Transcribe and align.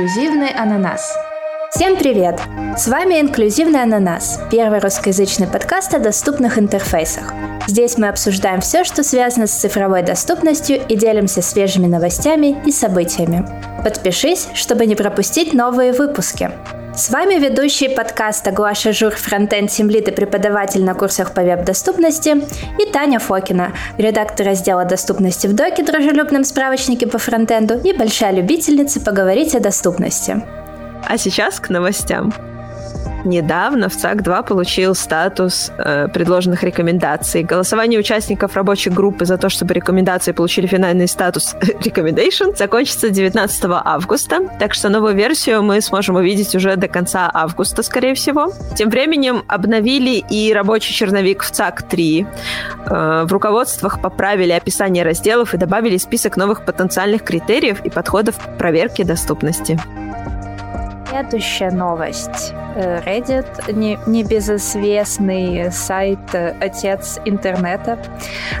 «Инклюзивный 0.00 0.48
ананас». 0.48 1.14
Всем 1.72 1.94
привет! 1.94 2.40
С 2.74 2.88
вами 2.88 3.20
«Инклюзивный 3.20 3.82
ананас»– 3.82 4.40
первый 4.50 4.78
русскоязычный 4.78 5.46
подкаст 5.46 5.92
о 5.92 5.98
доступных 5.98 6.58
интерфейсах. 6.58 7.34
Здесь 7.66 7.98
мы 7.98 8.08
обсуждаем 8.08 8.62
все, 8.62 8.82
что 8.84 9.02
связано 9.02 9.46
с 9.46 9.52
цифровой 9.52 10.02
доступностью 10.02 10.80
и 10.88 10.96
делимся 10.96 11.42
свежими 11.42 11.86
новостями 11.86 12.56
и 12.64 12.72
событиями. 12.72 13.46
Подпишись, 13.84 14.48
чтобы 14.54 14.86
не 14.86 14.94
пропустить 14.94 15.52
новые 15.52 15.92
выпуски. 15.92 16.50
С 16.94 17.08
вами 17.08 17.34
ведущий 17.34 17.88
подкаста 17.88 18.50
Глаша 18.50 18.92
Жур, 18.92 19.14
фронтенд 19.14 19.70
Симлит 19.70 20.08
и 20.08 20.10
преподаватель 20.10 20.84
на 20.84 20.94
курсах 20.94 21.32
по 21.32 21.40
веб-доступности, 21.40 22.42
и 22.80 22.90
Таня 22.90 23.20
Фокина, 23.20 23.72
редактор 23.96 24.46
раздела 24.46 24.84
доступности 24.84 25.46
в 25.46 25.54
Доке, 25.54 25.84
дружелюбном 25.84 26.42
справочнике 26.42 27.06
по 27.06 27.18
фронтенду 27.18 27.78
и 27.78 27.92
большая 27.92 28.32
любительница 28.32 29.00
поговорить 29.00 29.54
о 29.54 29.60
доступности. 29.60 30.42
А 31.06 31.16
сейчас 31.16 31.60
к 31.60 31.68
новостям. 31.68 32.34
Недавно 33.24 33.88
в 33.88 33.96
ЦАК-2 33.96 34.46
получил 34.46 34.94
статус 34.94 35.70
э, 35.76 36.08
предложенных 36.08 36.62
рекомендаций. 36.62 37.42
Голосование 37.42 38.00
участников 38.00 38.56
рабочей 38.56 38.90
группы 38.90 39.26
за 39.26 39.36
то, 39.36 39.48
чтобы 39.48 39.74
рекомендации 39.74 40.32
получили 40.32 40.66
финальный 40.66 41.06
статус 41.06 41.54
recommendation, 41.60 42.56
закончится 42.56 43.10
19 43.10 43.64
августа, 43.84 44.48
так 44.58 44.74
что 44.74 44.88
новую 44.88 45.14
версию 45.14 45.62
мы 45.62 45.80
сможем 45.80 46.16
увидеть 46.16 46.54
уже 46.54 46.76
до 46.76 46.88
конца 46.88 47.30
августа, 47.32 47.82
скорее 47.82 48.14
всего. 48.14 48.52
Тем 48.74 48.88
временем 48.88 49.44
обновили 49.48 50.24
и 50.30 50.52
рабочий 50.54 50.94
черновик 50.94 51.42
в 51.42 51.50
ЦАК-3. 51.50 52.26
Э, 52.86 53.24
в 53.24 53.32
руководствах 53.32 54.00
поправили 54.00 54.52
описание 54.52 55.04
разделов 55.04 55.52
и 55.52 55.58
добавили 55.58 55.98
список 55.98 56.36
новых 56.36 56.64
потенциальных 56.64 57.22
критериев 57.22 57.84
и 57.84 57.90
подходов 57.90 58.36
к 58.38 58.56
проверке 58.56 59.04
доступности. 59.04 59.78
Следующая 61.10 61.72
новость. 61.72 62.54
Э, 62.76 63.00
Reddit, 63.04 63.72
не, 63.72 63.98
небезызвестный 64.06 65.72
сайт 65.72 66.20
э, 66.34 66.54
«Отец 66.60 67.18
интернета», 67.24 67.98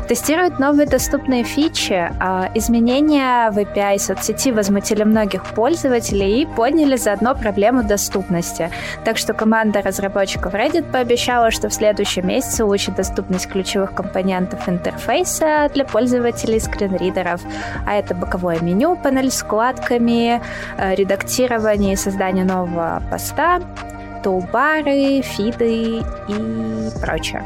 тестирует 0.08 0.58
новые 0.58 0.86
доступные 0.88 1.44
фичи. 1.44 2.10
А 2.18 2.50
изменения 2.54 3.50
в 3.52 3.58
API 3.58 3.98
соцсети 3.98 4.50
возмутили 4.50 5.04
многих 5.04 5.44
пользователей 5.44 6.42
и 6.42 6.46
подняли 6.46 6.96
заодно 6.96 7.36
проблему 7.36 7.84
доступности. 7.84 8.70
Так 9.04 9.16
что 9.16 9.32
команда 9.32 9.80
разработчиков 9.80 10.52
Reddit 10.52 10.90
пообещала, 10.90 11.52
что 11.52 11.68
в 11.68 11.74
следующем 11.74 12.26
месяце 12.26 12.64
улучшит 12.64 12.96
доступность 12.96 13.46
ключевых 13.46 13.94
компонентов 13.94 14.68
интерфейса 14.68 15.70
для 15.72 15.84
пользователей 15.84 16.58
скринридеров. 16.58 17.40
А 17.86 17.94
это 17.94 18.16
боковое 18.16 18.58
меню, 18.60 18.96
панель 18.96 19.30
с 19.30 19.42
вкладками, 19.42 20.42
э, 20.78 20.94
редактирование 20.96 21.92
и 21.92 21.96
создание 21.96 22.39
нового 22.44 23.02
поста, 23.10 23.60
тулбары, 24.22 25.22
фиды 25.22 26.02
и 26.28 26.90
прочее. 27.00 27.42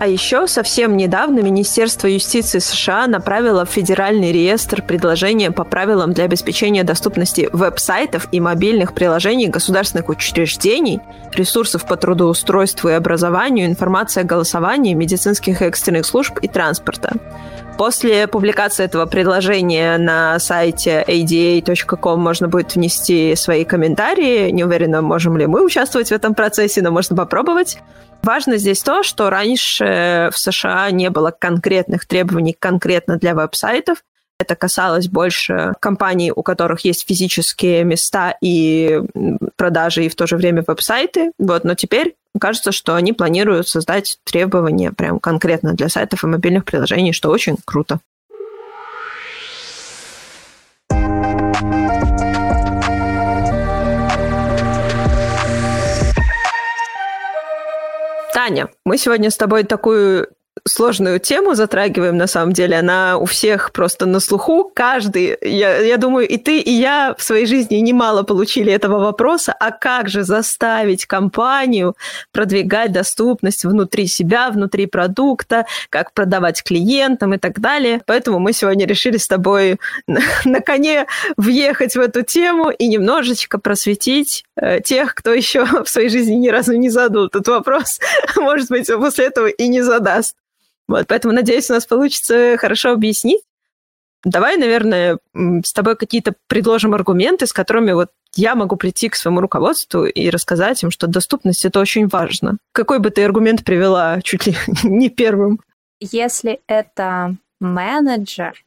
А 0.00 0.06
еще 0.06 0.46
совсем 0.46 0.96
недавно 0.96 1.40
Министерство 1.40 2.06
юстиции 2.06 2.60
США 2.60 3.08
направило 3.08 3.64
в 3.64 3.70
Федеральный 3.70 4.30
реестр 4.30 4.80
предложения 4.80 5.50
по 5.50 5.64
правилам 5.64 6.12
для 6.12 6.24
обеспечения 6.24 6.84
доступности 6.84 7.48
веб-сайтов 7.52 8.28
и 8.30 8.38
мобильных 8.38 8.94
приложений 8.94 9.48
государственных 9.48 10.08
учреждений, 10.08 11.00
ресурсов 11.34 11.84
по 11.84 11.96
трудоустройству 11.96 12.90
и 12.90 12.92
образованию, 12.92 13.66
информации 13.66 14.20
о 14.20 14.24
голосовании, 14.24 14.94
медицинских 14.94 15.62
экстренных 15.62 16.06
служб 16.06 16.38
и 16.42 16.46
транспорта. 16.46 17.14
После 17.78 18.26
публикации 18.26 18.84
этого 18.84 19.06
предложения 19.06 19.98
на 19.98 20.40
сайте 20.40 21.04
ada.com 21.06 22.20
можно 22.20 22.48
будет 22.48 22.74
внести 22.74 23.36
свои 23.36 23.64
комментарии. 23.64 24.50
Не 24.50 24.64
уверена, 24.64 25.00
можем 25.00 25.36
ли 25.36 25.46
мы 25.46 25.64
участвовать 25.64 26.08
в 26.08 26.12
этом 26.12 26.34
процессе, 26.34 26.82
но 26.82 26.90
можно 26.90 27.14
попробовать. 27.14 27.78
Важно 28.24 28.56
здесь 28.56 28.82
то, 28.82 29.04
что 29.04 29.30
раньше 29.30 30.28
в 30.32 30.38
США 30.38 30.90
не 30.90 31.08
было 31.08 31.30
конкретных 31.30 32.04
требований 32.06 32.52
конкретно 32.52 33.16
для 33.16 33.36
веб-сайтов. 33.36 33.98
Это 34.40 34.54
касалось 34.54 35.08
больше 35.08 35.74
компаний, 35.80 36.30
у 36.34 36.44
которых 36.44 36.84
есть 36.84 37.08
физические 37.08 37.82
места 37.82 38.36
и 38.40 39.02
продажи, 39.56 40.04
и 40.04 40.08
в 40.08 40.14
то 40.14 40.28
же 40.28 40.36
время 40.36 40.62
веб-сайты. 40.64 41.32
Вот, 41.38 41.64
но 41.64 41.74
теперь 41.74 42.14
кажется, 42.40 42.70
что 42.70 42.94
они 42.94 43.12
планируют 43.12 43.66
создать 43.66 44.18
требования 44.22 44.92
прям 44.92 45.18
конкретно 45.18 45.74
для 45.74 45.88
сайтов 45.88 46.22
и 46.22 46.28
мобильных 46.28 46.64
приложений, 46.64 47.14
что 47.14 47.30
очень 47.30 47.56
круто. 47.64 47.98
Таня, 58.32 58.68
мы 58.84 58.98
сегодня 58.98 59.30
с 59.30 59.36
тобой 59.36 59.64
такую 59.64 60.28
сложную 60.66 61.20
тему 61.20 61.54
затрагиваем, 61.54 62.16
на 62.16 62.26
самом 62.26 62.52
деле. 62.52 62.78
Она 62.78 63.18
у 63.18 63.24
всех 63.24 63.72
просто 63.72 64.06
на 64.06 64.20
слуху. 64.20 64.70
Каждый, 64.74 65.36
я, 65.40 65.78
я 65.78 65.96
думаю, 65.96 66.28
и 66.28 66.36
ты, 66.38 66.60
и 66.60 66.70
я 66.70 67.14
в 67.16 67.22
своей 67.22 67.46
жизни 67.46 67.76
немало 67.76 68.22
получили 68.22 68.72
этого 68.72 68.98
вопроса. 68.98 69.54
А 69.58 69.70
как 69.70 70.08
же 70.08 70.22
заставить 70.22 71.06
компанию 71.06 71.94
продвигать 72.32 72.92
доступность 72.92 73.64
внутри 73.64 74.06
себя, 74.06 74.50
внутри 74.50 74.86
продукта, 74.86 75.66
как 75.90 76.12
продавать 76.12 76.62
клиентам 76.62 77.34
и 77.34 77.38
так 77.38 77.60
далее. 77.60 78.00
Поэтому 78.06 78.38
мы 78.38 78.52
сегодня 78.52 78.86
решили 78.86 79.16
с 79.16 79.28
тобой 79.28 79.78
на, 80.06 80.20
на 80.44 80.60
коне 80.60 81.06
въехать 81.36 81.94
в 81.94 82.00
эту 82.00 82.22
тему 82.22 82.70
и 82.70 82.88
немножечко 82.88 83.58
просветить 83.58 84.44
э, 84.56 84.80
тех, 84.80 85.14
кто 85.14 85.32
еще 85.32 85.64
в 85.84 85.88
своей 85.88 86.08
жизни 86.08 86.34
ни 86.34 86.48
разу 86.48 86.74
не 86.74 86.90
задал 86.90 87.26
этот 87.26 87.46
вопрос. 87.48 88.00
Может 88.36 88.68
быть, 88.68 88.86
после 88.86 89.26
этого 89.26 89.46
и 89.46 89.68
не 89.68 89.82
задаст. 89.82 90.36
Вот, 90.88 91.06
поэтому, 91.06 91.34
надеюсь, 91.34 91.70
у 91.70 91.74
нас 91.74 91.86
получится 91.86 92.56
хорошо 92.58 92.92
объяснить. 92.92 93.42
Давай, 94.24 94.56
наверное, 94.56 95.18
с 95.34 95.72
тобой 95.72 95.96
какие-то 95.96 96.34
предложим 96.48 96.94
аргументы, 96.94 97.46
с 97.46 97.52
которыми 97.52 97.92
вот 97.92 98.10
я 98.34 98.54
могу 98.54 98.76
прийти 98.76 99.08
к 99.08 99.14
своему 99.14 99.40
руководству 99.40 100.04
и 100.04 100.30
рассказать 100.30 100.82
им, 100.82 100.90
что 100.90 101.06
доступность 101.06 101.64
это 101.64 101.78
очень 101.78 102.08
важно. 102.08 102.58
Какой 102.72 102.98
бы 102.98 103.10
ты 103.10 103.24
аргумент 103.24 103.64
привела 103.64 104.20
чуть 104.22 104.46
ли 104.46 104.56
не 104.82 105.08
первым? 105.08 105.60
Если 106.00 106.60
это 106.66 107.36
менеджер, 107.60 108.64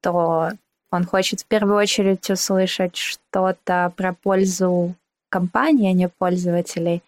то 0.00 0.52
он 0.90 1.06
хочет 1.06 1.40
в 1.40 1.46
первую 1.46 1.76
очередь 1.76 2.28
услышать 2.30 2.96
что-то 2.96 3.92
про 3.96 4.14
пользу 4.14 4.94
компании, 5.28 5.90
а 5.90 5.94
не 5.94 6.08
пользователей. 6.08 7.02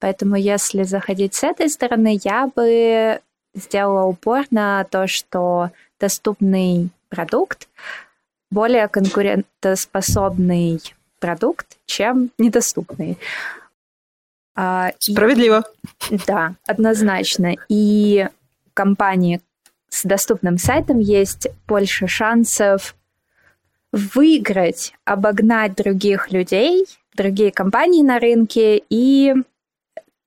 Поэтому 0.00 0.36
если 0.36 0.82
заходить 0.82 1.34
с 1.34 1.44
этой 1.44 1.68
стороны, 1.68 2.18
я 2.24 2.50
бы 2.54 3.20
сделала 3.54 4.04
упор 4.04 4.46
на 4.50 4.84
то, 4.84 5.06
что 5.06 5.70
доступный 5.98 6.90
продукт 7.08 7.68
более 8.50 8.88
конкурентоспособный 8.88 10.80
продукт, 11.18 11.78
чем 11.86 12.30
недоступный. 12.36 13.16
А, 14.54 14.92
Справедливо. 14.98 15.64
И, 16.10 16.18
да, 16.26 16.54
однозначно. 16.66 17.54
И 17.68 18.28
компании 18.74 19.40
с 19.88 20.02
доступным 20.04 20.58
сайтом 20.58 20.98
есть 20.98 21.48
больше 21.66 22.06
шансов 22.06 22.94
выиграть, 23.92 24.94
обогнать 25.04 25.74
других 25.74 26.30
людей, 26.30 26.84
другие 27.14 27.52
компании 27.52 28.02
на 28.02 28.18
рынке 28.18 28.82
и 28.88 29.34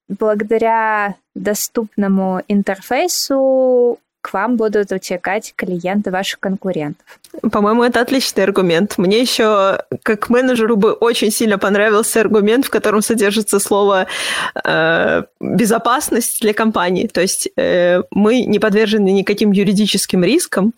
благодаря 0.07 1.15
доступному 1.35 2.41
интерфейсу 2.47 3.99
к 4.25 4.33
вам 4.33 4.55
будут 4.55 4.91
утекать 4.91 5.53
клиенты 5.55 6.09
ваших 6.09 6.39
конкурентов. 6.39 7.05
По-моему, 7.51 7.83
это 7.83 8.01
отличный 8.01 8.43
аргумент. 8.43 8.97
Мне 8.97 9.21
еще, 9.21 9.83
как 10.01 10.29
менеджеру, 10.31 10.77
бы 10.77 10.93
очень 10.93 11.29
сильно 11.29 11.59
понравился 11.59 12.21
аргумент, 12.21 12.65
в 12.65 12.71
котором 12.71 13.03
содержится 13.03 13.59
слово 13.59 14.07
э, 14.63 15.23
безопасность 15.39 16.41
для 16.41 16.53
компании. 16.53 17.05
То 17.05 17.21
есть 17.21 17.49
э, 17.55 18.01
мы 18.09 18.45
не 18.45 18.57
подвержены 18.57 19.11
никаким 19.11 19.51
юридическим 19.51 20.23
рискам. 20.23 20.73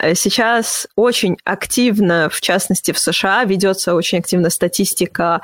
Э, 0.00 0.16
сейчас 0.16 0.88
очень 0.96 1.36
активно, 1.44 2.28
в 2.32 2.40
частности 2.40 2.90
в 2.90 2.98
США, 2.98 3.44
ведется 3.44 3.94
очень 3.94 4.18
активно 4.18 4.50
статистика 4.50 5.40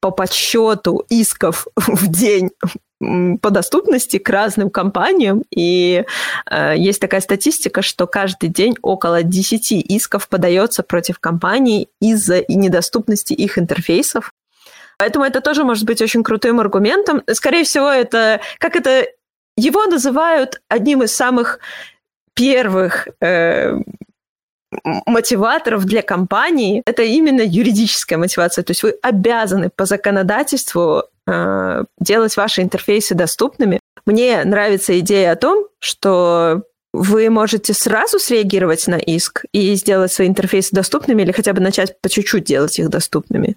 по 0.00 0.10
подсчету 0.10 1.06
исков 1.08 1.66
в 1.76 2.08
день 2.08 2.50
по 3.00 3.50
доступности 3.50 4.18
к 4.18 4.28
разным 4.28 4.70
компаниям. 4.70 5.42
И 5.50 6.04
э, 6.50 6.74
есть 6.76 7.00
такая 7.00 7.20
статистика, 7.20 7.82
что 7.82 8.06
каждый 8.06 8.50
день 8.50 8.76
около 8.82 9.22
10 9.22 9.72
исков 9.72 10.28
подается 10.28 10.82
против 10.82 11.18
компаний 11.18 11.88
из-за 12.00 12.44
недоступности 12.48 13.32
их 13.32 13.58
интерфейсов. 13.58 14.32
Поэтому 14.98 15.24
это 15.24 15.40
тоже 15.40 15.64
может 15.64 15.84
быть 15.84 16.02
очень 16.02 16.22
крутым 16.22 16.60
аргументом. 16.60 17.22
Скорее 17.32 17.64
всего, 17.64 17.88
это 17.88 18.40
как 18.58 18.76
это 18.76 19.06
его 19.56 19.86
называют 19.86 20.60
одним 20.68 21.02
из 21.02 21.16
самых 21.16 21.58
первых 22.34 23.08
э, 23.22 23.78
мотиваторов 25.06 25.84
для 25.84 26.02
компании 26.02 26.82
это 26.86 27.02
именно 27.02 27.40
юридическая 27.40 28.18
мотивация. 28.18 28.62
То 28.62 28.70
есть 28.70 28.82
вы 28.82 28.94
обязаны 29.02 29.70
по 29.70 29.84
законодательству 29.84 31.04
делать 31.98 32.36
ваши 32.36 32.62
интерфейсы 32.62 33.14
доступными. 33.14 33.80
Мне 34.06 34.44
нравится 34.44 34.98
идея 35.00 35.32
о 35.32 35.36
том, 35.36 35.66
что 35.78 36.62
вы 36.92 37.30
можете 37.30 37.72
сразу 37.72 38.18
среагировать 38.18 38.86
на 38.88 38.96
иск 38.96 39.44
и 39.52 39.74
сделать 39.74 40.12
свои 40.12 40.26
интерфейсы 40.26 40.70
доступными 40.72 41.22
или 41.22 41.32
хотя 41.32 41.52
бы 41.52 41.60
начать 41.60 42.00
по 42.00 42.08
чуть-чуть 42.08 42.44
делать 42.44 42.78
их 42.78 42.88
доступными. 42.88 43.56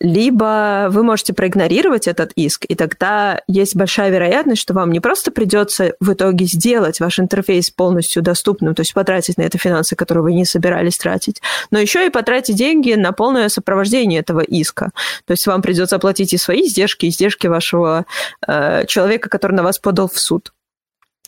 Либо 0.00 0.88
вы 0.90 1.02
можете 1.02 1.32
проигнорировать 1.32 2.06
этот 2.06 2.32
иск, 2.32 2.66
и 2.68 2.74
тогда 2.74 3.40
есть 3.48 3.74
большая 3.74 4.10
вероятность, 4.10 4.60
что 4.60 4.74
вам 4.74 4.92
не 4.92 5.00
просто 5.00 5.30
придется 5.30 5.94
в 6.00 6.12
итоге 6.12 6.44
сделать 6.44 7.00
ваш 7.00 7.18
интерфейс 7.18 7.70
полностью 7.70 8.22
доступным, 8.22 8.74
то 8.74 8.80
есть 8.80 8.92
потратить 8.92 9.38
на 9.38 9.42
это 9.42 9.56
финансы, 9.56 9.96
которые 9.96 10.22
вы 10.22 10.34
не 10.34 10.44
собирались 10.44 10.98
тратить, 10.98 11.40
но 11.70 11.78
еще 11.78 12.06
и 12.06 12.10
потратить 12.10 12.56
деньги 12.56 12.92
на 12.92 13.12
полное 13.12 13.48
сопровождение 13.48 14.20
этого 14.20 14.40
иска. 14.40 14.90
То 15.26 15.32
есть 15.32 15.46
вам 15.46 15.62
придется 15.62 15.96
оплатить 15.96 16.32
и 16.34 16.38
свои 16.38 16.66
издержки, 16.66 17.06
и 17.06 17.08
издержки 17.08 17.46
вашего 17.46 18.04
э, 18.46 18.84
человека, 18.86 19.28
который 19.30 19.52
на 19.52 19.62
вас 19.62 19.78
подал 19.78 20.08
в 20.08 20.18
суд. 20.18 20.52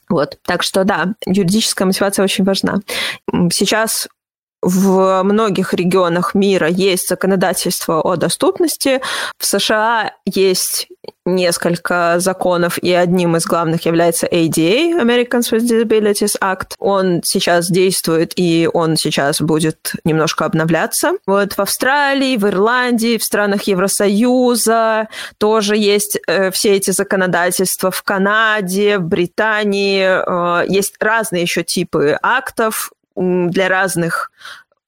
Вот, 0.09 0.39
так 0.43 0.63
что 0.63 0.85
да, 0.85 1.15
юридическая 1.27 1.87
мотивация 1.87 2.23
очень 2.23 2.45
важна. 2.45 2.81
Сейчас 3.51 4.09
в 4.63 5.23
многих 5.23 5.75
регионах 5.75 6.35
мира 6.35 6.69
есть 6.69 7.09
законодательство 7.09 8.01
о 8.01 8.17
доступности. 8.17 9.01
В 9.39 9.45
США 9.45 10.13
есть 10.25 10.89
несколько 11.25 12.17
законов, 12.19 12.79
и 12.79 12.93
одним 12.93 13.37
из 13.37 13.47
главных 13.47 13.85
является 13.85 14.27
ADA, 14.27 15.01
Americans 15.01 15.53
with 15.53 15.69
Disabilities 15.69 16.39
Act. 16.41 16.75
Он 16.79 17.21
сейчас 17.25 17.69
действует, 17.69 18.33
и 18.37 18.69
он 18.73 18.97
сейчас 18.97 19.41
будет 19.41 19.93
немножко 20.05 20.45
обновляться. 20.45 21.13
Вот 21.27 21.53
в 21.55 21.61
Австралии, 21.61 22.37
в 22.37 22.47
Ирландии, 22.47 23.19
в 23.19 23.25
странах 23.25 23.65
Евросоюза 23.65 25.09
тоже 25.39 25.77
есть 25.77 26.19
э, 26.27 26.51
все 26.51 26.75
эти 26.75 26.93
законодательства. 26.93 27.91
В 27.91 28.03
Канаде, 28.03 28.99
в 28.99 29.03
Британии 29.03 30.03
э, 30.03 30.67
есть 30.69 30.95
разные 31.01 31.43
еще 31.43 31.65
типы 31.65 32.19
актов, 32.23 32.93
для 33.17 33.69
разных 33.69 34.31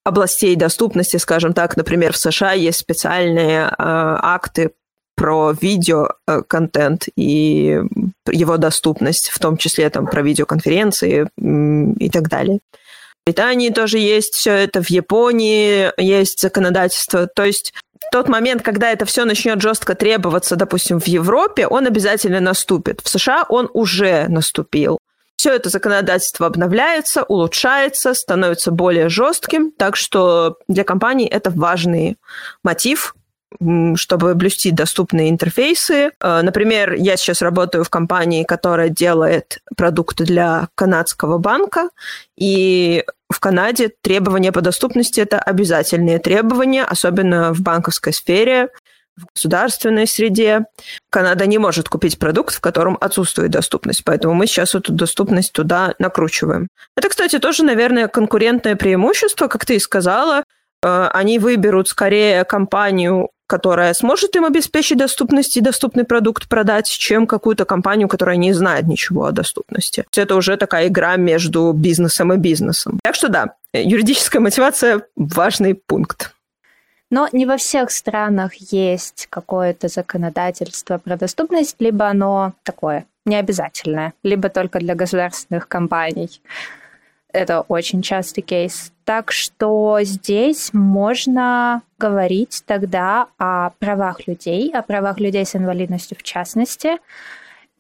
областей 0.05 0.57
доступности, 0.57 1.17
скажем 1.17 1.53
так, 1.53 1.77
например, 1.77 2.13
в 2.13 2.17
США 2.17 2.53
есть 2.53 2.79
специальные 2.79 3.65
э, 3.65 3.71
акты 3.77 4.73
про 5.19 5.53
видеоконтент 5.61 7.09
и 7.17 7.83
его 8.31 8.57
доступность, 8.57 9.31
в 9.31 9.39
том 9.39 9.57
числе 9.57 9.91
там 9.91 10.07
про 10.07 10.23
видеоконференции 10.23 11.29
и 11.37 12.11
так 12.11 12.29
далее. 12.29 12.61
В 12.73 13.27
Британии 13.27 13.71
тоже 13.71 13.99
есть 13.99 14.35
все 14.35 14.53
это, 14.53 14.83
в 14.83 14.89
Японии 14.89 15.91
есть 16.01 16.41
законодательство. 16.41 17.27
То 17.27 17.45
есть 17.45 17.75
тот 18.11 18.29
момент, 18.29 18.63
когда 18.63 18.91
это 18.91 19.05
все 19.05 19.25
начнет 19.25 19.61
жестко 19.61 19.95
требоваться, 19.95 20.57
допустим, 20.57 21.01
в 21.01 21.07
Европе, 21.09 21.67
он 21.67 21.87
обязательно 21.87 22.41
наступит. 22.41 23.01
В 23.03 23.09
США 23.09 23.45
он 23.49 23.69
уже 23.75 24.29
наступил. 24.29 24.99
Все 25.39 25.55
это 25.55 25.69
законодательство 25.69 26.49
обновляется, 26.49 27.23
улучшается, 27.23 28.13
становится 28.13 28.73
более 28.73 29.09
жестким, 29.09 29.71
так 29.71 29.95
что 29.95 30.59
для 30.67 30.83
компаний 30.83 31.27
это 31.27 31.51
важный 31.51 32.17
мотив, 32.65 33.15
чтобы 33.95 34.35
блюсти 34.35 34.73
доступные 34.73 35.31
интерфейсы. 35.31 36.11
Э, 36.21 36.43
например, 36.43 36.95
я 36.95 37.17
сейчас 37.17 37.41
работаю 37.41 37.85
в 37.85 37.89
компании, 37.89 38.43
которая 38.43 38.89
делает 38.89 39.61
продукты 39.77 40.25
для 40.25 40.69
канадского 40.75 41.39
банка, 41.39 41.89
и 42.37 43.05
в 43.31 43.41
Канаде 43.41 43.91
требования 44.01 44.53
по 44.53 44.61
доступности– 44.61 45.21
это 45.23 45.39
обязательные 45.39 46.19
требования, 46.19 46.85
особенно 46.85 47.53
в 47.53 47.61
банковской 47.61 48.13
сфере 48.13 48.71
в 49.19 49.27
государственной 49.35 50.07
среде. 50.07 50.65
Канада 51.11 51.47
не 51.47 51.59
может 51.59 51.89
купить 51.89 52.19
продукт, 52.19 52.55
в 52.55 52.61
котором 52.61 52.97
отсутствует 53.01 53.51
доступность, 53.51 54.05
поэтому 54.05 54.35
мы 54.35 54.47
сейчас 54.47 54.75
эту 54.75 54.93
доступность 54.93 55.53
туда 55.53 55.95
накручиваем. 55.99 56.69
Это, 56.97 57.09
кстати, 57.09 57.39
тоже, 57.39 57.65
наверное, 57.65 58.09
конкурентное 58.09 58.77
преимущество, 58.77 59.49
как 59.49 59.65
ты 59.65 59.77
и 59.77 59.81
сказала. 59.81 60.45
Э, 60.83 61.09
они 61.13 61.39
выберут 61.39 61.89
скорее 61.89 62.45
компанию, 62.45 63.31
которая 63.49 63.95
сможет 63.95 64.37
им 64.37 64.45
обеспечить 64.45 64.99
доступность 64.99 65.57
и 65.57 65.61
доступный 65.61 66.05
продукт 66.05 66.49
продать, 66.49 66.89
чем 66.89 67.27
какую-то 67.27 67.65
компанию, 67.65 68.07
которая 68.07 68.37
не 68.37 68.53
знает 68.53 68.87
ничего 68.87 69.25
о 69.25 69.33
доступности. 69.33 70.05
Это 70.15 70.37
уже 70.37 70.57
такая 70.57 70.89
игра 70.89 71.17
между 71.17 71.73
бизнесом 71.73 72.33
и 72.33 72.37
бизнесом. 72.37 73.01
Так 73.03 73.15
что 73.15 73.29
да, 73.29 73.55
юридическая 73.73 74.41
мотивация– 74.41 75.03
важный 75.17 75.75
пункт. 75.75 76.35
Но 77.11 77.29
не 77.33 77.47
во 77.47 77.57
всех 77.57 77.91
странах 77.91 78.55
есть 78.55 79.27
какое-то 79.31 79.89
законодательство 79.89 80.99
про 80.99 81.17
доступность, 81.17 81.77
либо 81.79 82.07
оно 82.07 82.53
такое, 82.65 83.07
необязательное, 83.25 84.13
либо 84.23 84.51
только 84.51 84.79
для 84.79 84.95
государственных 84.95 85.69
компаний. 85.69 86.43
Это 87.33 87.61
очень 87.63 88.03
частый 88.03 88.43
кейс. 88.43 88.93
Так 89.05 89.33
что 89.33 89.99
здесь 90.03 90.71
можно 90.73 91.83
говорить 91.99 92.63
тогда 92.67 93.29
о 93.39 93.71
правах 93.79 94.27
людей, 94.27 94.71
о 94.73 94.83
правах 94.83 95.19
людей 95.21 95.45
с 95.45 95.55
инвалидностью 95.55 96.17
в 96.19 96.23
частности, 96.23 96.99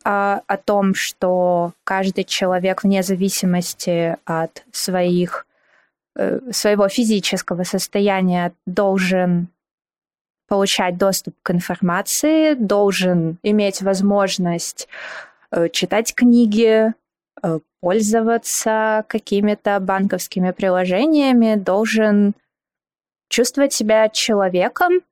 а, 0.05 0.43
о 0.47 0.57
том, 0.57 0.95
что 0.95 1.73
каждый 1.85 2.25
человек 2.25 2.83
вне 2.83 3.03
зависимости 3.03 4.17
от 4.25 4.65
своих 4.73 5.47
своего 6.51 6.89
физического 6.89 7.63
состояния 7.63 8.53
должен 8.67 9.49
получать 10.49 10.97
доступ 10.97 11.35
к 11.43 11.51
информации, 11.51 12.55
должен 12.55 13.39
иметь 13.43 13.83
возможность 13.83 14.89
э, 15.51 15.69
читать 15.69 16.15
книги, 16.15 16.93
э, 17.43 17.59
пользоваться 17.81 19.05
какими-то 19.09 19.79
банковскими 19.79 20.51
приложениями, 20.51 21.55
должен 21.55 22.35
чувствовать 23.29 23.75
себя 23.75 24.09
человеком, 24.09 25.03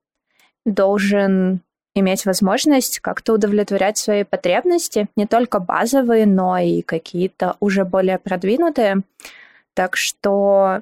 должен 0.65 1.61
иметь 1.95 2.27
возможность 2.27 3.01
как-то 3.01 3.35
удовлетворять 3.35 3.99
свои 3.99 4.25
потребности, 4.25 5.09
не 5.17 5.27
только 5.27 5.61
базовые, 5.61 6.27
но 6.27 6.59
и 6.59 6.83
какие-то 6.83 7.57
уже 7.61 7.85
более 7.85 8.19
продвинутые. 8.19 9.03
Так 9.77 9.95
что 9.95 10.81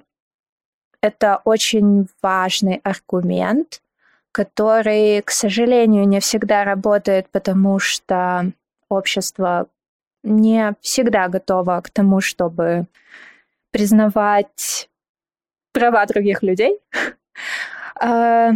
это 1.00 1.40
очень 1.44 2.06
важный 2.22 2.80
аргумент, 2.84 3.82
который, 4.30 5.20
к 5.22 5.32
сожалению, 5.32 6.06
не 6.06 6.20
всегда 6.20 6.62
работает, 6.62 7.28
потому 7.30 7.80
что 7.80 8.52
общество 8.88 9.66
не 10.22 10.74
всегда 10.80 11.26
готово 11.26 11.80
к 11.80 11.90
тому, 11.90 12.20
чтобы 12.20 12.86
признавать 13.72 14.88
права 15.72 16.06
других 16.06 16.42
людей. 16.42 16.78
А, 17.96 18.50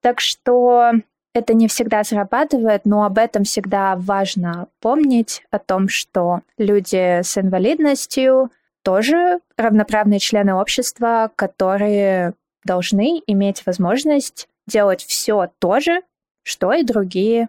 так 0.00 0.18
что 0.18 0.90
это 1.32 1.54
не 1.54 1.68
всегда 1.68 2.02
срабатывает, 2.02 2.84
но 2.84 3.04
об 3.04 3.18
этом 3.18 3.44
всегда 3.44 3.94
важно 3.96 4.66
помнить, 4.80 5.46
о 5.52 5.60
том, 5.60 5.88
что 5.88 6.40
люди 6.58 7.22
с 7.22 7.38
инвалидностью— 7.38 8.50
тоже 8.84 9.40
равноправные 9.56 10.20
члены 10.20 10.54
общества, 10.54 11.32
которые 11.34 12.34
должны 12.64 13.20
иметь 13.26 13.66
возможность 13.66 14.46
делать 14.66 15.04
все 15.04 15.50
то 15.58 15.80
же, 15.80 16.02
что 16.44 16.72
и 16.72 16.84
другие. 16.84 17.48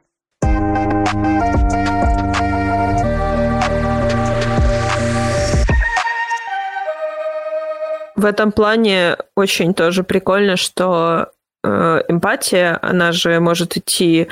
В 8.16 8.24
этом 8.24 8.52
плане 8.52 9.18
очень 9.36 9.74
тоже 9.74 10.04
прикольно, 10.04 10.56
что 10.56 11.32
э, 11.64 12.02
эмпатия, 12.08 12.80
она 12.82 13.12
же 13.12 13.40
может 13.42 13.78
идти 13.78 14.30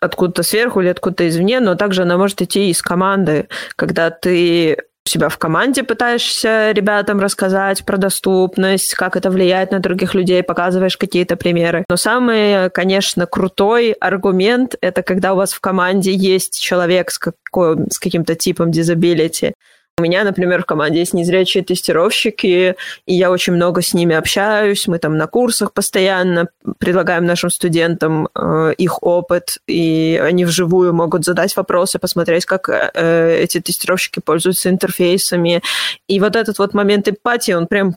откуда-то 0.00 0.42
сверху 0.42 0.80
или 0.80 0.88
откуда-то 0.88 1.28
извне, 1.28 1.60
но 1.60 1.76
также 1.76 2.02
она 2.02 2.18
может 2.18 2.42
идти 2.42 2.68
из 2.68 2.82
команды, 2.82 3.48
когда 3.76 4.10
ты 4.10 4.76
себя 5.04 5.28
в 5.28 5.38
команде 5.38 5.82
пытаешься 5.82 6.72
ребятам 6.72 7.20
рассказать 7.20 7.84
про 7.84 7.96
доступность, 7.96 8.94
как 8.94 9.16
это 9.16 9.30
влияет 9.30 9.72
на 9.72 9.80
других 9.80 10.14
людей, 10.14 10.42
показываешь 10.42 10.96
какие-то 10.96 11.36
примеры. 11.36 11.84
Но 11.88 11.96
самый, 11.96 12.70
конечно, 12.70 13.26
крутой 13.26 13.92
аргумент— 13.92 14.76
это 14.80 15.02
когда 15.02 15.32
у 15.32 15.36
вас 15.36 15.52
в 15.52 15.60
команде 15.60 16.12
есть 16.12 16.60
человек 16.60 17.10
с, 17.10 17.18
какой, 17.18 17.76
с 17.90 17.98
каким-то 17.98 18.34
типом 18.34 18.70
дизабилити, 18.70 19.54
У 20.00 20.02
меня, 20.02 20.24
например, 20.24 20.62
в 20.62 20.66
команде 20.66 21.00
есть 21.00 21.12
незрячие 21.12 21.62
тестировщики, 21.62 22.74
и 23.04 23.14
я 23.14 23.30
очень 23.30 23.52
много 23.52 23.82
с 23.82 23.92
ними 23.92 24.16
общаюсь. 24.16 24.88
Мы 24.88 24.98
там 24.98 25.18
на 25.18 25.26
курсах 25.26 25.74
постоянно 25.74 26.48
предлагаем 26.78 27.26
нашим 27.26 27.50
студентам 27.50 28.26
э, 28.34 28.72
их 28.78 29.02
опыт, 29.02 29.58
и 29.66 30.18
они 30.24 30.46
вживую 30.46 30.94
могут 30.94 31.26
задать 31.26 31.54
вопросы, 31.54 31.98
посмотреть, 31.98 32.46
как 32.46 32.70
э, 32.70 33.42
эти 33.42 33.60
тестировщики 33.60 34.20
пользуются 34.20 34.70
интерфейсами. 34.70 35.62
И 36.08 36.18
вот 36.18 36.34
этот 36.34 36.58
вот 36.58 36.72
момент 36.72 37.06
эмпатии, 37.06 37.52
он 37.52 37.66
прям 37.66 37.94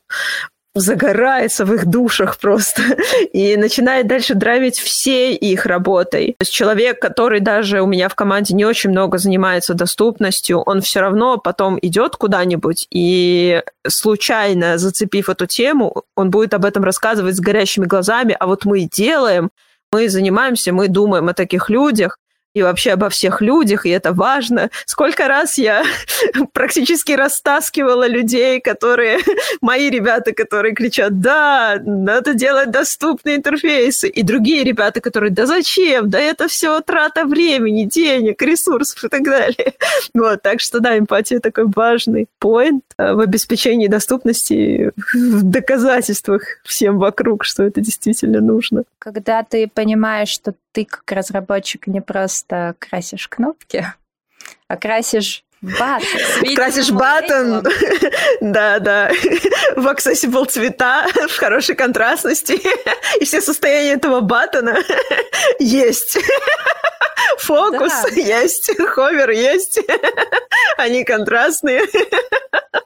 загорается 0.75 1.65
в 1.65 1.73
их 1.73 1.85
душах 1.85 2.37
просто 2.37 2.81
и 3.33 3.55
начинает 3.57 4.07
дальше 4.07 4.33
драйвить 4.33 4.79
всей 4.79 5.35
их 5.35 5.65
работой. 5.65 6.35
То 6.39 6.43
есть 6.43 6.51
человек, 6.51 6.99
который 6.99 7.39
даже 7.39 7.81
у 7.81 7.85
меня 7.85 8.09
в 8.09 8.15
команде 8.15 8.55
не 8.55 8.65
очень 8.65 8.89
много 8.89 9.17
занимается 9.17 9.73
доступностью, 9.73 10.59
он 10.59 10.81
все 10.81 11.01
равно 11.01 11.37
потом 11.37 11.77
идет 11.81 12.15
куда-нибудь 12.15 12.87
и 12.89 13.61
случайно 13.87 14.77
зацепив 14.77 15.29
эту 15.29 15.45
тему, 15.45 16.03
он 16.15 16.31
будет 16.31 16.53
об 16.53 16.65
этом 16.65 16.83
рассказывать 16.83 17.35
с 17.35 17.39
горящими 17.39 17.85
глазами, 17.85 18.35
а 18.39 18.47
вот 18.47 18.65
мы 18.65 18.81
делаем, 18.81 19.51
мы 19.91 20.09
занимаемся, 20.09 20.73
мы 20.73 20.87
думаем 20.87 21.29
о 21.29 21.33
таких 21.33 21.69
людях, 21.69 22.17
и 22.53 22.61
вообще 22.61 22.91
обо 22.91 23.09
всех 23.09 23.41
людях, 23.41 23.85
и 23.85 23.89
это 23.89 24.13
важно. 24.13 24.69
Сколько 24.85 25.27
раз 25.27 25.57
я 25.57 25.83
практически 26.53 27.13
растаскивала 27.13 28.07
людей, 28.07 28.61
которые, 28.61 29.19
мои 29.61 29.89
ребята, 29.89 30.33
которые 30.33 30.75
кричат, 30.75 31.19
да, 31.19 31.81
надо 31.83 32.33
делать 32.33 32.71
доступные 32.71 33.37
интерфейсы, 33.37 34.07
и 34.07 34.23
другие 34.23 34.63
ребята, 34.63 35.01
которые, 35.01 35.31
да 35.31 35.45
зачем, 35.45 36.09
да 36.09 36.19
это 36.19 36.47
все 36.47 36.79
трата 36.81 37.25
времени, 37.25 37.85
денег, 37.85 38.41
ресурсов 38.41 39.03
и 39.03 39.09
так 39.09 39.23
далее. 39.23 39.73
Вот, 40.13 40.41
так 40.41 40.59
что 40.59 40.79
да, 40.79 40.97
эмпатия 40.97 41.39
такой 41.39 41.65
важный 41.75 42.27
поинт 42.39 42.83
э, 42.97 43.13
в 43.13 43.19
обеспечении 43.19 43.87
доступности, 43.87 44.91
в 45.13 45.43
доказательствах 45.43 46.43
всем 46.63 46.99
вокруг, 46.99 47.43
что 47.43 47.63
это 47.63 47.81
действительно 47.81 48.39
нужно. 48.39 48.83
Когда 48.99 49.43
ты 49.43 49.67
понимаешь, 49.67 50.29
что 50.29 50.53
ты 50.73 50.85
как 50.85 51.09
разработчик 51.11 51.87
не 51.87 52.01
просто 52.01 52.75
красишь 52.79 53.29
кнопки, 53.29 53.85
а 54.67 54.75
красишь 54.75 55.45
Батон. 55.63 56.55
Красишь 56.55 56.91
батон, 56.91 57.63
да, 58.41 58.79
да, 58.79 59.09
в 59.77 59.87
accessible 59.87 60.45
цвета, 60.45 61.07
в 61.29 61.37
хорошей 61.37 61.75
контрастности, 61.75 62.59
и 63.17 63.23
все 63.23 63.39
состояния 63.39 63.93
этого 63.93 64.19
батона 64.19 64.75
есть. 65.59 66.19
Фокус 67.37 67.93
да. 67.93 68.21
есть, 68.21 68.77
ховер 68.89 69.29
есть, 69.29 69.79
они 70.75 71.05
контрастные. 71.05 71.83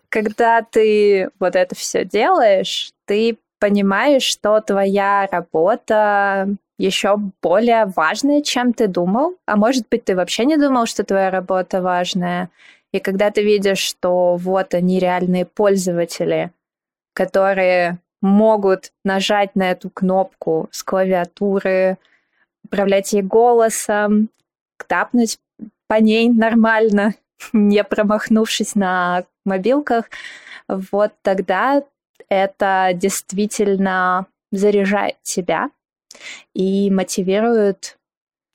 Когда 0.10 0.62
ты 0.62 1.32
вот 1.40 1.56
это 1.56 1.74
все 1.74 2.06
делаешь, 2.06 2.92
ты 3.06 3.40
понимаешь, 3.60 4.24
что 4.24 4.62
твоя 4.62 5.28
работа 5.32 6.48
еще 6.78 7.18
более 7.42 7.86
важное, 7.86 8.42
чем 8.42 8.74
ты 8.74 8.88
думал. 8.88 9.36
А 9.46 9.56
может 9.56 9.88
быть, 9.90 10.06
ты 10.06 10.16
вообще 10.16 10.46
не 10.46 10.58
думал, 10.58 10.86
что 10.86 11.04
твоя 11.04 11.32
работа 11.32 11.82
важная. 11.82 12.50
И 12.92 13.00
когда 13.00 13.32
ты 13.32 13.44
видишь, 13.44 13.80
что 13.80 14.36
вот 14.36 14.74
они 14.74 15.00
реальные 15.00 15.46
пользователи, 15.46 16.52
которые 17.14 17.98
могут 18.22 18.92
нажать 19.04 19.56
на 19.56 19.72
эту 19.72 19.90
кнопку 19.90 20.70
с 20.72 20.84
клавиатуры, 20.84 21.98
управлять 22.64 23.14
ей 23.14 23.22
голосом, 23.22 24.30
тапнуть 24.88 25.40
по 25.88 25.96
ней 25.96 26.30
нормально, 26.30 27.16
не 27.54 27.84
промахнувшись 27.84 28.76
на 28.76 29.26
мобилках, 29.46 30.10
вот 30.68 31.14
тогда 31.22 31.84
это 32.30 32.92
действительно 32.94 34.26
заряжает 34.52 35.16
тебя 35.24 35.70
и 36.54 36.90
мотивирует 36.92 37.98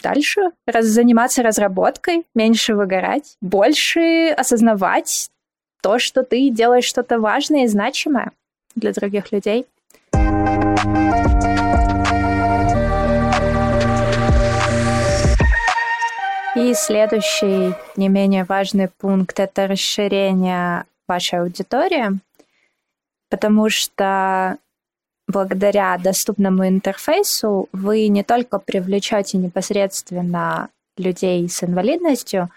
дальше 0.03 0.51
раз 0.67 0.87
заниматься 0.87 1.43
разработкой, 1.43 2.25
меньше 2.35 2.75
выгорать, 2.75 3.37
больше 3.41 4.31
осознавать 4.37 5.31
то, 5.83 5.99
что 5.99 6.23
ты 6.23 6.51
делаешь 6.51 6.85
что-то 6.85 7.19
важное 7.19 7.65
и 7.65 7.69
значимое 7.69 8.33
для 8.75 8.93
других 8.93 9.33
людей. 9.33 9.67
И 16.55 16.75
следующий 16.75 17.75
не 17.97 18.09
менее 18.09 18.45
важный 18.45 18.89
пункт— 18.89 19.41
это 19.41 19.67
расширение 19.67 20.85
вашей 21.09 21.41
аудитории, 21.41 22.19
потому 23.31 23.71
что 23.71 24.59
благодаря 25.29 25.97
доступному 25.99 26.67
интерфейсу 26.67 27.69
вы 27.73 28.09
не 28.09 28.23
только 28.23 28.59
привлечете 28.59 29.39
непосредственно 29.39 30.69
людей 30.97 31.49
с 31.49 31.63
инвалидностью, 31.63 32.51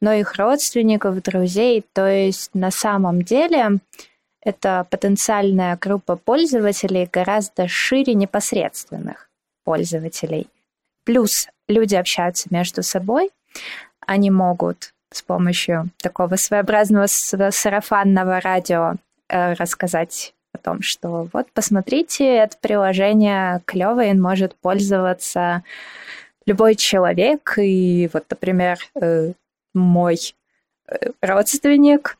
но 0.00 0.12
и 0.12 0.20
их 0.20 0.36
родственников, 0.36 1.22
друзей. 1.22 1.84
То 1.92 2.06
есть 2.06 2.54
на 2.54 2.70
самом 2.70 3.22
деле 3.22 3.78
это 4.40 4.86
потенциальная 4.90 5.76
группа 5.76 6.16
пользователей 6.16 7.08
гораздо 7.10 7.68
шире 7.68 8.14
непосредственных 8.14 9.28
пользователей. 9.64 10.48
Плюс 11.04 11.48
люди 11.68 11.94
общаются 11.94 12.48
между 12.50 12.82
собой, 12.82 13.30
они 14.06 14.30
могут 14.30 14.92
с 15.10 15.22
помощью 15.22 15.90
такого 15.98 16.36
своеобразного 16.36 17.06
сарафанного 17.06 18.40
радио 18.40 18.94
э, 19.28 19.52
рассказать 19.54 20.34
о 20.52 20.58
том, 20.58 20.82
что 20.82 21.28
вот 21.32 21.50
посмотрите, 21.52 22.24
это 22.24 22.56
приложение 22.60 23.60
клевое, 23.64 24.10
им 24.10 24.20
может 24.20 24.54
пользоваться 24.56 25.62
любой 26.46 26.74
человек. 26.74 27.54
И 27.58 28.08
вот, 28.12 28.24
например, 28.30 28.78
э, 29.00 29.32
мой 29.74 30.34
э, 30.88 31.10
родственник 31.20 32.18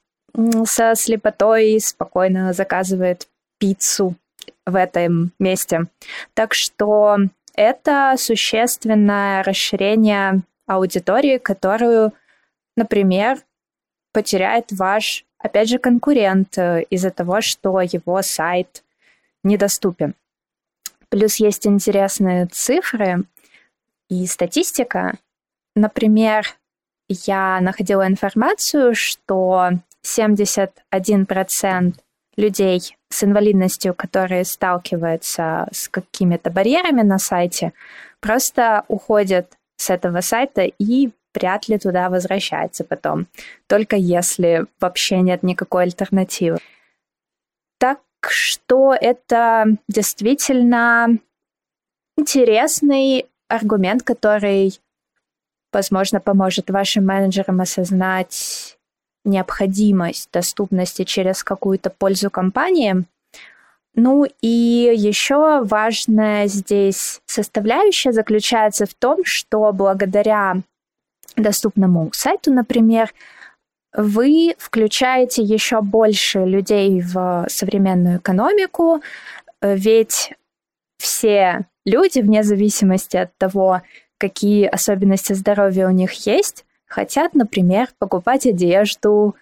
со 0.65 0.95
слепотой 0.95 1.79
спокойно 1.81 2.53
заказывает 2.53 3.29
пиццу 3.59 4.15
в 4.65 4.77
этом 4.77 5.33
месте. 5.39 5.87
Так 6.35 6.55
что 6.55 7.19
это 7.55 8.15
существенное 8.17 9.43
расширение 9.43 10.43
аудитории, 10.67 11.39
которую, 11.39 12.13
например, 12.77 13.39
потеряет 14.13 14.73
ваш 14.73 15.25
опять 15.43 15.69
же, 15.69 15.79
конкурент 15.79 16.57
э, 16.57 16.85
из-за 16.91 17.11
того, 17.11 17.41
что 17.41 17.81
его 17.81 18.23
сайт 18.23 18.85
недоступен. 19.45 20.15
Плюс 21.09 21.37
есть 21.37 21.67
интересные 21.67 22.47
цифры 22.47 23.25
и 24.09 24.27
статистика. 24.27 25.19
Например, 25.75 26.47
я 27.09 27.61
находила 27.61 28.07
информацию, 28.07 28.95
что 28.95 29.73
71% 30.05 31.95
людей 32.37 32.97
с 33.11 33.25
инвалидностью, 33.25 33.95
которые 33.95 34.45
сталкиваются 34.45 35.69
с 35.71 35.89
какими-то 35.89 36.51
барьерами 36.51 37.03
на 37.03 37.19
сайте, 37.19 37.73
просто 38.21 38.85
уходят 38.89 39.53
с 39.77 39.91
этого 39.91 40.21
сайта 40.21 40.63
и 40.63 41.11
вряд 41.35 41.69
ли 41.69 41.79
туда 41.79 42.09
возвращается 42.11 42.85
потом, 42.85 43.27
только 43.67 43.97
если 43.97 44.67
вообще 44.81 45.21
нет 45.21 45.43
никакой 45.43 45.85
альтернативы. 45.85 46.59
Так 47.79 48.01
что 48.29 48.95
это 48.99 49.67
действительно 49.89 51.19
интересный 52.17 53.27
аргумент, 53.49 54.03
который, 54.03 54.79
возможно, 55.73 56.21
поможет 56.21 56.71
вашим 56.71 57.07
менеджерам 57.07 57.61
осознать 57.61 58.79
необходимость 59.25 60.31
доступности 60.33 61.05
через 61.05 61.45
какую-то 61.45 61.91
пользу 61.91 62.31
компании. 62.31 63.05
Ну 63.95 64.27
и 64.41 64.93
еще 64.97 65.63
важная 65.65 66.47
здесь 66.47 67.21
составляющая 67.27 68.13
заключается 68.13 68.87
в 68.87 68.95
том, 68.95 69.25
что 69.25 69.71
благодаря 69.73 70.63
доступному 71.37 72.11
сайту, 72.13 72.53
например, 72.53 73.13
вы 73.95 74.55
включаете 74.59 75.43
еще 75.43 75.83
больше 75.83 76.45
людей 76.45 77.03
в 77.03 77.47
современную 77.49 78.19
экономику, 78.19 79.03
ведь 79.61 80.33
все 80.99 81.67
люди, 81.85 82.21
вне 82.21 82.43
зависимости 82.43 83.17
от 83.17 83.37
того, 83.37 83.83
какие 84.19 84.67
особенности 84.67 85.33
здоровья 85.35 85.89
у 85.89 85.91
них 85.91 86.13
есть, 86.27 86.65
хотят, 86.87 87.35
например, 87.35 87.89
покупать 87.99 88.47
одежду, 88.47 89.37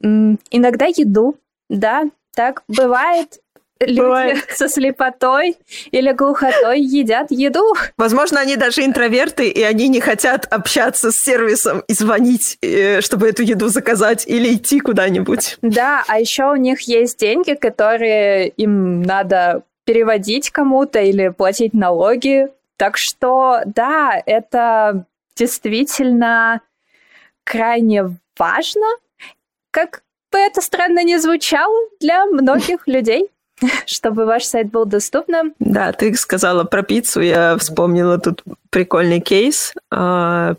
иногда 0.00 0.86
еду. 0.86 1.38
Да, 1.70 2.04
так 2.34 2.64
бывает. 2.68 3.40
Люди 3.80 4.00
Бывает. 4.00 4.44
со 4.54 4.68
слепотой 4.68 5.56
или 5.90 6.12
глухотой 6.12 6.80
едят 6.80 7.30
еду. 7.30 7.74
Возможно, 7.96 8.40
они 8.40 8.56
даже 8.56 8.84
интроверты, 8.84 9.48
и 9.48 9.62
они 9.62 9.88
не 9.88 10.00
хотят 10.00 10.46
общаться 10.50 11.10
с 11.10 11.16
сервисом 11.16 11.82
и 11.86 11.92
звонить, 11.92 12.58
э, 12.62 13.00
чтобы 13.00 13.28
эту 13.28 13.42
еду 13.42 13.68
заказать 13.68 14.26
или 14.26 14.54
идти 14.54 14.80
куда-нибудь. 14.80 15.58
Да, 15.62 16.04
а 16.08 16.18
еще 16.18 16.50
у 16.50 16.56
них 16.56 16.82
есть 16.82 17.18
деньги, 17.18 17.54
которые 17.54 18.48
им 18.48 19.02
надо 19.02 19.62
переводить 19.84 20.50
кому-то 20.50 21.00
или 21.00 21.28
платить 21.28 21.74
налоги. 21.74 22.48
Так 22.76 22.96
что, 22.96 23.60
да, 23.64 24.20
это 24.26 25.06
действительно 25.36 26.60
крайне 27.44 28.16
важно, 28.36 28.86
как 29.70 30.02
бы 30.32 30.38
это 30.38 30.60
странно 30.60 31.04
не 31.04 31.18
звучало 31.18 31.88
для 32.00 32.26
многих 32.26 32.86
людей 32.86 33.30
чтобы 33.86 34.26
ваш 34.26 34.44
сайт 34.44 34.70
был 34.70 34.84
доступным. 34.84 35.54
Да, 35.58 35.92
ты 35.92 36.14
сказала 36.14 36.64
про 36.64 36.82
пиццу, 36.82 37.20
я 37.20 37.56
вспомнила 37.58 38.18
тут 38.18 38.42
прикольный 38.70 39.20
кейс. 39.20 39.74
А, 39.90 40.56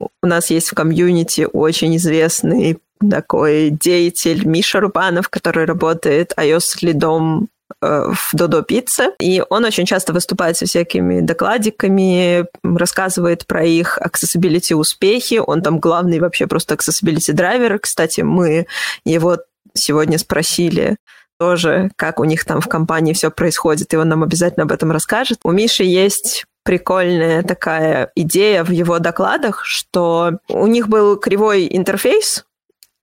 у 0.00 0.26
нас 0.26 0.50
есть 0.50 0.70
в 0.70 0.74
комьюнити 0.74 1.46
очень 1.52 1.96
известный 1.96 2.78
такой 3.10 3.70
деятель 3.70 4.44
Миша 4.44 4.80
Рубанов, 4.80 5.28
который 5.28 5.66
работает 5.66 6.32
iOS-лидом 6.36 7.48
Э, 7.80 8.10
в 8.12 8.30
Додо 8.32 8.62
Пицце, 8.62 9.12
и 9.20 9.42
он 9.50 9.64
очень 9.64 9.86
часто 9.86 10.12
выступает 10.12 10.56
со 10.56 10.66
всякими 10.66 11.20
докладиками, 11.20 12.46
рассказывает 12.64 13.46
про 13.46 13.64
их 13.64 13.98
accessibility 13.98 14.74
успехи, 14.74 15.40
он 15.44 15.62
там 15.62 15.78
главный 15.78 16.18
вообще 16.18 16.46
просто 16.46 16.74
accessibility 16.74 17.32
драйвер. 17.32 17.78
Кстати, 17.78 18.22
мы 18.22 18.66
его 19.04 19.38
сегодня 19.74 20.18
спросили, 20.18 20.96
тоже, 21.38 21.90
как 21.96 22.20
у 22.20 22.24
них 22.24 22.44
там 22.44 22.60
в 22.60 22.68
компании 22.68 23.12
все 23.12 23.30
происходит, 23.30 23.92
и 23.94 23.96
он 23.96 24.08
нам 24.08 24.22
обязательно 24.22 24.64
об 24.64 24.72
этом 24.72 24.90
расскажет. 24.90 25.38
У 25.44 25.52
Миши 25.52 25.84
есть 25.84 26.46
прикольная 26.64 27.42
такая 27.42 28.10
идея 28.14 28.64
в 28.64 28.70
его 28.70 28.98
докладах, 28.98 29.64
что 29.64 30.38
у 30.48 30.66
них 30.66 30.88
был 30.88 31.16
кривой 31.16 31.68
интерфейс, 31.70 32.44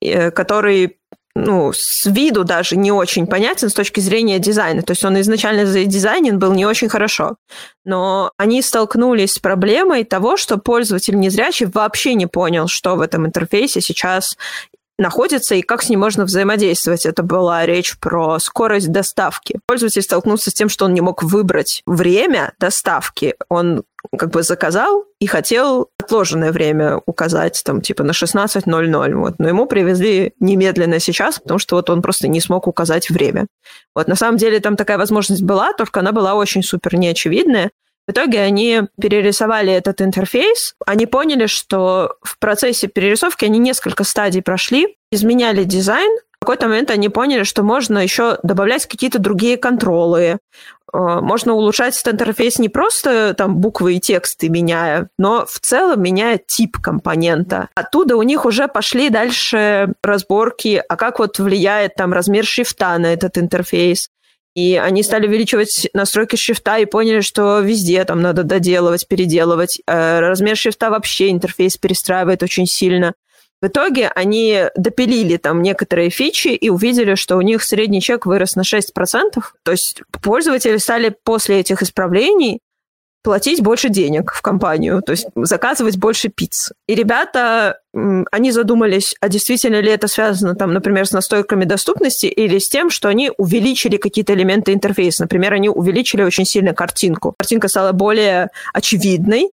э, 0.02 0.32
который 0.32 0.98
ну, 1.38 1.74
с 1.74 2.06
виду 2.06 2.46
даже 2.46 2.78
не 2.78 2.94
очень 2.94 3.28
понятен 3.28 3.70
с 3.70 3.74
точки 3.74 4.00
зрения 4.00 4.40
дизайна. 4.40 4.84
То 4.84 4.92
есть 4.92 5.04
он 5.04 5.20
изначально 5.20 5.66
задизайнен 5.66 6.40
был 6.40 6.54
не 6.54 6.66
очень 6.66 6.88
хорошо. 6.88 7.36
Но 7.84 8.32
они 8.38 8.62
столкнулись 8.62 9.34
с 9.34 9.40
проблемой 9.40 10.06
того, 10.06 10.38
что 10.38 10.58
пользователь 10.58 11.20
незрячий 11.20 11.66
вообще 11.66 12.14
не 12.14 12.26
понял, 12.26 12.68
что 12.68 12.96
в 12.96 13.02
этом 13.02 13.26
интерфейсе 13.26 13.82
сейчас 13.82 14.38
находится 14.98 15.56
и 15.56 15.62
как 15.62 15.84
с 15.84 15.90
ним 15.90 16.00
можно 16.00 16.26
взаимодействовать. 16.26 17.06
Это 17.06 17.24
была 17.24 17.66
речь 17.66 17.98
про 18.00 18.40
скорость 18.40 18.92
доставки. 18.92 19.60
Пользователь 19.66 20.02
столкнулся 20.02 20.52
с 20.52 20.54
тем, 20.54 20.70
что 20.70 20.86
он 20.86 20.94
не 20.94 21.02
мог 21.02 21.24
выбрать 21.24 21.82
время 21.86 22.54
доставки. 22.60 23.36
Он 23.50 23.84
как 24.18 24.32
бы 24.32 24.44
заказал 24.44 25.06
и 25.20 25.26
хотел 25.26 25.90
отложенное 26.00 26.52
время 26.52 27.02
указать, 27.06 27.62
там, 27.66 27.82
типа, 27.82 28.04
на 28.04 28.12
16.00. 28.12 29.16
Вот. 29.16 29.36
Но 29.40 29.48
ему 29.48 29.66
привезли 29.66 30.34
немедленно 30.40 31.00
сейчас, 31.00 31.40
потому 31.40 31.60
что 31.60 31.76
вот 31.76 31.90
он 31.90 32.02
просто 32.02 32.28
не 32.28 32.40
смог 32.40 32.68
указать 32.68 33.10
время. 33.10 33.48
Вот, 33.96 34.08
на 34.08 34.16
самом 34.16 34.38
деле 34.38 34.60
там 34.60 34.76
такая 34.76 34.98
возможность 34.98 35.44
была, 35.44 35.74
только 35.74 36.02
она 36.02 36.12
была 36.12 36.36
очень 36.36 36.64
супер 36.64 36.96
неочевидная. 36.96 37.72
В 38.08 38.12
итоге 38.12 38.42
они 38.42 38.84
перерисовали 39.02 39.74
этот 39.74 40.02
интерфейс, 40.02 40.76
они 40.86 41.06
поняли, 41.06 41.48
что 41.48 42.18
в 42.22 42.38
процессе 42.38 42.88
перерисовки 42.88 43.46
они 43.46 43.58
несколько 43.58 44.04
стадий 44.04 44.42
прошли, 44.42 44.98
изменяли 45.12 45.64
дизайн, 45.64 46.20
в 46.34 46.40
какой-то 46.46 46.68
момент 46.68 46.92
они 46.92 47.10
поняли, 47.10 47.42
что 47.42 47.64
можно 47.64 47.98
еще 47.98 48.38
добавлять 48.44 48.86
какие-то 48.86 49.18
другие 49.18 49.58
контролы, 49.58 50.38
Э, 50.96 51.20
можно 51.22 51.54
улучшать 51.54 52.00
этот 52.00 52.14
интерфейс 52.14 52.60
не 52.60 52.70
просто 52.70 53.34
там 53.34 53.58
буквы 53.58 53.96
и 53.96 54.00
тексты 54.00 54.50
меняя, 54.50 55.10
но 55.18 55.46
в 55.46 55.60
целом 55.60 56.02
меняя 56.02 56.40
тип 56.46 56.78
компонента. 56.78 57.70
Оттуда 57.76 58.16
у 58.16 58.24
них 58.24 58.46
уже 58.46 58.68
пошли 58.68 59.10
дальше 59.10 59.94
разборки, 60.04 60.82
а 60.88 60.96
как 60.96 61.20
вот 61.20 61.40
влияет 61.40 61.96
там 61.96 62.14
размер 62.14 62.46
шрифта 62.46 62.98
на 62.98 63.08
этот 63.08 63.38
интерфейс. 63.38 64.10
И 64.56 64.78
они 64.78 65.04
стали 65.04 65.28
увеличивать 65.28 65.90
настройки 65.94 66.38
шрифта 66.38 66.78
и 66.78 66.86
поняли, 66.86 67.20
что 67.20 67.60
везде 67.60 68.04
там 68.06 68.22
надо 68.22 68.44
доделывать, 68.44 69.08
переделывать. 69.08 69.82
Э, 69.86 70.22
размер 70.22 70.56
шрифта 70.56 70.90
вообще 70.90 71.30
интерфейс 71.30 71.76
перестраивает 71.76 72.42
очень 72.42 72.66
сильно. 72.66 73.14
В 73.62 73.68
итоге 73.68 74.10
они 74.10 74.66
допилили 74.76 75.38
там 75.38 75.62
некоторые 75.62 76.10
фичи 76.10 76.50
и 76.50 76.70
увидели, 76.70 77.16
что 77.16 77.36
у 77.36 77.42
них 77.42 77.64
средний 77.64 78.02
чек 78.02 78.26
вырос 78.26 78.56
на 78.56 78.62
6%. 78.62 78.84
То 79.64 79.72
есть 79.72 80.02
пользователи 80.22 80.78
стали 80.78 81.14
после 81.24 81.60
этих 81.60 81.82
исправлений 81.82 82.60
платить 83.26 83.64
больше 83.64 83.90
денег 83.90 84.32
в 84.32 84.44
компанию, 84.44 85.02
то 85.02 85.12
есть 85.12 85.26
заказывать 85.36 85.98
больше 85.98 86.30
пиц. 86.30 86.72
И 86.88 86.94
ребята, 86.94 87.80
они 88.32 88.52
задумались, 88.52 89.16
а 89.20 89.30
действительно 89.30 89.82
ли 89.82 89.90
это 89.92 90.08
связано, 90.08 90.54
там, 90.54 90.74
например, 90.74 91.08
с 91.08 91.12
настойками 91.12 91.66
доступности 91.66 92.28
или 92.28 92.60
с 92.60 92.70
тем, 92.70 92.92
что 92.92 93.10
они 93.10 93.32
увеличили 93.38 93.98
какие-то 93.98 94.36
элементы 94.36 94.74
интерфейса. 94.74 95.24
Например, 95.24 95.54
они 95.54 95.70
увеличили 95.70 96.22
очень 96.22 96.46
сильно 96.46 96.76
картинку. 96.76 97.34
Картинка 97.36 97.68
стала 97.68 97.94
более 97.94 98.50
очевидной, 98.74 99.50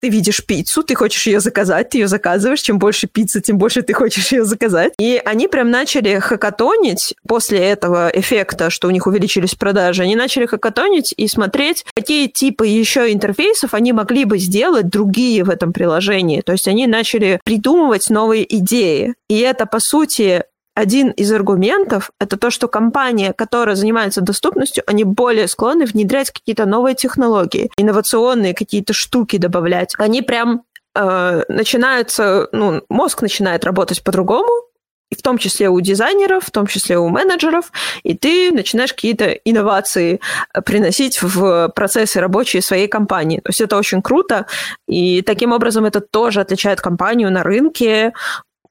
ты 0.00 0.08
видишь 0.08 0.44
пиццу, 0.44 0.82
ты 0.82 0.94
хочешь 0.94 1.26
ее 1.26 1.40
заказать, 1.40 1.90
ты 1.90 1.98
ее 1.98 2.08
заказываешь. 2.08 2.60
Чем 2.60 2.78
больше 2.78 3.06
пиццы, 3.06 3.40
тем 3.40 3.58
больше 3.58 3.82
ты 3.82 3.92
хочешь 3.92 4.32
ее 4.32 4.44
заказать. 4.44 4.92
И 4.98 5.20
они 5.24 5.48
прям 5.48 5.70
начали 5.70 6.18
хакатонить 6.18 7.14
после 7.26 7.58
этого 7.58 8.10
эффекта, 8.12 8.70
что 8.70 8.88
у 8.88 8.90
них 8.90 9.06
увеличились 9.06 9.54
продажи. 9.54 10.02
Они 10.02 10.16
начали 10.16 10.46
хакатонить 10.46 11.12
и 11.16 11.26
смотреть, 11.28 11.84
какие 11.94 12.28
типы 12.28 12.66
еще 12.66 13.12
интерфейсов 13.12 13.74
они 13.74 13.92
могли 13.92 14.24
бы 14.24 14.38
сделать 14.38 14.88
другие 14.88 15.44
в 15.44 15.50
этом 15.50 15.72
приложении. 15.72 16.40
То 16.40 16.52
есть 16.52 16.68
они 16.68 16.86
начали 16.86 17.40
придумывать 17.44 18.10
новые 18.10 18.56
идеи. 18.58 19.14
И 19.28 19.38
это, 19.38 19.66
по 19.66 19.80
сути, 19.80 20.44
один 20.78 21.10
из 21.10 21.32
аргументов– 21.32 22.12
это 22.20 22.36
то, 22.36 22.50
что 22.50 22.68
компания, 22.68 23.32
которая 23.32 23.74
занимается 23.74 24.20
доступностью, 24.20 24.84
они 24.86 25.02
более 25.02 25.48
склонны 25.48 25.86
внедрять 25.86 26.30
какие-то 26.30 26.66
новые 26.66 26.94
технологии, 26.94 27.72
инновационные 27.76 28.54
какие-то 28.54 28.92
штуки 28.92 29.38
добавлять. 29.38 29.94
Они 29.98 30.22
прям 30.22 30.62
э, 30.94 31.42
начинаются, 31.48 32.48
ну, 32.52 32.82
мозг 32.88 33.22
начинает 33.22 33.64
работать 33.64 34.04
по-другому, 34.04 34.68
и 35.10 35.16
в 35.16 35.22
том 35.22 35.38
числе 35.38 35.68
у 35.68 35.80
дизайнеров, 35.80 36.44
в 36.44 36.50
том 36.52 36.68
числе 36.68 36.96
у 36.98 37.08
менеджеров, 37.08 37.72
и 38.04 38.14
ты 38.14 38.52
начинаешь 38.52 38.92
какие-то 38.92 39.30
инновации 39.30 40.20
э, 40.54 40.62
приносить 40.62 41.20
в 41.20 41.72
процессы 41.74 42.20
рабочие 42.20 42.62
своей 42.62 42.86
компании. 42.86 43.38
То 43.38 43.48
есть 43.48 43.60
это 43.60 43.76
очень 43.76 44.00
круто, 44.00 44.46
и 44.86 45.22
таким 45.22 45.52
образом 45.52 45.86
это 45.86 46.00
тоже 46.00 46.40
отличает 46.40 46.80
компанию 46.80 47.32
на 47.32 47.42
рынке 47.42 48.12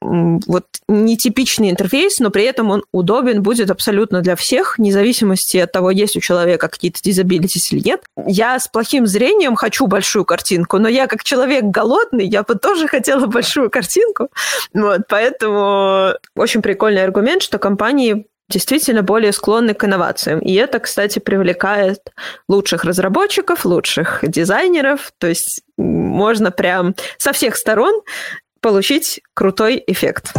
вот 0.00 0.64
нетипичный 0.88 1.70
интерфейс, 1.70 2.20
но 2.20 2.30
при 2.30 2.44
этом 2.44 2.70
он 2.70 2.84
удобен 2.92 3.42
будет 3.42 3.70
абсолютно 3.70 4.20
для 4.20 4.36
всех, 4.36 4.78
вне 4.78 4.92
зависимости 4.92 5.56
от 5.56 5.72
того, 5.72 5.90
есть 5.90 6.16
у 6.16 6.20
человека 6.20 6.68
какие-то 6.68 7.02
дизабилитис 7.02 7.72
или 7.72 7.80
нет. 7.80 8.02
Я 8.26 8.58
с 8.58 8.68
плохим 8.68 9.06
зрением 9.06 9.56
хочу 9.56 9.86
большую 9.86 10.24
картинку, 10.24 10.78
но 10.78 10.88
я 10.88 11.06
как 11.06 11.24
человек 11.24 11.64
голодный, 11.64 12.26
я 12.26 12.42
бы 12.42 12.54
тоже 12.54 12.86
хотела 12.86 13.26
большую 13.26 13.70
картинку. 13.70 14.28
Вот, 14.72 15.02
поэтому 15.08 16.14
очень 16.36 16.62
прикольный 16.62 17.04
аргумент, 17.04 17.42
что 17.42 17.58
компании 17.58 18.26
действительно 18.48 19.02
более 19.02 19.32
склонны 19.32 19.74
к 19.74 19.84
инновациям. 19.84 20.40
И 20.40 20.54
это, 20.54 20.78
кстати, 20.78 21.18
привлекает 21.18 22.00
лучших 22.48 22.84
разработчиков, 22.84 23.64
лучших 23.64 24.20
дизайнеров. 24.22 25.12
То 25.18 25.26
есть 25.26 25.62
можно 25.76 26.50
прям 26.50 26.94
со 27.18 27.32
всех 27.32 27.56
сторон 27.56 28.02
получить 28.60 29.20
крутой 29.34 29.82
эффект. 29.86 30.32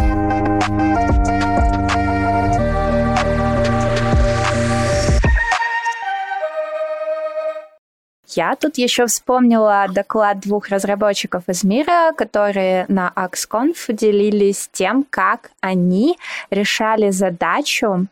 Я 8.32 8.54
тут 8.54 8.78
еще 8.78 9.06
вспомнила 9.06 9.86
доклад 9.92 10.40
двух 10.40 10.68
разработчиков 10.68 11.48
из 11.48 11.64
мира, 11.64 12.12
которые 12.16 12.84
на 12.88 13.12
AxConf 13.16 13.92
делились 13.92 14.68
тем, 14.70 15.04
как 15.08 15.50
они 15.60 16.16
решали 16.50 17.10
задачу 17.10 18.06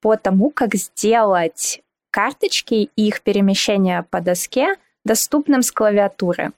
по 0.00 0.16
тому, 0.16 0.50
как 0.50 0.76
сделать 0.76 1.82
карточки 2.12 2.90
и 2.94 3.08
их 3.08 3.22
перемещение 3.22 4.04
по 4.08 4.20
доске 4.20 4.76
доступным 5.04 5.62
с 5.62 5.72
клавиатуры 5.72 6.52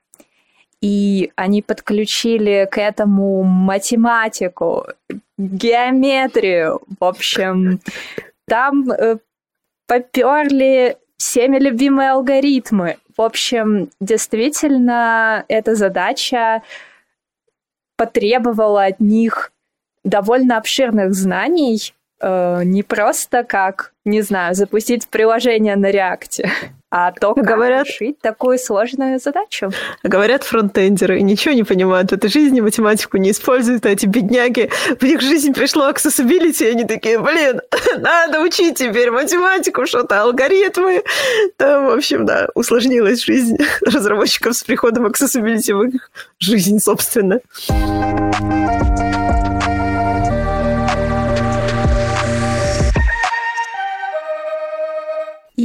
и 0.86 1.32
они 1.34 1.62
подключили 1.62 2.68
к 2.70 2.78
этому 2.78 3.42
математику, 3.42 4.86
геометрию. 5.36 6.80
В 7.00 7.04
общем, 7.04 7.80
там 8.46 8.88
э, 8.92 9.16
поперли 9.88 10.96
всеми 11.16 11.58
любимые 11.58 12.12
алгоритмы. 12.12 12.98
В 13.16 13.22
общем, 13.22 13.90
действительно, 14.00 15.44
эта 15.48 15.74
задача 15.74 16.62
потребовала 17.96 18.84
от 18.84 19.00
них 19.00 19.50
довольно 20.04 20.56
обширных 20.56 21.14
знаний, 21.14 21.94
э, 22.20 22.62
не 22.62 22.84
просто 22.84 23.42
как, 23.42 23.92
не 24.04 24.20
знаю, 24.20 24.54
запустить 24.54 25.08
приложение 25.08 25.74
на 25.74 25.90
реакте, 25.90 26.48
а 26.90 27.12
то, 27.12 27.34
как 27.34 27.44
говорят, 27.44 27.86
решить 27.86 28.20
такую 28.20 28.58
сложную 28.58 29.18
задачу. 29.18 29.70
Говорят 30.02 30.44
фронтендеры, 30.44 31.20
ничего 31.20 31.54
не 31.54 31.64
понимают 31.64 32.10
в 32.10 32.14
этой 32.14 32.30
жизни, 32.30 32.60
математику 32.60 33.16
не 33.16 33.32
используют, 33.32 33.86
а 33.86 33.90
эти 33.90 34.06
бедняги, 34.06 34.70
в 34.98 35.02
них 35.02 35.20
жизнь 35.20 35.52
пришло 35.52 35.90
accessibility, 35.90 36.64
и 36.64 36.70
они 36.70 36.84
такие, 36.84 37.18
блин, 37.18 37.60
надо 37.98 38.40
учить 38.40 38.78
теперь 38.78 39.10
математику, 39.10 39.86
что-то, 39.86 40.22
алгоритмы. 40.22 41.02
Там, 41.56 41.86
в 41.86 41.90
общем, 41.90 42.24
да, 42.24 42.48
усложнилась 42.54 43.24
жизнь 43.24 43.56
разработчиков 43.80 44.56
с 44.56 44.62
приходом 44.62 45.06
accessibility 45.06 45.74
в 45.74 45.82
их 45.88 46.10
жизнь, 46.38 46.78
собственно. 46.78 47.40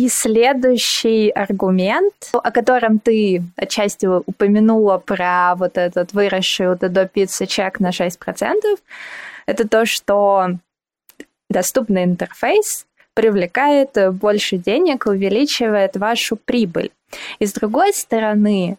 И 0.01 0.09
следующий 0.09 1.29
аргумент, 1.29 2.31
о 2.33 2.51
котором 2.51 2.97
ты 2.97 3.43
отчасти 3.55 4.07
упомянула 4.07 4.97
про 4.97 5.53
вот 5.55 5.77
этот 5.77 6.13
выросший 6.13 6.69
вот 6.69 6.79
до 6.79 7.07
пиццы 7.07 7.45
чек 7.45 7.79
на 7.79 7.91
6%, 7.91 8.79
это 9.45 9.67
то, 9.67 9.85
что 9.85 10.47
доступный 11.51 12.05
интерфейс 12.05 12.87
привлекает 13.13 13.95
больше 14.13 14.57
денег, 14.57 15.05
увеличивает 15.05 15.95
вашу 15.97 16.35
прибыль. 16.35 16.91
И 17.37 17.45
с 17.45 17.53
другой 17.53 17.93
стороны, 17.93 18.77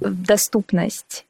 доступность 0.00 1.26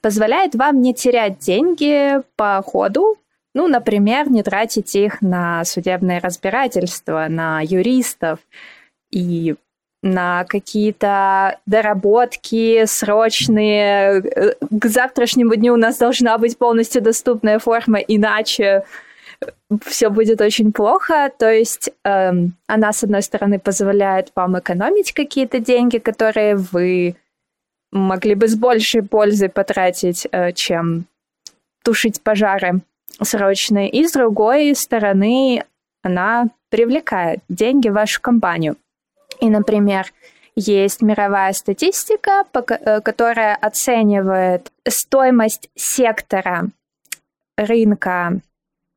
позволяет 0.00 0.56
вам 0.56 0.82
не 0.82 0.92
терять 0.92 1.38
деньги 1.38 2.20
по 2.34 2.60
ходу, 2.66 3.16
ну, 3.54 3.66
например, 3.68 4.30
не 4.30 4.42
тратить 4.42 4.94
их 4.94 5.22
на 5.22 5.64
судебное 5.64 6.20
разбирательство, 6.20 7.26
на 7.28 7.60
юристов 7.60 8.38
и 9.10 9.56
на 10.02 10.44
какие-то 10.44 11.58
доработки 11.66 12.84
срочные. 12.86 14.22
К 14.70 14.86
завтрашнему 14.86 15.56
дню 15.56 15.74
у 15.74 15.76
нас 15.76 15.98
должна 15.98 16.38
быть 16.38 16.56
полностью 16.56 17.02
доступная 17.02 17.58
форма, 17.58 17.98
иначе 17.98 18.84
все 19.84 20.10
будет 20.10 20.40
очень 20.40 20.72
плохо. 20.72 21.30
То 21.38 21.52
есть 21.52 21.90
эм, 22.04 22.54
она, 22.66 22.92
с 22.92 23.04
одной 23.04 23.22
стороны, 23.22 23.58
позволяет 23.58 24.32
вам 24.34 24.58
экономить 24.58 25.12
какие-то 25.12 25.58
деньги, 25.58 25.98
которые 25.98 26.56
вы 26.56 27.16
могли 27.90 28.34
бы 28.34 28.48
с 28.48 28.54
большей 28.54 29.02
пользой 29.02 29.48
потратить, 29.48 30.26
э, 30.30 30.52
чем 30.52 31.06
тушить 31.82 32.22
пожары 32.22 32.80
срочные, 33.22 33.88
и 33.88 34.06
с 34.06 34.12
другой 34.12 34.74
стороны 34.74 35.64
она 36.02 36.46
привлекает 36.70 37.40
деньги 37.48 37.88
в 37.88 37.94
вашу 37.94 38.20
компанию. 38.20 38.76
И, 39.40 39.50
например, 39.50 40.12
есть 40.56 41.02
мировая 41.02 41.52
статистика, 41.52 42.44
э, 42.52 43.00
которая 43.00 43.54
оценивает 43.56 44.72
стоимость 44.86 45.70
сектора 45.74 46.68
рынка, 47.56 48.40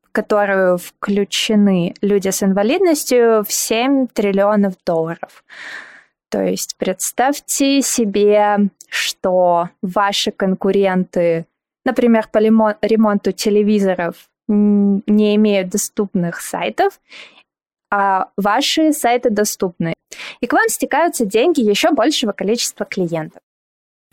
в 0.04 0.12
которую 0.12 0.78
включены 0.78 1.96
люди 2.02 2.30
с 2.30 2.44
инвалидностью, 2.44 3.44
в 3.44 3.52
7 3.52 4.08
триллионов 4.08 4.76
долларов. 4.86 5.44
То 6.30 6.42
есть 6.42 6.76
представьте 6.78 7.82
себе, 7.82 8.70
что 8.90 9.70
ваши 9.82 10.32
конкуренты 10.32 11.46
например, 11.86 12.28
по 12.32 12.38
ремонту 12.38 13.32
телевизоров 13.32 14.30
не 14.48 15.36
имеют 15.36 15.70
доступных 15.70 16.42
сайтов, 16.42 17.00
а 17.92 18.30
ваши 18.38 18.92
сайты 18.92 19.30
доступны. 19.30 19.94
И 20.42 20.48
к 20.48 20.54
вам 20.54 20.68
стекаются 20.68 21.26
деньги 21.26 21.62
еще 21.62 21.92
большего 21.92 22.32
количества 22.32 22.86
клиентов. 22.86 23.42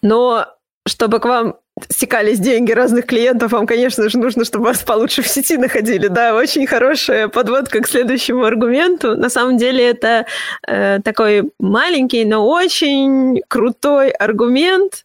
Но 0.03 0.47
чтобы 0.87 1.19
к 1.19 1.25
вам 1.25 1.57
стекались 1.89 2.39
деньги 2.39 2.73
разных 2.73 3.07
клиентов, 3.07 3.53
вам, 3.53 3.67
конечно 3.67 4.09
же, 4.09 4.19
нужно, 4.19 4.45
чтобы 4.45 4.67
вас 4.67 4.79
получше 4.79 5.23
в 5.23 5.29
сети 5.29 5.57
находили. 5.57 6.09
Да, 6.09 6.35
очень 6.35 6.67
хорошая 6.67 7.29
подводка 7.29 7.81
к 7.81 7.89
следующему 7.89 8.45
аргументу. 8.45 9.17
На 9.17 9.31
самом 9.31 9.57
деле 9.57 9.89
это 9.89 10.27
э, 10.67 11.01
такой 11.05 11.51
маленький, 11.59 12.25
но 12.25 12.47
очень 12.47 13.43
крутой 13.49 14.11
аргумент, 14.11 15.05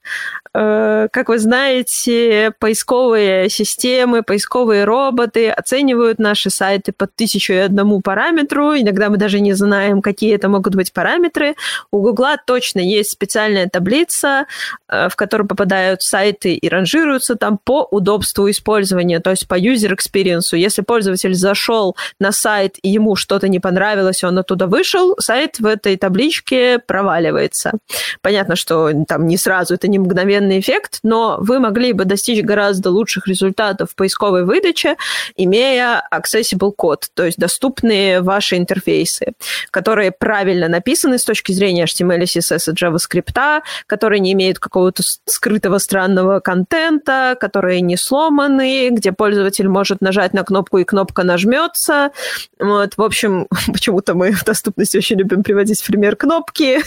Э, 0.58 1.10
как 1.12 1.28
вы 1.28 1.38
знаете, 1.38 2.54
поисковые 2.60 3.50
системы, 3.50 4.24
поисковые 4.24 4.86
роботы 4.86 5.50
оценивают 5.50 6.18
наши 6.18 6.50
сайты 6.50 6.94
по 6.94 7.08
тысячу 7.08 7.52
и 7.52 7.58
одному 7.58 8.00
параметру. 8.00 8.74
Иногда 8.74 9.10
мы 9.10 9.18
даже 9.18 9.42
не 9.42 9.52
знаем, 9.52 10.02
какие 10.02 10.34
это 10.34 10.48
могут 10.48 10.76
быть 10.76 10.94
параметры. 10.94 11.56
У 11.92 12.00
Гугла 12.00 12.38
точно 12.38 12.80
есть 12.80 13.12
специальная 13.12 13.68
таблица, 13.68 14.46
э, 14.88 15.10
в 15.10 15.18
которую 15.18 15.48
попадают 15.48 16.02
сайты 16.04 16.56
и 16.66 16.70
ранжируются 16.70 17.36
там 17.36 17.60
по 17.64 17.88
удобству 17.92 18.50
использования, 18.50 19.20
то 19.20 19.30
есть 19.30 19.48
по 19.48 19.60
user 19.60 19.96
experience. 19.96 20.58
Если 20.58 20.82
пользователь 20.82 21.36
зашел 21.36 21.96
на 22.20 22.32
сайт 22.32 22.78
и 22.82 22.90
ему 22.90 23.16
что-то 23.16 23.48
не 23.48 23.60
понравилось, 23.60 24.24
он 24.24 24.40
оттуда 24.40 24.66
вышел, 24.66 25.16
сайт 25.20 25.60
в 25.60 25.66
этой 25.68 25.96
табличке 25.96 26.80
проваливается. 26.80 27.74
Понятно, 28.22 28.56
что 28.56 28.92
там 29.08 29.28
не 29.28 29.38
сразу, 29.38 29.76
это 29.76 29.88
не 29.88 30.00
мгновенный 30.00 30.60
эффект, 30.60 31.00
но 31.04 31.38
вы 31.40 31.60
могли 31.60 31.94
бы 31.94 32.06
достичь 32.06 32.44
гораздо 32.44 32.90
лучших 32.90 33.28
результатов 33.28 33.94
поисковой 33.96 34.44
выдаче, 34.44 34.96
имея 35.36 36.02
accessible 36.12 36.72
код, 36.72 37.10
то 37.14 37.26
есть 37.26 37.38
доступные 37.38 38.22
ваши 38.22 38.58
интерфейсы, 38.58 39.34
которые 39.70 40.12
правильно 40.12 40.68
написаны 40.68 41.20
с 41.20 41.26
точки 41.26 41.52
зрения 41.52 41.84
HTML, 41.84 42.24
CSS 42.24 42.72
и 42.72 42.76
JavaScript, 42.76 43.62
которые 43.86 44.20
не 44.20 44.34
имеют 44.34 44.58
какого-то 44.58 45.04
скрытого 45.26 45.78
странного 45.78 46.40
контента, 46.46 47.36
которые 47.40 47.82
не 47.82 47.98
сломаны, 47.98 48.90
где 48.92 49.12
пользователь 49.12 49.68
может 49.68 50.00
нажать 50.00 50.32
на 50.34 50.44
кнопку 50.44 50.78
и 50.78 50.84
кнопка 50.84 51.24
нажмется. 51.24 52.12
Вот, 52.60 52.98
в 52.98 53.02
общем, 53.02 53.48
почему-то 53.74 54.14
мы 54.14 54.32
в 54.32 54.44
доступности 54.44 54.96
очень 54.98 55.18
любим 55.18 55.42
приводить 55.42 55.84
пример 55.84 56.16
кнопки. 56.16 56.82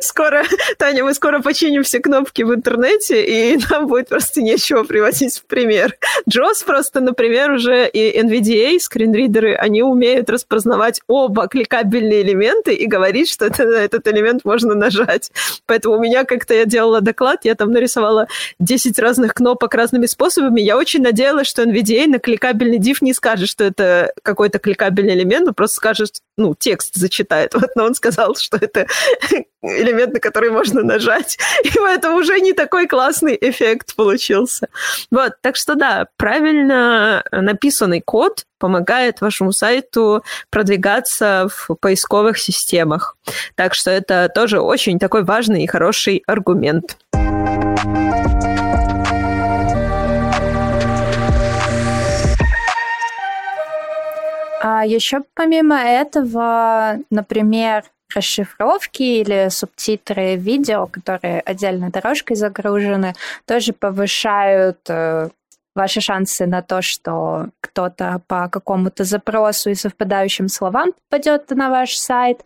Скоро, 0.02 0.44
Таня, 0.76 1.04
мы 1.04 1.14
скоро 1.14 1.40
починим 1.40 1.84
все 1.84 2.00
кнопки 2.00 2.42
в 2.42 2.54
интернете, 2.54 3.24
и 3.24 3.58
нам 3.70 3.86
будет 3.86 4.10
просто 4.10 4.42
нечего 4.42 4.84
приводить 4.84 5.38
в 5.38 5.46
пример. 5.46 5.96
JOS 6.30 6.66
просто, 6.66 7.00
например, 7.00 7.52
уже 7.52 7.88
и 7.88 8.20
NVDA, 8.20 8.78
скринридеры, 8.78 9.54
они 9.54 9.82
умеют 9.82 10.28
распознавать 10.28 11.00
оба 11.06 11.48
кликабельные 11.48 12.20
элементы 12.20 12.74
и 12.74 12.86
говорить, 12.86 13.30
что 13.30 13.46
это, 13.46 13.62
этот 13.62 14.06
элемент 14.08 14.44
можно 14.44 14.74
нажать. 14.74 15.30
Поэтому 15.64 15.96
у 15.96 16.00
меня 16.00 16.24
как-то 16.24 16.52
я 16.52 16.66
делала 16.66 17.00
доклад, 17.00 17.44
я 17.44 17.54
там 17.54 17.70
нарисовала 17.70 17.85
10 18.58 18.98
разных 18.98 19.34
кнопок 19.34 19.74
разными 19.74 20.06
способами. 20.06 20.60
Я 20.60 20.76
очень 20.76 21.02
надеялась, 21.02 21.46
что 21.46 21.62
NVDA 21.62 22.06
на 22.06 22.18
кликабельный 22.18 22.78
div 22.78 22.96
не 23.00 23.12
скажет, 23.12 23.48
что 23.48 23.64
это 23.64 24.12
какой-то 24.22 24.58
кликабельный 24.58 25.14
элемент, 25.14 25.48
он 25.48 25.54
просто 25.54 25.76
скажет, 25.76 26.20
ну, 26.36 26.54
текст 26.54 26.94
зачитает. 26.94 27.54
Вот, 27.66 27.70
но 27.74 27.84
он 27.84 27.94
сказал, 27.94 28.36
что 28.36 28.58
это 28.58 28.86
элемент, 29.62 30.12
на 30.12 30.20
который 30.20 30.50
можно 30.50 30.82
нажать. 30.82 31.38
И 31.64 31.70
поэтому 31.74 32.18
уже 32.18 32.38
не 32.40 32.52
такой 32.52 32.86
классный 32.86 33.36
эффект 33.40 33.96
получился. 33.96 34.68
Вот, 35.10 35.32
так 35.40 35.56
что 35.56 35.74
да, 35.74 36.06
правильно 36.16 37.24
написанный 37.32 38.02
код 38.02 38.44
помогает 38.58 39.20
вашему 39.20 39.52
сайту 39.52 40.22
продвигаться 40.50 41.48
в 41.50 41.74
поисковых 41.74 42.38
системах. 42.38 43.16
Так 43.54 43.74
что 43.74 43.90
это 43.90 44.30
тоже 44.34 44.60
очень 44.60 44.98
такой 44.98 45.24
важный 45.24 45.64
и 45.64 45.66
хороший 45.66 46.22
аргумент. 46.26 46.96
А 54.68 54.84
еще 54.84 55.22
помимо 55.34 55.76
этого, 55.76 56.98
например, 57.10 57.84
расшифровки 58.14 59.02
или 59.02 59.48
субтитры 59.48 60.36
видео, 60.36 60.86
которые 60.86 61.40
отдельной 61.40 61.90
дорожкой 61.90 62.36
загружены, 62.36 63.14
тоже 63.46 63.72
повышают 63.72 64.78
э, 64.88 65.28
ваши 65.74 66.00
шансы 66.00 66.46
на 66.46 66.62
то, 66.62 66.82
что 66.82 67.50
кто-то 67.60 68.20
по 68.26 68.48
какому-то 68.48 69.04
запросу 69.04 69.70
и 69.70 69.74
совпадающим 69.74 70.48
словам 70.48 70.92
попадет 71.08 71.50
на 71.50 71.70
ваш 71.70 71.96
сайт. 71.96 72.44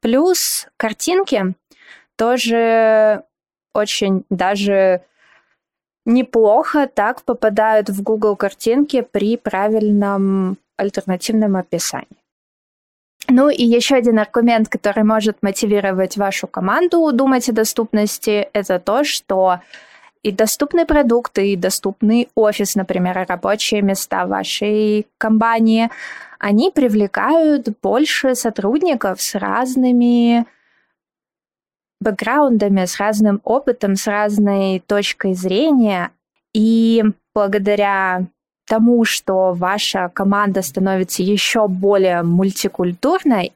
Плюс 0.00 0.68
картинки 0.76 1.54
тоже 2.16 3.24
очень 3.78 4.24
даже 4.30 5.02
неплохо 6.04 6.88
так 6.92 7.22
попадают 7.22 7.88
в 7.88 8.02
Google 8.02 8.36
картинки 8.36 9.02
при 9.02 9.36
правильном 9.36 10.56
альтернативном 10.76 11.56
описании. 11.56 12.06
Ну 13.28 13.50
и 13.50 13.62
еще 13.62 13.96
один 13.96 14.18
аргумент, 14.18 14.68
который 14.68 15.04
может 15.04 15.42
мотивировать 15.42 16.16
вашу 16.16 16.46
команду 16.46 17.12
думать 17.12 17.48
о 17.48 17.52
доступности, 17.52 18.48
это 18.52 18.78
то, 18.78 19.04
что 19.04 19.60
и 20.22 20.32
доступные 20.32 20.86
продукты, 20.86 21.52
и 21.52 21.56
доступный 21.56 22.28
офис, 22.34 22.74
например, 22.74 23.26
рабочие 23.28 23.82
места 23.82 24.26
вашей 24.26 25.06
компании, 25.18 25.90
они 26.38 26.70
привлекают 26.70 27.68
больше 27.82 28.34
сотрудников 28.34 29.20
с 29.20 29.34
разными 29.34 30.46
бэкграундами, 32.00 32.84
с 32.84 32.98
разным 32.98 33.40
опытом, 33.44 33.96
с 33.96 34.06
разной 34.06 34.82
точкой 34.86 35.34
зрения. 35.34 36.10
И 36.54 37.04
благодаря 37.34 38.26
тому, 38.66 39.04
что 39.04 39.52
ваша 39.52 40.10
команда 40.12 40.62
становится 40.62 41.22
еще 41.22 41.68
более 41.68 42.22
мультикультурной, 42.22 43.52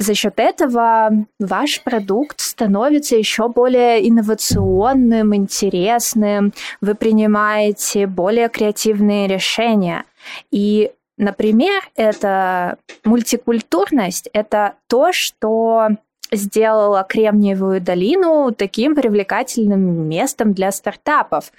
за 0.00 0.14
счет 0.14 0.34
этого 0.38 1.10
ваш 1.38 1.82
продукт 1.82 2.40
становится 2.40 3.16
еще 3.16 3.48
более 3.48 4.06
инновационным, 4.06 5.34
интересным, 5.34 6.52
вы 6.80 6.94
принимаете 6.94 8.06
более 8.06 8.48
креативные 8.48 9.28
решения. 9.28 10.04
И, 10.50 10.90
например, 11.16 11.88
это 11.94 12.76
мультикультурность, 13.04 14.28
это 14.32 14.74
то, 14.88 15.12
что 15.12 15.90
сделала 16.34 17.04
Кремниевую 17.08 17.80
долину 17.80 18.52
таким 18.52 18.94
привлекательным 18.94 20.08
местом 20.08 20.52
для 20.52 20.72
стартапов. 20.72 21.52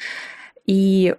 И 0.66 1.16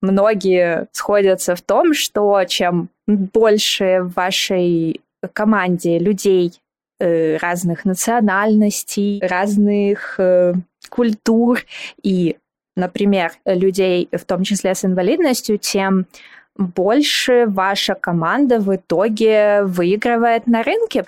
многие 0.00 0.88
сходятся 0.92 1.54
в 1.54 1.62
том, 1.62 1.94
что 1.94 2.42
чем 2.44 2.88
больше 3.06 4.02
в 4.02 4.14
вашей 4.14 5.00
команде 5.32 5.98
людей 5.98 6.60
э, 6.98 7.36
разных 7.36 7.84
национальностей, 7.84 9.20
разных 9.26 10.14
э, 10.18 10.54
культур 10.88 11.60
и, 12.02 12.36
например, 12.76 13.32
людей, 13.44 14.08
в 14.12 14.24
том 14.24 14.44
числе 14.44 14.74
с 14.74 14.84
инвалидностью, 14.84 15.58
тем 15.58 16.06
больше 16.56 17.46
ваша 17.46 17.94
команда 17.94 18.60
в 18.60 18.74
итоге 18.74 19.62
выигрывает 19.64 20.46
на 20.46 20.62
рынке. 20.62 21.04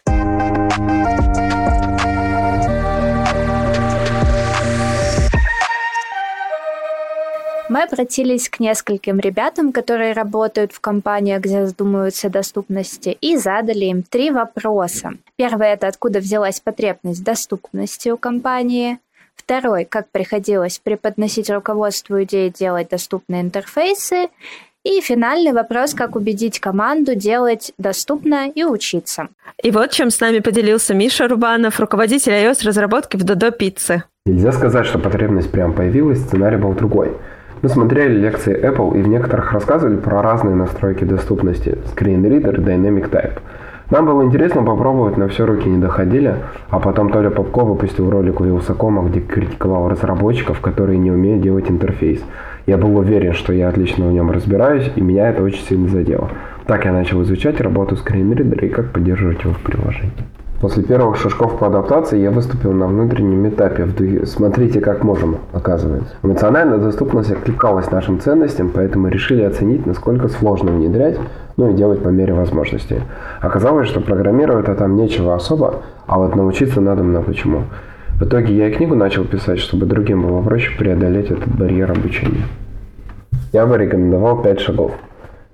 Мы 7.72 7.84
обратились 7.84 8.50
к 8.50 8.60
нескольким 8.60 9.18
ребятам, 9.18 9.72
которые 9.72 10.12
работают 10.12 10.72
в 10.72 10.80
компаниях, 10.80 11.40
где 11.40 11.64
задумываются 11.64 12.28
доступности, 12.28 13.16
и 13.18 13.38
задали 13.38 13.86
им 13.86 14.02
три 14.02 14.30
вопроса. 14.30 15.12
Первый– 15.36 15.68
это 15.70 15.86
откуда 15.86 16.18
взялась 16.18 16.60
потребность 16.60 17.24
доступности 17.24 18.10
у 18.10 18.18
компании. 18.18 18.98
Второй– 19.34 19.84
как 19.86 20.10
приходилось 20.10 20.80
преподносить 20.80 21.48
руководству 21.48 22.22
идеи 22.24 22.50
делать 22.50 22.90
доступные 22.90 23.40
интерфейсы. 23.40 24.28
И 24.84 25.00
финальный 25.00 25.52
вопрос, 25.52 25.94
как 25.94 26.14
убедить 26.14 26.60
команду 26.60 27.14
делать 27.14 27.72
доступно 27.78 28.50
и 28.50 28.64
учиться. 28.64 29.28
И 29.62 29.70
вот 29.70 29.92
чем 29.92 30.10
с 30.10 30.20
нами 30.20 30.40
поделился 30.40 30.92
Миша 30.92 31.26
Рубанов, 31.26 31.80
руководитель 31.80 32.32
iOS-разработки 32.32 33.16
в 33.16 33.24
Додо 33.24 33.50
Пиццы. 33.50 34.02
Нельзя 34.26 34.52
сказать, 34.52 34.84
что 34.84 34.98
потребность 34.98 35.50
прям 35.50 35.74
появилась, 35.74 36.20
сценарий 36.20 36.58
был 36.58 36.74
другой– 36.74 37.16
мы 37.62 37.68
смотрели 37.68 38.18
лекции 38.18 38.60
Apple 38.60 38.98
и 38.98 39.02
в 39.02 39.08
некоторых 39.08 39.52
рассказывали 39.52 39.96
про 39.96 40.20
разные 40.20 40.56
настройки 40.56 41.04
доступности 41.04 41.78
Screen 41.94 42.22
Reader 42.22 42.56
Dynamic 42.56 43.08
Type. 43.08 43.38
Нам 43.90 44.06
было 44.06 44.22
интересно 44.22 44.64
попробовать, 44.64 45.16
но 45.16 45.28
все 45.28 45.46
руки 45.46 45.68
не 45.68 45.78
доходили, 45.78 46.34
а 46.70 46.80
потом 46.80 47.10
Толя 47.10 47.30
Попко 47.30 47.60
выпустил 47.60 48.10
ролик 48.10 48.40
у 48.40 48.44
Вилсакома, 48.44 49.08
где 49.08 49.20
критиковал 49.20 49.88
разработчиков, 49.88 50.60
которые 50.60 50.98
не 50.98 51.12
умеют 51.12 51.42
делать 51.42 51.70
интерфейс. 51.70 52.20
Я 52.66 52.78
был 52.78 52.96
уверен, 52.96 53.32
что 53.32 53.52
я 53.52 53.68
отлично 53.68 54.08
в 54.08 54.12
нем 54.12 54.30
разбираюсь, 54.30 54.90
и 54.96 55.00
меня 55.00 55.28
это 55.28 55.42
очень 55.42 55.62
сильно 55.62 55.88
задело. 55.88 56.30
Так 56.66 56.84
я 56.84 56.92
начал 56.92 57.22
изучать 57.22 57.60
работу 57.60 57.96
скринридера 57.96 58.66
и 58.66 58.70
как 58.70 58.90
поддерживать 58.92 59.44
его 59.44 59.52
в 59.52 59.60
приложении. 59.60 60.12
После 60.62 60.84
первых 60.84 61.16
шажков 61.16 61.58
по 61.58 61.66
адаптации 61.66 62.20
я 62.20 62.30
выступил 62.30 62.72
на 62.72 62.86
внутреннем 62.86 63.48
этапе 63.48 63.88
«смотрите, 64.26 64.80
как 64.80 65.02
можем», 65.02 65.38
оказывается. 65.52 66.14
Эмоциональная 66.22 66.78
доступность 66.78 67.32
откликалась 67.32 67.90
нашим 67.90 68.20
ценностям, 68.20 68.70
поэтому 68.72 69.08
решили 69.08 69.42
оценить, 69.42 69.86
насколько 69.86 70.28
сложно 70.28 70.70
внедрять, 70.70 71.18
ну 71.56 71.72
и 71.72 71.74
делать 71.74 72.00
по 72.04 72.10
мере 72.10 72.32
возможностей. 72.32 73.00
Оказалось, 73.40 73.88
что 73.88 74.00
программировать-то 74.00 74.76
там 74.76 74.94
нечего 74.94 75.34
особо, 75.34 75.82
а 76.06 76.18
вот 76.18 76.36
научиться 76.36 76.80
надо 76.80 77.02
много 77.02 77.34
чему. 77.34 77.64
В 78.20 78.22
итоге 78.22 78.54
я 78.54 78.68
и 78.68 78.72
книгу 78.72 78.94
начал 78.94 79.24
писать, 79.24 79.58
чтобы 79.58 79.86
другим 79.86 80.22
было 80.24 80.42
проще 80.42 80.78
преодолеть 80.78 81.32
этот 81.32 81.48
барьер 81.48 81.90
обучения. 81.90 82.44
Я 83.52 83.66
бы 83.66 83.76
рекомендовал 83.78 84.40
5 84.40 84.60
шагов. 84.60 84.92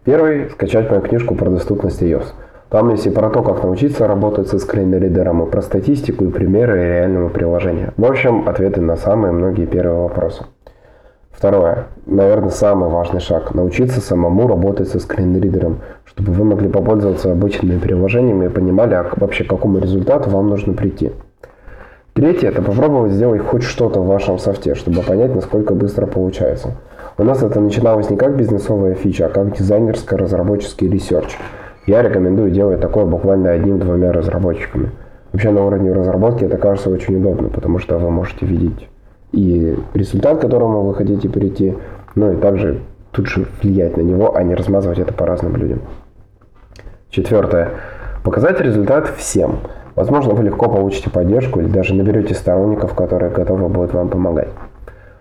Первый– 0.05 0.51
скачать 0.53 0.91
мою 0.91 1.01
книжку 1.01 1.35
про 1.35 1.49
доступность 1.49 2.03
iOS– 2.03 2.27
там 2.71 2.91
есть 2.91 3.07
и 3.07 3.11
про 3.11 3.31
то, 3.31 3.43
как 3.43 3.63
научиться 3.63 4.07
работать 4.07 4.49
со 4.49 4.59
скринридером, 4.59 5.43
и 5.43 5.51
про 5.51 5.63
статистику, 5.63 6.25
и 6.25 6.31
примеры 6.31 6.77
реального 6.77 7.31
приложения. 7.31 7.95
В 7.97 8.05
общем, 8.05 8.47
ответы 8.47 8.83
на 8.83 8.97
самые 8.97 9.33
многие 9.33 9.65
первые 9.65 10.03
вопросы. 10.03 10.45
Второе. 11.31 11.87
Наверное, 12.05 12.51
самый 12.51 12.91
важный 12.91 13.21
шаг. 13.21 13.55
Научиться 13.55 14.01
самому 14.01 14.49
работать 14.49 14.89
со 14.89 14.99
скринридером, 14.99 15.79
чтобы 16.05 16.33
вы 16.33 16.45
могли 16.45 16.69
попользоваться 16.69 17.33
обычными 17.33 17.79
приложениями 17.79 18.47
и 18.47 18.51
понимали, 18.51 18.95
а 18.95 19.07
вообще 19.17 19.45
к 19.45 19.49
какому 19.49 19.79
результату 19.79 20.29
вам 20.29 20.49
нужно 20.49 20.75
прийти. 20.75 21.13
Третье– 22.13 22.49
это 22.51 22.61
попробовать 22.61 23.13
сделать 23.13 23.41
хоть 23.41 23.63
что-то 23.63 24.01
в 24.01 24.09
вашем 24.09 24.39
софте, 24.39 24.75
чтобы 24.75 25.03
понять, 25.03 25.35
насколько 25.35 25.75
быстро 25.75 26.07
получается. 26.07 26.73
У 27.17 27.23
нас 27.23 27.43
это 27.43 27.61
начиналось 27.61 28.11
не 28.11 28.17
как 28.17 28.37
бизнесовая 28.37 28.95
фича, 28.95 29.27
а 29.27 29.29
как 29.31 29.57
дизайнерско-разработческий 29.57 30.89
research– 30.89 31.39
я 31.89 32.03
рекомендую 32.03 32.51
делать 32.51 32.81
такое 32.81 33.05
буквально 33.05 33.51
одним-двумя 33.51 34.13
разработчиками. 34.13 34.91
Вообще 35.33 35.51
на 35.51 35.65
уровне 35.65 35.93
разработки 35.93 36.45
это 36.45 36.57
кажется 36.57 36.91
очень 36.91 37.17
удобно, 37.17 37.49
потому 37.49 37.79
что 37.79 37.99
вы 37.99 38.11
можете 38.11 38.47
видеть 38.47 38.89
и 39.33 39.77
результат, 39.95 40.39
к 40.39 40.41
которому 40.43 40.83
вы 40.83 40.95
хотите 40.95 41.29
перейти, 41.29 41.75
ну 42.15 42.33
и 42.33 42.37
также 42.37 42.81
тут 43.13 43.27
же 43.27 43.47
влиять 43.63 43.97
на 43.97 44.03
него, 44.03 44.37
а 44.37 44.43
не 44.43 44.55
размазывать 44.55 44.99
это 44.99 45.13
по 45.13 45.27
разным 45.27 45.57
людям. 45.57 45.81
Четвертое. 47.11 47.71
Показать 48.23 48.61
результат 48.61 49.09
всем. 49.17 49.61
Возможно, 49.95 50.35
вы 50.35 50.45
легко 50.45 50.69
получите 50.69 51.11
поддержку 51.11 51.61
или 51.61 51.69
даже 51.69 51.95
наберете 51.95 52.35
сторонников, 52.35 52.95
которые 52.95 53.31
готовы 53.31 53.69
будут 53.69 53.93
вам 53.95 54.09
помогать. 54.09 54.49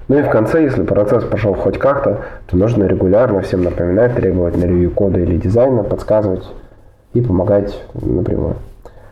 Ну 0.08 0.18
и 0.18 0.22
в 0.22 0.30
конце, 0.30 0.64
если 0.64 0.84
процесс 0.84 1.24
пошел 1.26 1.54
хоть 1.54 1.78
как-то, 1.78 2.22
то 2.48 2.56
нужно 2.56 2.86
регулярно 2.86 3.42
всем 3.42 3.64
напоминать, 3.64 4.16
требовать 4.16 4.58
на 4.58 4.64
ревью 4.64 4.92
кода 4.92 5.20
или 5.20 5.38
дизайна, 5.38 5.84
подсказывать 5.84 6.48
и 7.14 7.22
помогать 7.22 7.82
напрямую. 7.94 8.56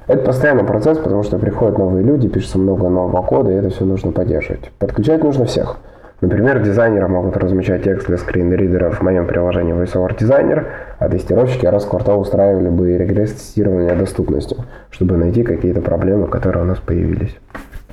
Это 0.08 0.23
постоянный 0.23 0.63
процесс, 0.63 0.97
потому 0.97 1.23
что 1.23 1.38
приходят 1.38 1.77
новые 1.77 2.03
люди, 2.03 2.29
пишется 2.29 2.60
много 2.60 2.88
нового 2.88 3.21
кода, 3.23 3.51
и 3.51 3.55
это 3.55 3.69
все 3.69 3.84
нужно 3.84 4.12
поддерживать. 4.12 4.71
Подключать 4.79 5.23
нужно 5.23 5.45
всех. 5.45 5.77
Например, 6.21 6.63
дизайнеры 6.63 7.10
могут 7.10 7.36
размещать 7.36 7.84
текст 7.84 8.08
для 8.08 8.17
скринридеров 8.17 8.99
в 8.99 9.01
моем 9.01 9.27
приложении 9.27 9.73
VoiceOver 9.73 10.17
Designer, 10.17 10.65
а 10.97 11.10
тестировщики 11.10 11.65
раз 11.65 11.84
в 11.84 11.89
квартал 11.89 12.21
устраивали 12.21 12.69
бы 12.69 12.97
регресс-тестирование 12.97 13.95
доступностью, 13.95 14.60
чтобы 14.91 15.17
найти 15.17 15.43
какие-то 15.43 15.81
проблемы, 15.81 16.27
которые 16.27 16.63
у 16.63 16.67
нас 16.67 16.77
появились. 16.77 17.36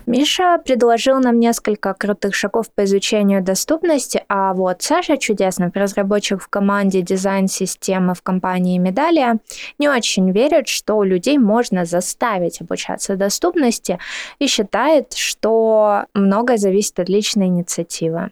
Миша 0.06 0.58
предложил 0.64 1.20
нам 1.20 1.38
несколько 1.38 1.94
крутых 1.94 2.34
шагов 2.34 2.70
по 2.74 2.84
изучению 2.84 3.42
доступности, 3.42 4.22
а 4.28 4.52
вот 4.52 4.82
Саша 4.82 5.16
Чудесный, 5.16 5.70
разработчик 5.72 6.42
в 6.42 6.48
команде 6.48 7.02
дизайн-системы 7.02 8.14
в 8.14 8.22
компании 8.22 8.78
Медалия, 8.78 9.38
не 9.78 9.88
очень 9.88 10.30
верит, 10.32 10.68
что 10.68 11.02
людей 11.04 11.38
можно 11.38 11.84
заставить 11.84 12.60
обучаться 12.60 13.16
доступности 13.16 13.98
и 14.38 14.46
считает, 14.46 15.12
что 15.12 16.06
многое 16.14 16.56
зависит 16.56 16.98
от 16.98 17.08
личной 17.08 17.46
инициативы. 17.46 18.30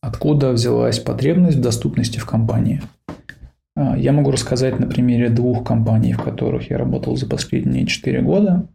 Откуда 0.00 0.52
взялась 0.52 1.00
потребность 1.00 1.56
в 1.56 1.60
доступности 1.60 2.18
в 2.18 2.26
компании? 2.26 2.82
А, 3.74 3.98
я 3.98 4.12
могу 4.12 4.30
рассказать 4.30 4.78
на 4.78 4.86
примере 4.86 5.28
двух 5.28 5.66
компаний, 5.66 6.12
в 6.12 6.22
которых 6.22 6.70
я 6.70 6.78
работал 6.78 7.16
за 7.16 7.28
последние 7.28 7.86
4 7.86 8.22
года. 8.22 8.68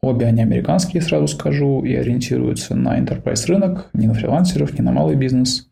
Обе 0.00 0.26
они 0.26 0.42
американские, 0.42 1.02
сразу 1.02 1.26
скажу, 1.28 1.84
и 1.84 1.94
ориентируются 1.94 2.74
на 2.74 2.98
enterprise 2.98 3.46
рынок, 3.46 3.90
не 3.92 4.06
на 4.06 4.14
фрилансеров, 4.14 4.78
не 4.78 4.84
на 4.84 4.92
малый 4.92 5.16
бизнес. 5.16 5.68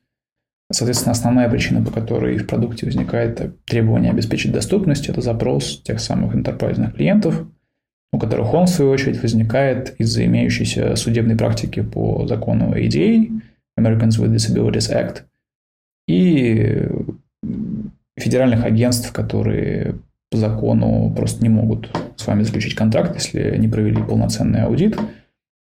Соответственно, 0.73 1.13
основная 1.13 1.49
причина, 1.49 1.85
по 1.85 1.93
которой 1.93 2.39
в 2.39 2.47
продукте 2.47 2.87
возникает 2.87 3.65
требование 3.65 4.11
обеспечить 4.11 4.53
доступность, 4.53 5.09
это 5.09 5.21
запрос 5.21 5.81
тех 5.83 6.01
самых 6.01 6.35
enterprise 6.35 6.93
клиентов, 6.93 7.47
у 8.13 8.19
которых 8.19 8.53
он, 8.53 8.67
в 8.67 8.71
свою 8.71 8.91
очередь, 8.91 9.23
возникает 9.23 9.95
из-за 9.99 10.25
имеющейся 10.25 10.97
судебной 10.97 11.37
практики 11.37 11.83
по 11.83 12.27
закону 12.27 12.75
ADA, 12.75 13.31
Americans 13.79 14.19
with 14.19 14.35
Disabilities 14.35 14.91
Act, 14.91 15.23
и 16.09 16.89
федеральных 18.17 18.65
агентств, 18.65 19.13
которые 19.13 19.97
по 20.31 20.37
закону 20.37 21.13
просто 21.15 21.43
не 21.43 21.49
могут 21.49 21.91
с 22.17 22.27
вами 22.27 22.43
заключить 22.43 22.75
контракт, 22.75 23.15
если 23.15 23.57
не 23.57 23.69
провели 23.69 24.03
полноценный 24.03 24.63
аудит. 24.63 24.99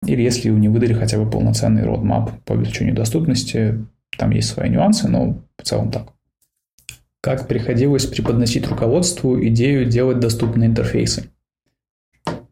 или 0.06 0.22
если 0.22 0.50
не 0.50 0.68
выдали 0.68 0.92
хотя 0.92 1.18
бы 1.18 1.30
полноценный 1.30 1.82
roadmap 1.82 2.32
по 2.44 2.54
обеспечению 2.54 2.94
доступности, 2.94 3.84
там 4.18 4.30
есть 4.30 4.50
свои 4.50 4.68
нюансы, 4.68 5.08
но 5.08 5.42
в 5.58 5.62
целом 5.62 5.90
так. 5.90 6.08
Как 7.22 7.48
приходилось 7.48 8.04
преподносить 8.04 8.68
руководству 8.68 9.42
идею 9.46 9.86
делать 9.86 10.20
доступные 10.20 10.68
интерфейсы? 10.68 11.30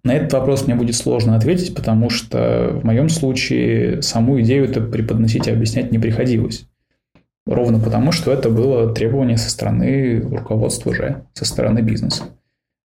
На 0.05 0.15
этот 0.15 0.33
вопрос 0.33 0.67
мне 0.67 0.75
будет 0.75 0.97
сложно 0.97 1.37
ответить, 1.37 1.75
потому 1.75 2.11
что 2.11 2.71
в 2.73 2.85
моем 2.85 3.09
случае 3.09 4.03
саму 4.03 4.41
идею 4.41 4.65
это 4.65 4.81
преподносить 4.81 5.47
и 5.47 5.51
объяснять 5.51 5.93
не 5.93 5.99
приходилось. 5.99 6.67
Ровно 7.47 7.81
потому, 7.81 8.13
что 8.13 8.33
это 8.33 8.51
было 8.51 8.95
требование 8.95 9.37
со 9.37 9.51
стороны 9.51 10.21
руководства 10.21 10.91
уже, 10.91 11.25
со 11.33 11.45
стороны 11.45 11.81
бизнеса. 11.81 12.25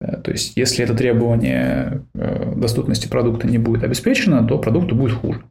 Э, 0.01 0.17
то 0.17 0.31
есть, 0.33 0.57
если 0.57 0.85
это 0.85 0.95
требование 0.95 2.03
э, 2.15 2.53
доступности 2.57 3.09
продукта 3.09 3.47
не 3.47 3.59
будет 3.59 3.85
обеспечено, 3.85 4.47
то 4.47 4.59
продукту 4.59 4.95
будет 4.95 5.13
хуже. 5.13 5.43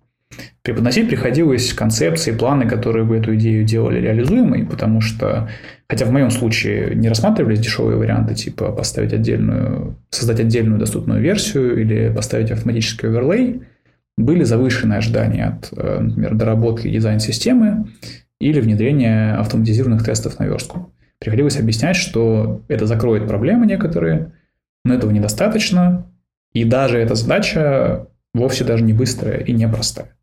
Преподносить 0.61 1.09
приходилось 1.09 1.73
концепции, 1.73 2.31
планы, 2.31 2.67
которые 2.67 3.05
бы 3.05 3.17
эту 3.17 3.35
идею 3.35 3.65
делали 3.65 3.99
реализуемой, 3.99 4.65
потому 4.65 5.01
что, 5.01 5.49
хотя 5.89 6.05
в 6.05 6.11
моем 6.11 6.31
случае 6.31 6.95
не 6.95 7.09
рассматривались 7.09 7.59
дешевые 7.59 7.97
варианты, 7.97 8.33
типа 8.33 8.71
поставить 8.71 9.13
отдельную, 9.13 9.97
создать 10.09 10.39
отдельную 10.39 10.79
доступную 10.79 11.21
версию 11.21 11.81
или 11.81 12.13
поставить 12.13 12.51
автоматический 12.51 13.07
оверлей, 13.07 13.63
были 14.17 14.43
завышенные 14.43 14.99
ожидания 14.99 15.45
от, 15.45 15.69
э, 15.77 15.99
например, 15.99 16.35
доработки 16.35 16.89
дизайн-системы 16.89 17.87
или 18.43 18.59
внедрения 18.59 19.35
автоматизированных 19.35 20.03
тестов 20.03 20.39
на 20.39 20.43
верстку. 20.43 20.93
Приходилось 21.19 21.57
объяснять, 21.57 21.95
что 21.95 22.61
это 22.67 22.85
закроет 22.85 23.27
проблемы 23.27 23.65
некоторые, 23.65 24.33
но 24.83 24.93
этого 24.93 25.11
недостаточно, 25.11 26.05
и 26.53 26.65
даже 26.65 26.99
эта 26.99 27.15
задача 27.15 28.07
вовсе 28.33 28.65
даже 28.65 28.83
не 28.83 28.93
быстрая 28.93 29.37
и 29.37 29.53
не 29.53 29.67
простая. 29.67 30.15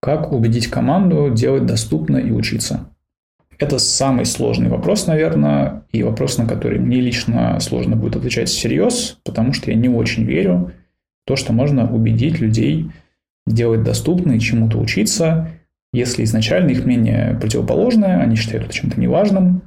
Как 0.00 0.32
убедить 0.32 0.66
команду 0.66 1.30
делать 1.32 1.64
доступно 1.64 2.18
и 2.18 2.30
учиться? 2.30 2.90
Это 3.58 3.78
самый 3.78 4.26
сложный 4.26 4.68
вопрос, 4.68 5.06
наверное, 5.06 5.84
и 5.92 6.02
вопрос, 6.02 6.36
на 6.36 6.46
который 6.46 6.80
мне 6.80 7.00
лично 7.00 7.60
сложно 7.60 7.96
будет 7.96 8.16
отвечать 8.16 8.48
всерьез, 8.48 9.18
потому 9.24 9.52
что 9.52 9.70
я 9.70 9.76
не 9.76 9.88
очень 9.88 10.24
верю 10.24 10.72
в 11.24 11.28
то, 11.28 11.36
что 11.36 11.52
можно 11.52 11.88
убедить 11.90 12.40
людей 12.40 12.90
делать 13.46 13.84
доступно 13.84 14.32
и 14.32 14.40
чему-то 14.40 14.78
учиться, 14.78 15.48
если 15.92 16.24
изначально 16.24 16.70
их 16.70 16.84
мнение 16.84 17.36
противоположное, 17.40 18.20
они 18.20 18.36
считают 18.36 18.64
это 18.64 18.74
чем-то 18.74 18.98
неважным. 18.98 19.62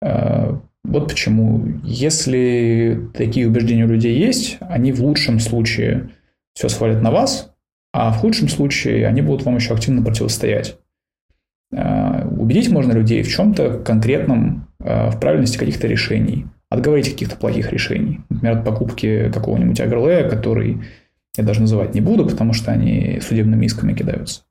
Э, 0.00 0.56
вот 0.84 1.08
почему. 1.08 1.66
Если 1.82 3.08
такие 3.14 3.48
убеждения 3.48 3.84
у 3.84 3.88
людей 3.88 4.16
есть, 4.16 4.58
они 4.60 4.92
в 4.92 5.02
лучшем 5.02 5.40
случае 5.40 6.10
все 6.54 6.68
свалят 6.68 7.02
на 7.02 7.10
вас, 7.10 7.52
а 7.92 8.12
в 8.12 8.18
худшем 8.18 8.48
случае 8.48 9.06
они 9.06 9.22
будут 9.22 9.44
вам 9.44 9.56
еще 9.56 9.74
активно 9.74 10.02
противостоять. 10.02 10.78
Э, 11.72 12.26
убедить 12.28 12.70
можно 12.70 12.92
людей 12.92 13.22
в 13.22 13.28
чем-то 13.28 13.78
конкретном, 13.78 14.68
э, 14.78 15.10
в 15.10 15.18
правильности 15.18 15.58
каких-то 15.58 15.88
решений, 15.88 16.46
отговорить 16.70 17.10
каких-то 17.10 17.36
плохих 17.36 17.72
решений. 17.72 18.20
Например, 18.28 18.58
от 18.58 18.64
покупки 18.64 19.30
какого-нибудь 19.32 19.80
агролея, 19.80 20.28
который 20.28 20.82
я 21.36 21.42
даже 21.42 21.62
называть 21.62 21.94
не 21.94 22.00
буду, 22.00 22.26
потому 22.26 22.52
что 22.52 22.70
они 22.70 23.18
судебными 23.20 23.66
исками 23.66 23.92
кидаются. 23.92 24.42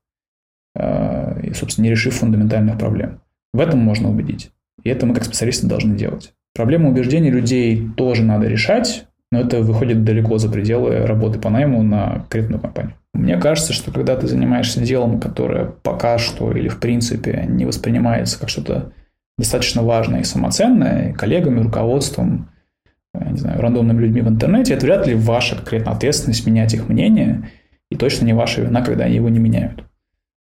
Э, 0.74 1.40
и, 1.42 1.52
собственно, 1.54 1.84
не 1.84 1.90
решив 1.90 2.14
фундаментальных 2.14 2.78
проблем. 2.78 3.20
В 3.52 3.60
этом 3.60 3.78
можно 3.78 4.10
убедить. 4.10 4.50
И 4.82 4.88
это 4.90 5.06
мы 5.06 5.14
как 5.14 5.24
специалисты 5.24 5.66
должны 5.66 5.96
делать. 5.96 6.34
Проблему 6.54 6.90
убеждений 6.90 7.30
людей 7.30 7.88
тоже 7.96 8.22
надо 8.22 8.48
решать, 8.48 9.06
но 9.30 9.40
это 9.40 9.60
выходит 9.60 10.04
далеко 10.04 10.38
за 10.38 10.48
пределы 10.48 11.06
работы 11.06 11.38
по 11.38 11.50
найму 11.50 11.82
на 11.82 12.14
конкретную 12.14 12.60
компанию. 12.60 12.94
Мне 13.12 13.36
кажется, 13.36 13.72
что 13.72 13.92
когда 13.92 14.16
ты 14.16 14.26
занимаешься 14.26 14.80
делом, 14.80 15.20
которое 15.20 15.66
пока 15.66 16.18
что 16.18 16.50
или 16.52 16.68
в 16.68 16.78
принципе 16.78 17.46
не 17.48 17.64
воспринимается 17.64 18.38
как 18.38 18.48
что-то 18.48 18.92
достаточно 19.38 19.82
важное 19.82 20.20
и 20.20 20.24
самоценное, 20.24 21.12
коллегами, 21.12 21.60
руководством, 21.60 22.50
э, 23.14 23.30
не 23.30 23.38
знаю, 23.38 23.60
рандомными 23.60 24.00
людьми 24.00 24.20
в 24.20 24.28
интернете, 24.28 24.74
это 24.74 24.86
вряд 24.86 25.06
ли 25.06 25.14
ваша 25.14 25.56
конкретная 25.56 25.94
ответственность 25.94 26.46
менять 26.46 26.74
их 26.74 26.88
мнение, 26.88 27.50
и 27.90 27.96
точно 27.96 28.26
не 28.26 28.32
ваша 28.32 28.62
вина, 28.62 28.82
когда 28.82 29.04
они 29.04 29.16
его 29.16 29.28
не 29.28 29.38
меняют. 29.38 29.84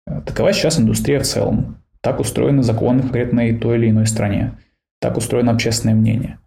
Э, 0.07 0.21
такова 0.25 0.53
сейчас 0.53 0.79
индустрия 0.79 1.19
в 1.19 1.23
целом. 1.23 1.77
Так 2.01 2.19
устроены 2.19 2.63
законы 2.63 2.99
в 2.99 3.03
конкретной 3.03 3.57
той 3.57 3.77
или 3.77 3.89
иной 3.89 4.07
стране. 4.07 4.57
Так 4.99 5.17
устроено 5.17 5.51
общественное 5.51 5.95
мнение. 5.95 6.39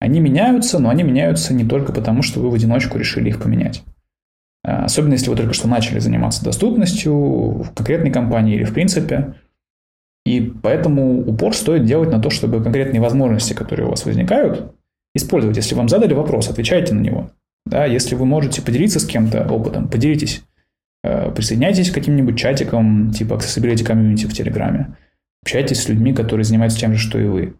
Они 0.00 0.20
меняются, 0.20 0.78
но 0.78 0.88
они 0.88 1.02
меняются 1.02 1.52
не 1.52 1.64
только 1.64 1.92
потому, 1.92 2.22
что 2.22 2.40
вы 2.40 2.50
в 2.50 2.54
одиночку 2.54 2.98
решили 2.98 3.28
их 3.28 3.42
поменять. 3.42 3.82
Э, 4.64 4.84
особенно 4.84 5.14
если 5.14 5.30
вы 5.30 5.36
только 5.36 5.54
что 5.54 5.68
начали 5.68 5.98
заниматься 5.98 6.44
доступностью 6.44 7.14
в 7.14 7.72
конкретной 7.74 8.10
компании 8.10 8.54
или 8.54 8.64
в 8.64 8.74
принципе. 8.74 9.34
И 10.26 10.40
поэтому 10.40 11.20
упор 11.20 11.54
стоит 11.54 11.84
делать 11.84 12.10
на 12.10 12.20
то, 12.20 12.30
чтобы 12.30 12.62
конкретные 12.62 13.00
возможности, 13.00 13.54
которые 13.54 13.86
у 13.86 13.90
вас 13.90 14.04
возникают, 14.04 14.74
использовать. 15.14 15.56
Если 15.56 15.74
вам 15.74 15.88
задали 15.88 16.14
вопрос, 16.14 16.48
отвечайте 16.50 16.94
на 16.94 17.00
него. 17.00 17.30
Да, 17.66 17.84
если 17.84 18.14
вы 18.14 18.26
можете 18.26 18.62
поделиться 18.62 19.00
с 19.00 19.06
кем-то 19.06 19.46
опытом, 19.46 19.88
поделитесь. 19.88 20.42
Э, 21.02 21.30
присоединяйтесь 21.30 21.90
к 21.90 21.94
каким-нибудь 21.94 22.38
чатикам, 22.38 23.10
типа 23.10 23.34
Accessibility 23.34 23.86
Community 23.86 24.26
в 24.26 24.34
Телеграме. 24.34 24.96
Общайтесь 25.42 25.82
с 25.82 25.88
людьми, 25.88 26.12
которые 26.12 26.44
занимаются 26.44 26.78
тем 26.78 26.94
же, 26.94 27.00
что 27.00 27.18
и 27.18 27.24
вы. 27.24 27.54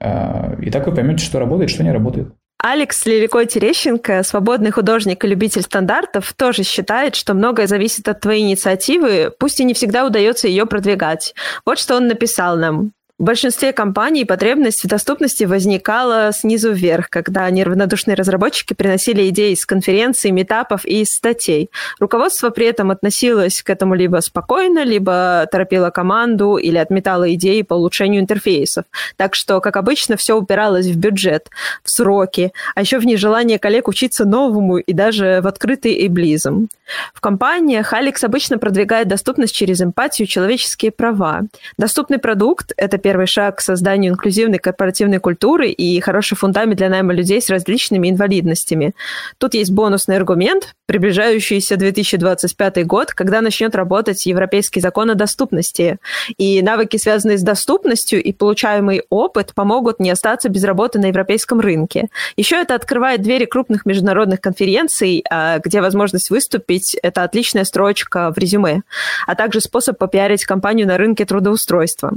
Э, 0.00 0.56
и 0.60 0.70
так 0.70 0.86
вы 0.86 0.94
поймете, 0.94 1.24
что 1.24 1.38
работает, 1.38 1.70
что 1.70 1.84
не 1.84 1.92
работает. 1.92 2.32
Алекс 2.58 3.06
Лилико 3.06 3.44
Терещенко, 3.44 4.22
свободный 4.22 4.70
художник 4.70 5.24
и 5.24 5.28
любитель 5.28 5.62
стандартов, 5.62 6.32
тоже 6.32 6.62
считает, 6.62 7.16
что 7.16 7.34
многое 7.34 7.66
зависит 7.66 8.06
от 8.08 8.20
твоей 8.20 8.44
инициативы, 8.44 9.32
пусть 9.36 9.58
и 9.58 9.64
не 9.64 9.74
всегда 9.74 10.06
удается 10.06 10.46
ее 10.46 10.64
продвигать. 10.66 11.34
Вот 11.66 11.80
что 11.80 11.96
он 11.96 12.06
написал 12.06 12.56
нам. 12.56 12.92
В 13.22 13.24
большинстве 13.24 13.72
компаний 13.72 14.24
потребность 14.24 14.82
в 14.82 14.88
доступности 14.88 15.44
возникала 15.44 16.32
снизу 16.34 16.72
вверх, 16.72 17.08
когда 17.08 17.48
неравнодушные 17.50 18.16
разработчики 18.16 18.74
приносили 18.74 19.28
идеи 19.28 19.52
из 19.52 19.64
конференций, 19.64 20.32
метапов 20.32 20.84
и 20.84 21.04
статей. 21.04 21.70
Руководство 22.00 22.50
при 22.50 22.66
этом 22.66 22.90
относилось 22.90 23.62
к 23.62 23.70
этому 23.70 23.94
либо 23.94 24.18
спокойно, 24.18 24.82
либо 24.82 25.46
торопило 25.52 25.90
команду 25.90 26.56
или 26.56 26.78
отметало 26.78 27.32
идеи 27.34 27.62
по 27.62 27.74
улучшению 27.74 28.22
интерфейсов. 28.22 28.86
Так 29.14 29.36
что, 29.36 29.60
как 29.60 29.76
обычно, 29.76 30.16
все 30.16 30.36
упиралось 30.36 30.86
в 30.86 30.96
бюджет, 30.96 31.48
в 31.84 31.90
сроки, 31.90 32.52
а 32.74 32.80
еще 32.80 32.98
в 32.98 33.06
нежелание 33.06 33.60
коллег 33.60 33.86
учиться 33.86 34.24
новому 34.24 34.78
и 34.78 34.92
даже 34.92 35.38
в 35.44 35.46
открытый 35.46 35.92
эйблизм. 35.92 36.66
В 37.14 37.20
компаниях 37.20 37.92
Алекс 37.92 38.24
обычно 38.24 38.58
продвигает 38.58 39.06
доступность 39.06 39.54
через 39.54 39.80
эмпатию, 39.80 40.26
человеческие 40.26 40.90
права. 40.90 41.42
Доступный 41.78 42.18
продукт– 42.18 42.72
это 42.76 42.98
первый 42.98 43.11
первый 43.12 43.26
шаг 43.26 43.58
к 43.58 43.60
созданию 43.60 44.12
инклюзивной 44.12 44.58
корпоративной 44.58 45.18
культуры 45.18 45.68
и 45.68 46.00
хороший 46.00 46.34
фундамент 46.34 46.78
для 46.78 46.88
найма 46.88 47.12
людей 47.12 47.42
с 47.42 47.50
различными 47.50 48.08
инвалидностями. 48.08 48.94
Тут 49.36 49.52
есть 49.52 49.70
бонусный 49.70 50.16
аргумент, 50.16 50.74
приближающийся 50.86 51.76
2025 51.76 52.86
год, 52.86 53.10
когда 53.12 53.42
начнет 53.42 53.74
работать 53.74 54.24
Европейский 54.24 54.80
закон 54.80 55.10
о 55.10 55.14
доступности. 55.14 55.98
И 56.38 56.62
навыки, 56.62 56.96
связанные 56.96 57.36
с 57.36 57.42
доступностью 57.42 58.22
и 58.22 58.32
получаемый 58.32 59.02
опыт, 59.10 59.52
помогут 59.54 60.00
не 60.00 60.10
остаться 60.10 60.48
без 60.48 60.64
работы 60.64 60.98
на 60.98 61.06
европейском 61.06 61.60
рынке. 61.60 62.08
Еще 62.38 62.56
это 62.56 62.74
открывает 62.74 63.20
двери 63.20 63.44
крупных 63.44 63.84
международных 63.84 64.40
конференций, 64.40 65.22
а, 65.28 65.58
где 65.58 65.82
возможность 65.82 66.30
выступить– 66.30 66.96
это 67.02 67.24
отличная 67.24 67.64
строчка 67.64 68.32
в 68.32 68.38
резюме, 68.38 68.84
а 69.26 69.34
также 69.34 69.60
способ 69.60 69.98
попиарить 69.98 70.46
компанию 70.46 70.86
на 70.86 70.96
рынке 70.96 71.26
трудоустройства. 71.26 72.14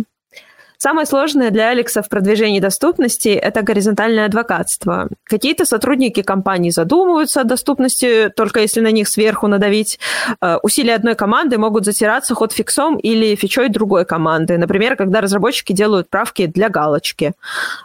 Самое 0.78 1.06
сложное 1.06 1.52
для 1.52 1.70
Алекса 1.70 2.02
в 2.02 2.10
продвижении 2.10 2.60
доступности– 2.60 3.30
это 3.30 3.62
горизонтальное 3.62 4.26
адвокатство. 4.26 5.10
Какие-то 5.24 5.66
сотрудники 5.66 6.22
компании 6.22 6.70
задумываются 6.70 7.42
о 7.42 7.44
доступности, 7.44 8.30
только 8.36 8.60
если 8.60 8.82
на 8.82 8.92
них 8.92 9.08
сверху 9.08 9.48
надавить. 9.48 10.00
Э, 10.42 10.58
усилия 10.62 10.96
одной 10.96 11.16
команды 11.16 11.58
могут 11.58 11.86
затираться 11.86 12.36
ход 12.36 12.52
фиксом 12.52 12.98
или 12.98 13.36
фичой 13.36 13.70
другой 13.70 14.06
команды. 14.06 14.58
Например, 14.58 14.96
когда 14.96 15.22
разработчики 15.22 15.74
делают 15.74 16.10
правки 16.10 16.46
для 16.46 16.70
галочки. 16.70 17.34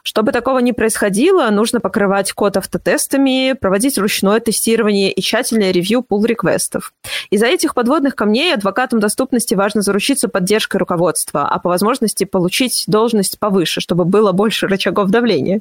Чтобы 0.02 0.32
такого 0.32 0.58
не 0.58 0.72
происходило, 0.72 1.48
нужно 1.50 1.80
покрывать 1.80 2.32
код 2.32 2.56
автотестами, 2.56 3.54
проводить 3.58 3.98
ручное 3.98 4.40
тестирование 4.40 5.12
и 5.12 5.20
тщательное 5.20 5.70
ревью 5.70 6.04
pull-реквестов. 6.08 6.92
Из-за 7.30 7.46
этих 7.46 7.74
подводных 7.74 8.16
камней 8.16 8.54
адвокатам 8.54 9.00
доступности 9.00 9.54
важно 9.54 9.82
заручиться 9.82 10.28
поддержкой 10.28 10.78
руководства, 10.78 11.48
а 11.48 11.58
по 11.58 11.68
возможности 11.68 12.24
получить 12.24 12.79
должность 12.86 13.38
повыше, 13.38 13.80
чтобы 13.80 14.04
было 14.04 14.32
больше 14.32 14.66
рычагов 14.66 15.10
давления. 15.10 15.60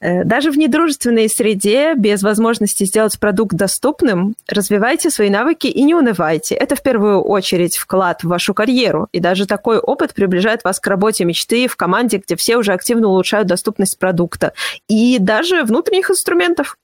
Э, 0.00 0.24
даже 0.24 0.50
в 0.50 0.56
недружественной 0.56 1.28
среде, 1.28 1.94
без 1.94 2.22
возможности 2.22 2.84
сделать 2.84 3.18
продукт 3.18 3.54
доступным, 3.54 4.34
развивайте 4.48 5.10
свои 5.10 5.28
навыки 5.28 5.66
и 5.66 5.82
не 5.82 5.94
унывайте. 5.94 6.54
Это 6.54 6.74
в 6.74 6.82
первую 6.82 7.20
очередь 7.20 7.76
вклад 7.76 8.22
в 8.22 8.28
вашу 8.28 8.54
карьеру. 8.54 9.08
И 9.12 9.20
даже 9.20 9.46
такой 9.46 9.78
опыт 9.78 10.14
приближает 10.14 10.64
вас 10.64 10.80
к 10.80 10.86
работе 10.86 11.24
мечты 11.24 11.68
в 11.68 11.76
команде, 11.76 12.18
где 12.24 12.36
все 12.36 12.56
уже 12.56 12.72
активно 12.72 13.08
улучшают 13.08 13.46
доступность 13.46 13.98
продукта. 13.98 14.54
И 14.88 15.18
даже 15.18 15.64
внутренних 15.64 16.10
инструментов. 16.10 16.76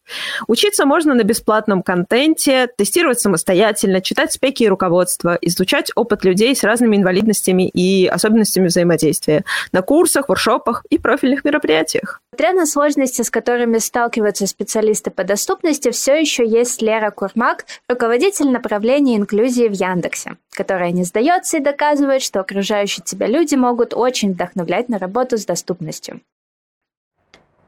Учиться 0.46 0.84
можно 0.84 1.14
на 1.14 1.22
бесплатном 1.22 1.82
контенте, 1.82 2.68
тестировать 2.76 3.18
самостоятельно, 3.18 4.00
читать 4.00 4.32
спеки 4.32 4.64
и 4.64 4.68
руководства, 4.68 5.38
изучать 5.40 5.90
опыт 5.94 6.24
людей 6.24 6.54
с 6.54 6.62
разными 6.62 6.96
инвалидностями 6.96 7.68
и 7.68 8.07
особенностями 8.07 8.66
взаимодействия 8.66 9.44
на 9.72 9.82
курсах, 9.82 10.28
воршопах 10.28 10.84
и 10.90 10.99
профильных 10.99 11.44
мероприятиях. 11.44 12.20
Несмотря 12.32 12.55
на 12.55 12.66
сложности, 12.66 13.22
с 13.22 13.30
которыми 13.30 13.78
сталкиваются 13.78 14.47
специалисты 14.47 15.11
по 15.11 15.24
доступности, 15.24 15.90
все 15.90 16.14
еще 16.20 16.47
есть 16.47 16.82
Лера 16.82 17.11
Курмак, 17.11 17.64
руководитель 17.88 18.51
направления 18.51 19.16
инклюзии 19.16 19.68
в 19.68 19.72
Яндексе, 19.72 20.36
которая 20.51 20.90
не 20.90 21.05
сдается 21.05 21.57
и 21.57 21.61
доказывает, 21.61 22.22
что 22.22 22.40
окружающие 22.40 23.05
тебя 23.05 23.26
люди 23.26 23.55
могут 23.55 23.94
очень 23.94 24.32
вдохновлять 24.32 24.88
на 24.88 24.99
работу 24.99 25.38
с 25.38 25.47
доступностью. 25.47 26.20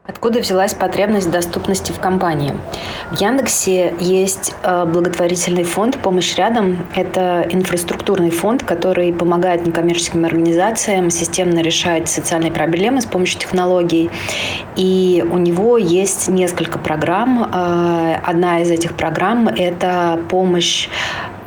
Откуда 0.09 0.41
взялась 0.41 0.73
потребность 0.73 1.31
доступности 1.31 1.93
в 1.93 1.99
компании? 2.01 2.55
В 3.11 3.21
Яндексе 3.21 3.93
есть 4.01 4.55
э, 4.63 4.87
благотворительный 4.87 5.65
фонд 5.65 5.99
«Помощь 5.99 6.35
рядом». 6.37 6.79
Это 6.95 7.47
инфраструктурный 7.51 8.31
фонд, 8.31 8.63
который 8.63 9.13
помогает 9.13 9.67
некоммерческим 9.67 10.25
организациям 10.25 11.11
системно 11.11 11.59
решать 11.59 12.09
социальные 12.09 12.53
проблемы 12.53 13.03
с 13.03 13.05
помощью 13.05 13.39
технологий. 13.39 14.11
И 14.77 15.23
у 15.31 15.37
него 15.37 15.77
есть 15.77 16.29
несколько 16.29 16.79
программ. 16.79 17.45
Э, 17.45 18.15
одна 18.25 18.63
из 18.63 18.71
этих 18.71 18.95
программ– 18.95 19.47
это 19.59 20.19
помощь 20.31 20.89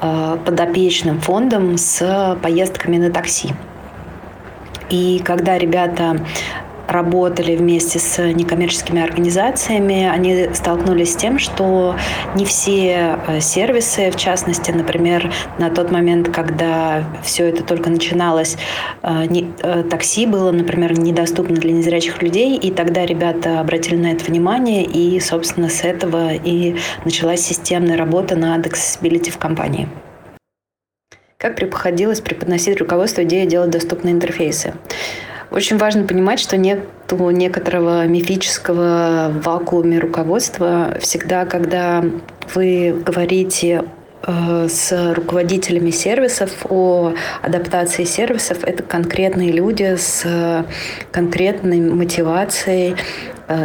э, 0.02 0.38
подопечным 0.46 1.20
фондам 1.20 1.80
с 1.80 2.38
поездками 2.44 2.98
на 2.98 3.10
такси. 3.10 3.56
И 4.92 5.20
когда 5.26 5.58
ребята 5.58 6.18
работали 6.92 7.56
вместе 7.56 8.00
с 8.00 8.22
некоммерческими 8.22 9.02
организациями, 9.02 10.08
они 10.08 10.50
столкнулись 10.54 11.14
с 11.14 11.16
тем, 11.16 11.40
что 11.40 11.96
не 12.36 12.46
все 12.46 13.18
э, 13.28 13.40
сервисы, 13.40 14.12
в 14.12 14.18
частности, 14.18 14.72
например, 14.72 15.32
на 15.58 15.70
тот 15.70 15.92
момент, 15.92 16.30
когда 16.30 17.04
все 17.24 17.50
это 17.50 17.64
только 17.64 17.90
начиналось, 17.90 18.58
э, 19.04 19.26
э, 19.28 19.84
такси 19.84 20.26
было, 20.26 20.52
например, 20.52 21.00
недоступно 21.00 21.56
для 21.56 21.72
незрячих 21.72 22.22
людей, 22.22 22.58
и 22.58 22.72
тогда 22.72 23.06
ребята 23.06 23.60
обратили 23.60 23.96
на 23.96 24.12
это 24.12 24.26
внимание, 24.26 24.84
и, 24.84 25.20
собственно, 25.20 25.70
с 25.70 25.84
этого 25.84 26.34
и 26.34 26.76
началась 27.06 27.42
системная 27.42 27.98
работа 27.98 28.36
над 28.36 28.68
accessibility 28.68 29.32
в 29.32 29.38
компании. 29.38 29.88
Как 31.38 31.56
приходилось 31.56 32.22
преподносить 32.22 32.80
руководство 32.80 33.24
идеи 33.24 33.48
делать 33.48 33.72
доступные 33.72 34.14
интерфейсы? 34.14 34.76
Очень 35.52 35.78
важно 35.78 36.06
понимать, 36.06 36.40
что 36.40 36.56
нет 36.56 36.80
некоторого 37.12 38.08
мифического 38.08 39.34
вакууме 39.44 40.00
руководства. 40.00 40.98
Всегда, 41.02 41.44
когда 41.44 42.06
вы 42.56 42.96
говорите 43.06 43.84
э, 44.24 44.68
с 44.70 45.14
руководителями 45.14 45.90
сервисов 45.90 46.66
о 46.70 47.14
адаптации 47.42 48.06
сервисов. 48.06 48.64
Это 48.64 48.82
конкретные 48.82 49.52
люди 49.52 49.98
с 49.98 50.66
конкретной 51.12 51.82
мотивацией, 51.82 52.96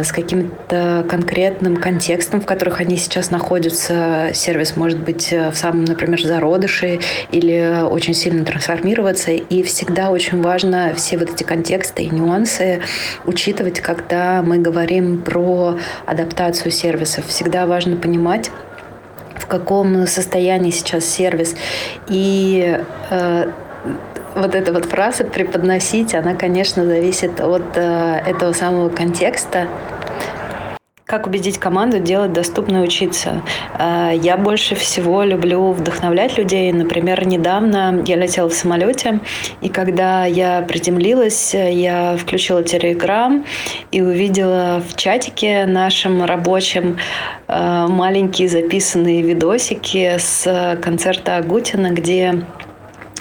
с 0.03 0.11
каким-то 0.11 1.05
конкретным 1.09 1.77
контекстом, 1.77 2.41
в 2.41 2.45
которых 2.45 2.81
они 2.81 2.97
сейчас 2.97 3.31
находятся. 3.31 4.31
Сервис 4.33 4.75
может 4.75 4.99
быть 4.99 5.31
э, 5.31 5.51
в 5.51 5.55
самом, 5.55 5.85
например, 5.85 6.21
зародыше 6.21 6.99
или 7.31 7.83
очень 7.83 8.13
сильно 8.13 8.43
трансформироваться. 8.45 9.31
И 9.31 9.63
всегда 9.63 10.09
очень 10.09 10.41
важно 10.41 10.93
все 10.95 11.17
вот 11.17 11.29
эти 11.31 11.43
контексты 11.43 12.03
и 12.03 12.09
нюансы 12.09 12.81
учитывать, 13.25 13.79
когда 13.79 14.41
мы 14.41 14.57
говорим 14.57 15.21
про 15.21 15.77
адаптацию 16.05 16.71
сервисов. 16.71 17.25
Всегда 17.27 17.65
важно 17.65 17.95
понимать, 17.97 18.51
в 19.35 19.47
каком 19.47 20.07
состоянии 20.07 20.71
сейчас 20.71 21.05
сервис. 21.05 21.55
И 22.09 22.79
э, 23.09 23.51
вот 24.37 24.55
эта 24.55 24.71
вот 24.71 24.85
фраза 24.85 25.23
преподносить, 25.23 26.13
она, 26.13 26.35
конечно, 26.35 26.85
зависит 26.85 27.41
от 27.41 27.75
э, 27.75 28.21
этого 28.25 28.53
самого 28.53 28.89
контекста. 28.89 29.67
Как 31.05 31.25
убедить 31.25 31.57
команду 31.57 31.99
делать 31.99 32.33
доступно 32.33 32.81
учиться? 32.81 33.41
Э, 33.79 34.11
я 34.13 34.37
больше 34.37 34.75
всего 34.75 35.23
люблю 35.23 35.71
вдохновлять 35.71 36.37
людей. 36.37 36.71
Например, 36.71 37.25
недавно 37.25 38.03
я 38.05 38.15
летела 38.15 38.49
в 38.49 38.53
самолете, 38.53 39.21
и 39.61 39.69
когда 39.69 40.25
я 40.25 40.61
приземлилась, 40.61 41.53
я 41.53 42.15
включила 42.17 42.63
телеграм 42.63 43.43
и 43.91 44.01
увидела 44.01 44.83
в 44.87 44.95
чатике 44.95 45.65
нашем 45.65 46.23
рабочем 46.25 46.99
э, 47.47 47.87
маленькие 47.89 48.49
записанные 48.49 49.23
видосики 49.23 50.17
с 50.19 50.77
концерта 50.81 51.37
Агутина, 51.37 51.91
где 51.91 52.45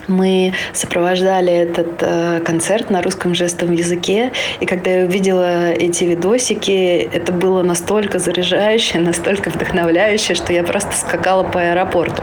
мы 0.08 0.52
сопровождали 0.72 1.52
этот 1.52 2.00
э, 2.00 2.40
концерт 2.40 2.90
на 2.90 3.02
русском 3.02 3.34
жестовом 3.34 3.74
языке, 3.74 4.32
и 4.60 4.66
когда 4.66 4.90
я 4.90 5.04
увидела 5.06 5.70
эти 5.70 6.04
видосики, 6.04 7.08
это 7.12 7.32
было 7.32 7.62
настолько 7.62 8.18
заряжающе, 8.18 8.98
настолько 9.00 9.50
вдохновляюще, 9.50 10.34
что 10.34 10.52
я 10.52 10.62
просто 10.62 10.96
скакала 10.96 11.42
по 11.44 11.60
аэропорту. 11.60 12.22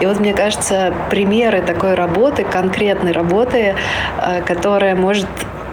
И 0.00 0.06
вот 0.06 0.20
мне 0.20 0.34
кажется, 0.34 0.94
примеры 1.10 1.62
такой 1.62 1.94
работы, 1.94 2.44
конкретной 2.44 3.12
работы, 3.12 3.74
э, 4.22 4.42
которая 4.42 4.94
может 4.94 5.26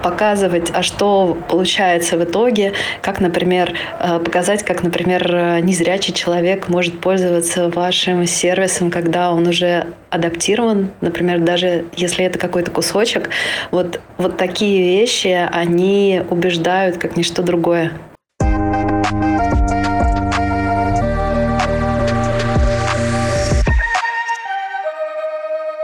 показывать, 0.04 0.72
а 0.74 0.84
что 0.84 1.38
получается 1.50 2.18
в 2.18 2.24
итоге, 2.24 2.74
как, 3.02 3.22
например, 3.22 3.74
э, 4.00 4.20
показать, 4.20 4.64
как, 4.64 4.84
например, 4.84 5.62
незрячий 5.62 6.14
человек 6.14 6.70
может 6.70 7.00
пользоваться 7.00 7.70
вашим 7.70 8.28
сервисом, 8.28 8.92
когда 8.92 9.32
он 9.32 9.48
уже 9.48 9.88
адаптирован, 10.10 10.92
например, 11.02 11.40
даже 11.40 11.86
если 11.96 12.26
это 12.26 12.38
какой-то 12.38 12.70
кусочек. 12.70 13.30
Вот, 13.72 14.00
вот 14.18 14.38
такие 14.38 15.00
вещи, 15.00 15.50
они 15.52 16.22
убеждают, 16.30 16.98
как 16.98 17.18
ничто 17.18 17.42
другое. 17.42 17.94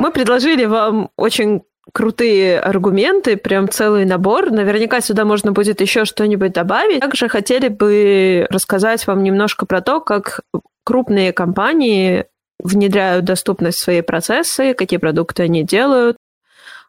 Мы 0.01 0.11
предложили 0.11 0.65
вам 0.65 1.09
очень 1.17 1.63
крутые 1.93 2.59
аргументы, 2.59 3.37
прям 3.37 3.69
целый 3.69 4.05
набор. 4.05 4.51
Наверняка 4.51 5.01
сюда 5.01 5.25
можно 5.25 5.51
будет 5.51 5.81
еще 5.81 6.05
что-нибудь 6.05 6.53
добавить. 6.53 7.01
Также 7.01 7.29
хотели 7.29 7.67
бы 7.67 8.47
рассказать 8.49 9.05
вам 9.07 9.23
немножко 9.23 9.65
про 9.65 9.81
то, 9.81 10.01
как 10.01 10.41
крупные 10.83 11.33
компании 11.33 12.25
внедряют 12.61 13.25
доступность 13.25 13.77
в 13.77 13.81
свои 13.81 14.01
процессы, 14.01 14.73
какие 14.73 14.99
продукты 14.99 15.43
они 15.43 15.63
делают, 15.63 16.17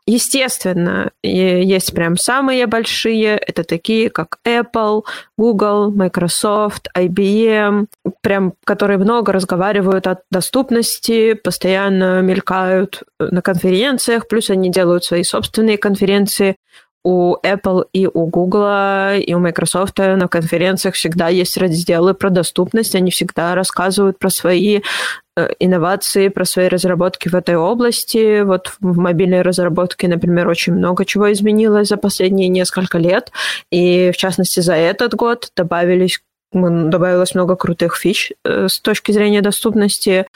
Естественно, 0.07 1.11
есть 1.23 1.95
прям 1.95 2.17
самые 2.17 2.67
большие, 2.67 3.37
это 3.37 3.65
такие, 3.65 4.11
как 4.11 4.39
Apple, 4.47 5.05
Google, 5.37 5.91
Microsoft, 5.93 6.89
IBM, 6.97 7.87
прям, 8.21 8.55
которые 8.65 8.99
много 8.99 9.33
разговаривают 9.33 10.07
о 10.07 10.19
доступности, 10.31 11.35
постоянно 11.35 12.23
мелькают 12.23 13.03
на 13.19 13.43
конференциях, 13.43 14.27
плюс 14.27 14.51
они 14.51 14.71
делают 14.71 15.05
свои 15.05 15.23
собственные 15.23 15.79
конференции, 15.79 16.57
у 17.03 17.37
Apple 17.43 17.87
и 17.93 18.07
у 18.07 18.27
Google 18.27 19.15
и 19.19 19.33
у 19.33 19.39
Microsoft. 19.39 19.99
На 19.99 20.29
конференциях 20.29 20.95
всегда 20.95 21.29
есть 21.29 21.57
разделы 21.57 22.15
про 22.15 22.31
доступность, 22.31 22.95
они 22.95 23.11
всегда 23.11 23.55
рассказывают 23.55 24.19
про 24.19 24.29
свои 24.29 24.79
э, 24.79 24.81
инновации, 25.59 26.29
про 26.29 26.45
свои 26.45 26.69
разработки 26.69 27.29
в 27.29 27.35
этой 27.35 27.57
области. 27.57 28.43
Вот 28.43 28.75
в 28.81 28.99
мобильной 28.99 29.43
разработке, 29.43 30.09
например, 30.09 30.49
очень 30.49 30.75
много 30.75 31.05
чего 31.05 31.33
изменилось 31.33 31.89
за 31.89 31.97
последние 31.97 32.49
несколько 32.49 32.99
лет, 32.99 33.31
и 33.71 34.11
в 34.13 34.17
частности 34.17 34.61
за 34.61 34.75
этот 34.75 35.15
год 35.15 35.51
добавились 35.57 36.21
добавилось 36.53 37.35
много 37.35 37.55
крутых 37.55 37.97
фич 37.97 38.33
э, 38.45 38.67
с 38.69 38.81
точки 38.81 39.13
зрения 39.13 39.41
доступности 39.41 40.27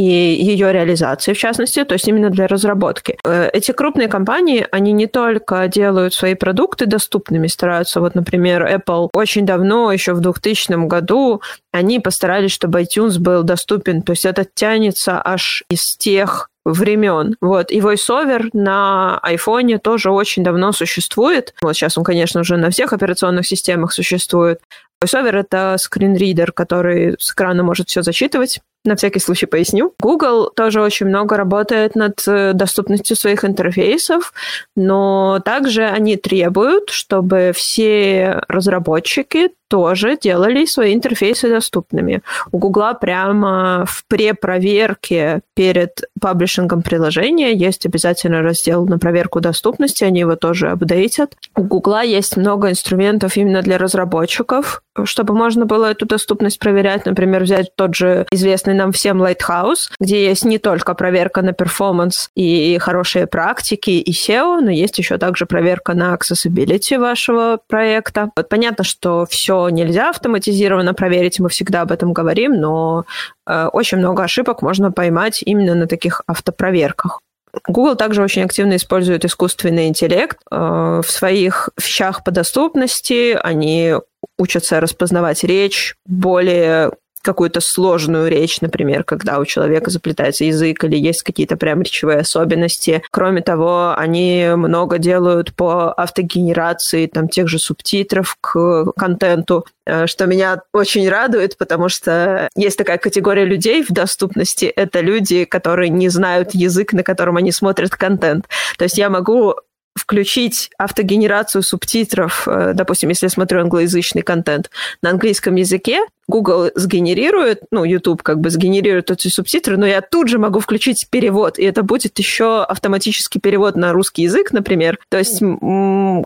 и 0.00 0.04
ее 0.04 0.72
реализации, 0.72 1.34
в 1.34 1.38
частности, 1.38 1.84
то 1.84 1.92
есть 1.92 2.08
именно 2.08 2.30
для 2.30 2.46
разработки. 2.46 3.18
Э, 3.24 3.50
эти 3.52 3.72
крупные 3.72 4.08
компании, 4.08 4.66
они 4.72 4.92
не 4.92 5.06
только 5.06 5.68
делают 5.68 6.14
свои 6.14 6.34
продукты 6.34 6.86
доступными, 6.86 7.46
стараются, 7.48 8.00
вот, 8.00 8.14
например, 8.14 8.66
Apple 8.66 9.10
очень 9.12 9.44
давно, 9.44 9.92
еще 9.92 10.14
в 10.14 10.20
2000 10.20 10.86
году, 10.86 11.42
они 11.72 12.00
постарались, 12.00 12.52
чтобы 12.52 12.80
iTunes 12.80 13.18
был 13.18 13.42
доступен, 13.42 14.02
то 14.02 14.12
есть 14.12 14.24
это 14.24 14.46
тянется 14.54 15.20
аж 15.22 15.64
из 15.68 15.96
тех 15.96 16.48
времен. 16.64 17.36
Вот. 17.40 17.70
И 17.70 17.80
VoiceOver 17.80 18.50
на 18.52 19.20
iPhone 19.24 19.78
тоже 19.78 20.10
очень 20.10 20.44
давно 20.44 20.72
существует. 20.72 21.54
Вот 21.62 21.74
сейчас 21.74 21.96
он, 21.96 22.04
конечно, 22.04 22.40
уже 22.40 22.56
на 22.56 22.70
всех 22.70 22.92
операционных 22.92 23.46
системах 23.46 23.92
существует. 23.92 24.60
VoiceOver— 25.02 25.32
это 25.40 25.76
скринридер, 25.78 26.52
который 26.52 27.16
с 27.18 27.32
экрана 27.32 27.62
может 27.62 27.88
все 27.88 28.02
зачитывать. 28.02 28.60
На 28.84 28.96
всякий 28.96 29.20
случай 29.20 29.46
поясню. 29.46 29.92
Google 30.00 30.50
тоже 30.56 30.80
очень 30.80 31.06
много 31.06 31.36
работает 31.36 31.94
над 31.96 32.26
э, 32.26 32.52
доступностью 32.54 33.14
своих 33.14 33.44
интерфейсов, 33.44 34.32
но 34.74 35.40
также 35.44 35.84
они 35.84 36.16
требуют, 36.16 36.88
чтобы 36.88 37.52
все 37.54 38.40
разработчики 38.48 39.50
тоже 39.70 40.18
делали 40.20 40.64
свои 40.64 40.94
интерфейсы 40.94 41.48
доступными. 41.48 42.22
У 42.50 42.58
Гугла 42.58 42.92
прямо 42.92 43.84
в 43.86 44.04
препроверке 44.08 45.40
перед 45.54 46.02
паблишингом 46.20 46.82
приложения 46.82 47.52
есть 47.52 47.86
обязательно 47.86 48.42
раздел 48.42 48.84
на 48.86 48.98
проверку 48.98 49.40
доступности, 49.40 50.02
они 50.02 50.20
его 50.20 50.34
тоже 50.34 50.70
апдейтят. 50.70 51.34
У 51.54 51.62
Гугла 51.62 52.02
есть 52.02 52.36
много 52.36 52.68
инструментов 52.68 53.36
именно 53.36 53.62
для 53.62 53.78
разработчиков, 53.78 54.82
чтобы 55.04 55.34
можно 55.34 55.66
было 55.66 55.86
эту 55.92 56.04
доступность 56.04 56.58
проверять. 56.58 57.06
Например, 57.06 57.44
взять 57.44 57.70
тот 57.76 57.94
же 57.94 58.26
известный 58.32 58.69
нам 58.74 58.92
всем 58.92 59.22
Lighthouse, 59.22 59.90
где 60.00 60.26
есть 60.26 60.44
не 60.44 60.58
только 60.58 60.94
проверка 60.94 61.42
на 61.42 61.52
перформанс 61.52 62.30
и 62.34 62.78
хорошие 62.78 63.26
практики 63.26 63.90
и 63.90 64.12
SEO, 64.12 64.60
но 64.60 64.70
есть 64.70 64.98
еще 64.98 65.18
также 65.18 65.46
проверка 65.46 65.94
на 65.94 66.14
accessibility 66.14 66.98
вашего 66.98 67.58
проекта. 67.66 68.30
Вот 68.36 68.48
понятно, 68.48 68.84
что 68.84 69.26
все 69.28 69.68
нельзя 69.68 70.10
автоматизированно 70.10 70.94
проверить, 70.94 71.40
мы 71.40 71.48
всегда 71.48 71.82
об 71.82 71.92
этом 71.92 72.12
говорим, 72.12 72.60
но 72.60 73.04
э, 73.46 73.66
очень 73.72 73.98
много 73.98 74.22
ошибок 74.22 74.62
можно 74.62 74.92
поймать 74.92 75.42
именно 75.44 75.74
на 75.74 75.86
таких 75.86 76.22
автопроверках. 76.26 77.20
Google 77.66 77.96
также 77.96 78.22
очень 78.22 78.44
активно 78.44 78.76
использует 78.76 79.24
искусственный 79.24 79.88
интеллект 79.88 80.38
э, 80.50 80.56
в 81.04 81.10
своих 81.10 81.70
вещах 81.76 82.22
по 82.24 82.30
доступности. 82.30 83.38
Они 83.42 83.94
учатся 84.38 84.80
распознавать 84.80 85.44
речь 85.44 85.96
более 86.06 86.92
какую-то 87.22 87.60
сложную 87.60 88.28
речь, 88.30 88.60
например, 88.60 89.04
когда 89.04 89.38
у 89.38 89.44
человека 89.44 89.90
заплетается 89.90 90.44
язык 90.44 90.84
или 90.84 90.96
есть 90.96 91.22
какие-то 91.22 91.56
прям 91.56 91.82
речевые 91.82 92.18
особенности. 92.18 93.02
Кроме 93.10 93.42
того, 93.42 93.94
они 93.96 94.50
много 94.56 94.98
делают 94.98 95.54
по 95.54 95.92
автогенерации 95.92 97.06
там 97.06 97.28
тех 97.28 97.48
же 97.48 97.58
субтитров 97.58 98.36
к 98.40 98.92
контенту, 98.96 99.66
э, 99.86 100.06
что 100.06 100.26
меня 100.26 100.62
очень 100.72 101.08
радует, 101.08 101.58
потому 101.58 101.88
что 101.88 102.48
есть 102.54 102.78
такая 102.78 102.98
категория 102.98 103.44
людей 103.44 103.84
в 103.84 103.90
доступности. 103.90 104.64
Это 104.64 105.00
люди, 105.00 105.44
которые 105.44 105.90
не 105.90 106.08
знают 106.08 106.54
язык, 106.54 106.92
на 106.92 107.02
котором 107.02 107.36
они 107.36 107.52
смотрят 107.52 107.90
контент. 107.90 108.48
То 108.78 108.84
есть 108.84 108.98
я 108.98 109.10
могу 109.10 109.56
включить 109.96 110.70
автогенерацию 110.78 111.62
субтитров, 111.62 112.46
э, 112.46 112.72
допустим, 112.74 113.08
если 113.10 113.26
я 113.26 113.30
смотрю 113.30 113.60
англоязычный 113.60 114.22
контент 114.22 114.70
на 115.02 115.10
английском 115.10 115.56
языке, 115.56 116.00
Google 116.30 116.70
сгенерирует, 116.74 117.62
ну, 117.70 117.84
YouTube 117.84 118.22
как 118.22 118.40
бы 118.40 118.48
сгенерирует 118.48 119.10
эти 119.10 119.28
субтитры, 119.28 119.76
но 119.76 119.86
я 119.86 120.00
тут 120.00 120.28
же 120.28 120.38
могу 120.38 120.60
включить 120.60 121.08
перевод, 121.10 121.58
и 121.58 121.64
это 121.64 121.82
будет 121.82 122.18
еще 122.18 122.62
автоматический 122.62 123.40
перевод 123.40 123.76
на 123.76 123.92
русский 123.92 124.22
язык, 124.22 124.52
например. 124.52 124.98
То 125.08 125.18
есть 125.18 125.40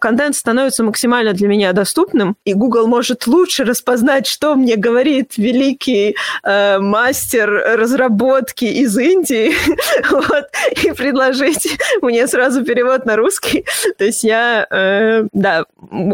контент 0.00 0.36
становится 0.36 0.84
максимально 0.84 1.32
для 1.32 1.48
меня 1.48 1.72
доступным, 1.72 2.36
и 2.44 2.54
Google 2.54 2.86
может 2.86 3.26
лучше 3.26 3.64
распознать, 3.64 4.26
что 4.26 4.54
мне 4.54 4.76
говорит 4.76 5.36
великий 5.38 6.16
э, 6.44 6.78
мастер 6.78 7.50
разработки 7.50 8.66
из 8.66 8.96
Индии, 8.96 9.54
вот, 10.10 10.46
и 10.84 10.92
предложить 10.92 11.78
мне 12.02 12.26
сразу 12.26 12.64
перевод 12.64 13.06
на 13.06 13.16
русский. 13.16 13.64
То 13.98 14.04
есть 14.04 14.22
я, 14.22 14.66
э, 14.70 15.24
да, 15.32 15.64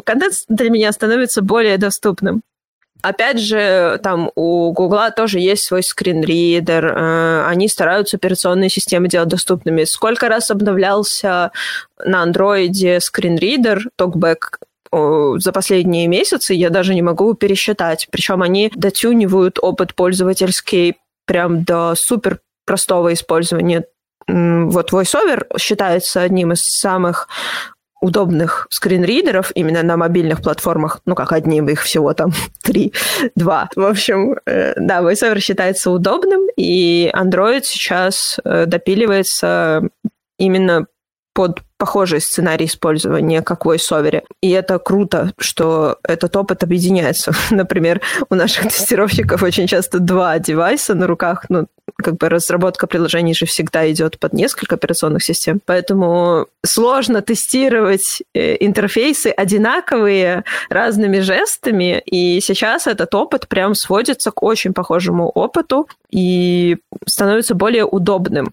контент 0.05 0.35
для 0.49 0.71
меня 0.71 0.93
становится 0.93 1.43
более 1.43 1.77
доступным. 1.77 2.43
Опять 3.03 3.41
же, 3.41 3.99
там 4.03 4.31
у 4.35 4.73
Гугла 4.73 5.11
тоже 5.11 5.41
есть 5.41 5.65
свой 5.65 5.83
скринридер, 5.83 6.87
э, 6.87 7.47
они 7.47 7.69
стараются 7.69 8.17
операционные 8.17 8.69
системы 8.69 9.09
делать 9.09 9.29
доступными. 9.29 9.85
Сколько 9.85 10.29
раз 10.29 10.51
обновлялся 10.51 11.53
на 12.05 12.23
андроиде 12.23 13.01
скринридер, 13.01 13.89
токбэк, 13.97 14.59
за 14.93 15.53
последние 15.53 16.09
месяцы 16.09 16.53
я 16.53 16.69
даже 16.69 16.95
не 16.95 17.03
могу 17.03 17.35
пересчитать. 17.35 18.09
Причем 18.11 18.43
они 18.43 18.73
дотюнивают 18.75 19.59
опыт 19.61 19.95
пользовательский 19.95 20.97
прям 21.27 21.63
до 21.63 21.95
супер 21.95 22.41
простого 22.67 23.13
использования. 23.13 23.85
Вот 24.27 24.93
VoiceOver 24.93 25.59
считается 25.59 26.23
одним 26.23 26.53
из 26.53 26.63
самых 26.63 27.29
удобных 28.01 28.67
скринридеров 28.71 29.53
именно 29.55 29.83
на 29.83 29.97
мобильных 29.97 30.43
платформах, 30.43 31.01
ну, 31.05 31.15
как 31.15 31.33
одним 31.33 31.69
их 31.69 31.83
всего 31.83 32.13
там 32.15 32.33
три, 32.63 32.93
два. 33.35 33.69
В 33.77 33.85
общем, 33.85 34.37
э, 34.47 34.75
да, 34.77 35.01
VoiceOver 35.03 35.41
считается 35.41 35.91
удобным, 35.91 36.43
и 36.57 37.11
Android 37.15 37.63
сейчас 37.65 38.39
э, 38.45 38.67
допиливается 38.67 39.83
именно 40.39 40.87
под 41.33 41.61
похожий 41.79 42.21
сценарий 42.21 42.67
использования, 42.67 43.41
как 43.43 43.65
в 43.65 43.71
VoiceOver. 43.71 44.23
И 44.43 44.51
это 44.51 44.79
круто, 44.79 45.33
что 45.39 45.99
этот 46.03 46.37
опыт 46.37 46.63
объединяется. 46.63 47.33
Например, 47.51 48.01
у 48.29 48.35
наших 48.35 48.65
тестировщиков 48.65 49.43
очень 49.43 49.67
часто 49.67 49.99
два 49.99 50.39
девайса 50.39 50.95
на 50.95 51.07
руках. 51.07 51.47
Ну, 51.49 51.67
как 51.97 52.17
бы 52.17 52.29
разработка 52.29 52.87
приложений 52.87 53.35
же 53.35 53.47
всегда 53.47 53.91
идет 53.91 54.19
под 54.19 54.33
несколько 54.33 54.75
операционных 54.75 55.23
систем. 55.23 55.61
Поэтому 55.65 56.47
сложно 56.65 57.23
тестировать 57.23 58.23
э, 58.35 58.57
интерфейсы 58.61 59.29
одинаковые 59.29 60.45
разными 60.69 61.21
жестами. 61.21 62.03
И 62.05 62.41
сейчас 62.41 62.87
этот 62.87 63.15
опыт 63.15 63.49
прям 63.49 63.75
сводится 63.75 64.31
к 64.31 64.43
очень 64.43 64.75
похожему 64.75 65.29
опыту 65.29 65.89
и 66.11 66.77
становится 67.07 67.55
более 67.55 67.85
удобным. 67.85 68.53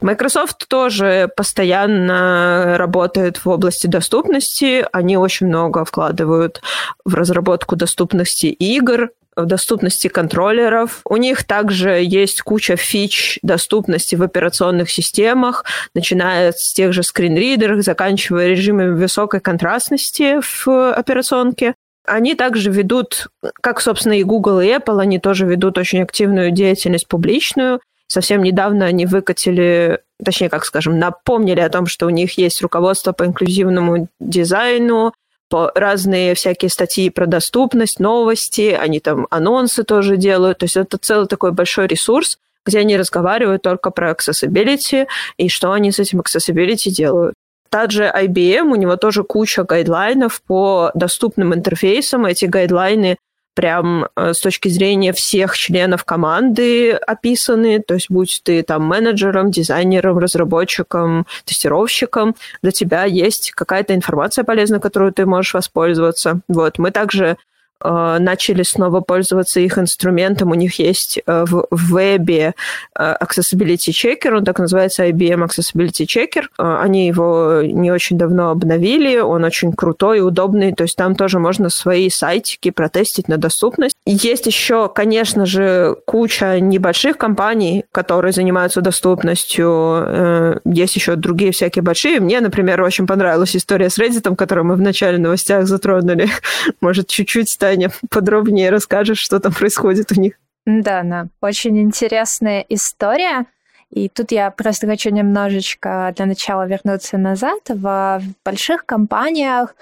Microsoft 0.00 0.66
тоже 0.68 1.30
постоянно 1.36 2.76
работает 2.78 3.44
в 3.44 3.48
области 3.48 3.86
доступности. 3.86 4.86
Они 4.92 5.16
очень 5.16 5.46
много 5.46 5.84
вкладывают 5.84 6.62
в 7.04 7.14
разработку 7.14 7.76
доступности 7.76 8.46
игр, 8.46 9.10
в 9.36 9.46
доступности 9.46 10.08
контроллеров. 10.08 11.00
У 11.04 11.16
них 11.16 11.44
также 11.44 12.02
есть 12.02 12.42
куча 12.42 12.76
фич 12.76 13.38
доступности 13.42 14.14
в 14.14 14.22
операционных 14.22 14.90
системах, 14.90 15.64
начиная 15.94 16.52
с 16.52 16.72
тех 16.72 16.92
же 16.92 17.02
скринридеров, 17.02 17.82
заканчивая 17.82 18.48
режимами 18.48 18.90
высокой 18.90 19.40
контрастности 19.40 20.40
в 20.40 20.92
операционке. 20.92 21.74
Они 22.06 22.34
также 22.34 22.70
ведут, 22.70 23.28
как, 23.60 23.80
собственно, 23.80 24.14
и 24.14 24.24
Google, 24.24 24.60
и 24.60 24.66
Apple, 24.66 25.00
они 25.00 25.18
тоже 25.18 25.46
ведут 25.46 25.78
очень 25.78 26.02
активную 26.02 26.50
деятельность 26.50 27.06
публичную. 27.06 27.80
Совсем 28.10 28.42
недавно 28.42 28.86
они 28.86 29.06
выкатили, 29.06 30.00
точнее, 30.24 30.48
как 30.48 30.64
скажем, 30.64 30.98
напомнили 30.98 31.60
о 31.60 31.70
том, 31.70 31.86
что 31.86 32.06
у 32.06 32.10
них 32.10 32.36
есть 32.38 32.60
руководство 32.60 33.12
по 33.12 33.24
инклюзивному 33.24 34.08
дизайну, 34.18 35.12
по 35.48 35.70
разные 35.76 36.34
всякие 36.34 36.70
статьи 36.70 37.08
про 37.08 37.26
доступность, 37.26 38.00
новости, 38.00 38.76
они 38.76 38.98
там 38.98 39.28
анонсы 39.30 39.84
тоже 39.84 40.16
делают. 40.16 40.58
То 40.58 40.64
есть 40.64 40.76
это 40.76 40.98
целый 40.98 41.28
такой 41.28 41.52
большой 41.52 41.86
ресурс, 41.86 42.38
где 42.66 42.80
они 42.80 42.96
разговаривают 42.96 43.62
только 43.62 43.92
про 43.92 44.10
accessibility 44.10 45.06
и 45.36 45.48
что 45.48 45.70
они 45.70 45.92
с 45.92 46.00
этим 46.00 46.20
accessibility 46.20 46.90
делают. 46.90 47.34
Также 47.68 48.12
IBM, 48.12 48.72
у 48.72 48.74
него 48.74 48.96
тоже 48.96 49.22
куча 49.22 49.62
гайдлайнов 49.62 50.42
по 50.42 50.90
доступным 50.94 51.54
интерфейсам. 51.54 52.26
Эти 52.26 52.46
гайдлайны 52.46 53.18
прям 53.54 54.06
э, 54.16 54.32
с 54.32 54.40
точки 54.40 54.68
зрения 54.68 55.12
всех 55.12 55.56
членов 55.56 56.04
команды 56.04 56.92
описаны, 56.92 57.80
то 57.80 57.94
есть 57.94 58.10
будь 58.10 58.40
ты 58.44 58.62
там 58.62 58.84
менеджером, 58.84 59.50
дизайнером, 59.50 60.18
разработчиком, 60.18 61.26
тестировщиком, 61.44 62.36
для 62.62 62.72
тебя 62.72 63.04
есть 63.04 63.52
какая-то 63.52 63.94
информация 63.94 64.44
полезная, 64.44 64.80
которую 64.80 65.12
ты 65.12 65.26
можешь 65.26 65.54
воспользоваться. 65.54 66.40
Вот, 66.48 66.78
мы 66.78 66.90
также 66.90 67.36
начали 67.82 68.62
снова 68.62 69.00
пользоваться 69.00 69.60
их 69.60 69.78
инструментом. 69.78 70.50
У 70.50 70.54
них 70.54 70.78
есть 70.78 71.20
э, 71.26 71.44
в 71.48 71.66
вебе 71.70 72.54
э, 72.98 73.14
Accessibility 73.20 73.90
Checker, 73.90 74.36
он 74.36 74.44
так 74.44 74.58
называется 74.58 75.06
IBM 75.06 75.46
Accessibility 75.46 76.06
Checker. 76.06 76.44
Они 76.56 77.06
его 77.06 77.62
не 77.62 77.90
очень 77.90 78.18
давно 78.18 78.50
обновили, 78.50 79.18
он 79.18 79.44
очень 79.44 79.72
крутой 79.72 80.18
и 80.18 80.20
удобный, 80.20 80.72
то 80.72 80.84
есть 80.84 80.96
там 80.96 81.14
тоже 81.14 81.38
можно 81.38 81.70
свои 81.70 82.10
сайтики 82.10 82.70
протестить 82.70 83.28
на 83.28 83.36
доступность. 83.36 83.96
Есть 84.12 84.46
еще, 84.46 84.88
конечно 84.88 85.46
же, 85.46 85.96
куча 86.04 86.58
небольших 86.58 87.16
компаний, 87.16 87.84
которые 87.92 88.32
занимаются 88.32 88.80
доступностью. 88.80 90.60
Есть 90.64 90.96
еще 90.96 91.14
другие 91.14 91.52
всякие 91.52 91.84
большие. 91.84 92.18
Мне, 92.18 92.40
например, 92.40 92.82
очень 92.82 93.06
понравилась 93.06 93.54
история 93.54 93.88
с 93.88 94.00
Reddit, 94.00 94.34
которую 94.34 94.64
мы 94.64 94.74
в 94.74 94.80
начале 94.80 95.16
новостях 95.18 95.68
затронули. 95.68 96.28
Может, 96.80 97.06
чуть-чуть 97.06 97.56
Таня, 97.56 97.92
подробнее 98.10 98.70
расскажешь, 98.70 99.20
что 99.20 99.38
там 99.38 99.52
происходит 99.52 100.10
у 100.10 100.20
них. 100.20 100.34
Да, 100.66 101.04
да, 101.04 101.28
очень 101.40 101.80
интересная 101.80 102.64
история. 102.68 103.46
И 103.90 104.08
тут 104.08 104.32
я 104.32 104.50
просто 104.50 104.88
хочу 104.88 105.10
немножечко 105.10 106.12
для 106.16 106.26
начала 106.26 106.66
вернуться 106.66 107.16
назад. 107.16 107.60
В 107.68 108.20
больших 108.44 108.84
компаниях 108.86 109.76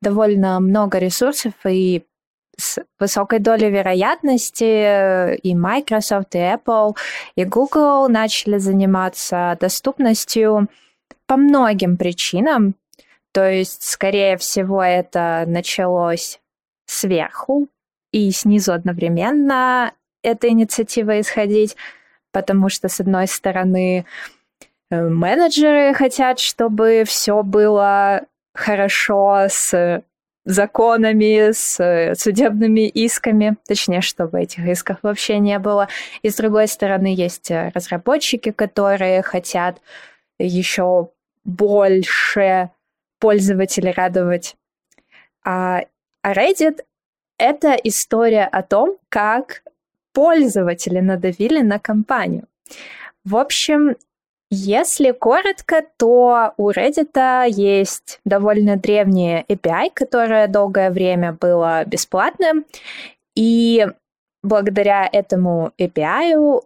довольно 0.00 0.60
много 0.60 0.96
ресурсов 0.96 1.52
и 1.68 2.04
с 2.58 2.78
высокой 2.98 3.38
долей 3.38 3.70
вероятности 3.70 5.36
и 5.36 5.54
Microsoft, 5.54 6.34
и 6.34 6.38
Apple, 6.38 6.96
и 7.34 7.44
Google 7.44 8.08
начали 8.08 8.58
заниматься 8.58 9.56
доступностью 9.60 10.68
по 11.26 11.36
многим 11.36 11.96
причинам. 11.96 12.74
То 13.32 13.50
есть, 13.50 13.82
скорее 13.82 14.38
всего, 14.38 14.82
это 14.82 15.44
началось 15.46 16.40
сверху 16.86 17.68
и 18.12 18.30
снизу 18.30 18.72
одновременно 18.72 19.92
эта 20.22 20.48
инициатива 20.48 21.20
исходить, 21.20 21.76
потому 22.32 22.68
что, 22.68 22.88
с 22.88 23.00
одной 23.00 23.26
стороны, 23.26 24.06
э, 24.90 25.08
менеджеры 25.08 25.94
хотят, 25.94 26.38
чтобы 26.38 27.04
все 27.06 27.42
было 27.42 28.22
хорошо 28.54 29.46
с 29.48 30.02
законами, 30.46 31.50
с 31.50 31.78
э, 31.82 32.14
судебными 32.14 32.88
исками, 32.88 33.56
точнее, 33.66 34.00
чтобы 34.00 34.40
этих 34.40 34.66
исков 34.66 34.98
вообще 35.02 35.40
не 35.40 35.58
было. 35.58 35.88
И 36.22 36.30
с 36.30 36.36
другой 36.36 36.68
стороны, 36.68 37.12
есть 37.12 37.50
э, 37.50 37.72
разработчики, 37.74 38.52
которые 38.52 39.22
хотят 39.22 39.82
еще 40.38 41.10
больше 41.44 42.70
пользователей 43.18 43.92
радовать. 43.92 44.56
А, 45.44 45.82
а 46.22 46.32
Reddit— 46.32 46.80
это 47.38 47.72
история 47.82 48.44
о 48.44 48.62
том, 48.62 48.96
как 49.08 49.62
пользователи 50.12 51.00
надавили 51.00 51.60
на 51.60 51.78
компанию. 51.78 52.46
В 53.24 53.36
общем, 53.36 53.96
если 54.50 55.10
коротко, 55.10 55.82
то 55.96 56.54
у 56.56 56.70
Reddit 56.70 57.48
есть 57.48 58.20
довольно 58.24 58.76
древняя 58.76 59.44
API, 59.48 59.90
которая 59.92 60.46
долгое 60.46 60.90
время 60.90 61.32
была 61.32 61.84
бесплатным, 61.84 62.64
и 63.34 63.86
благодаря 64.42 65.08
этому 65.10 65.72
API, 65.78 66.62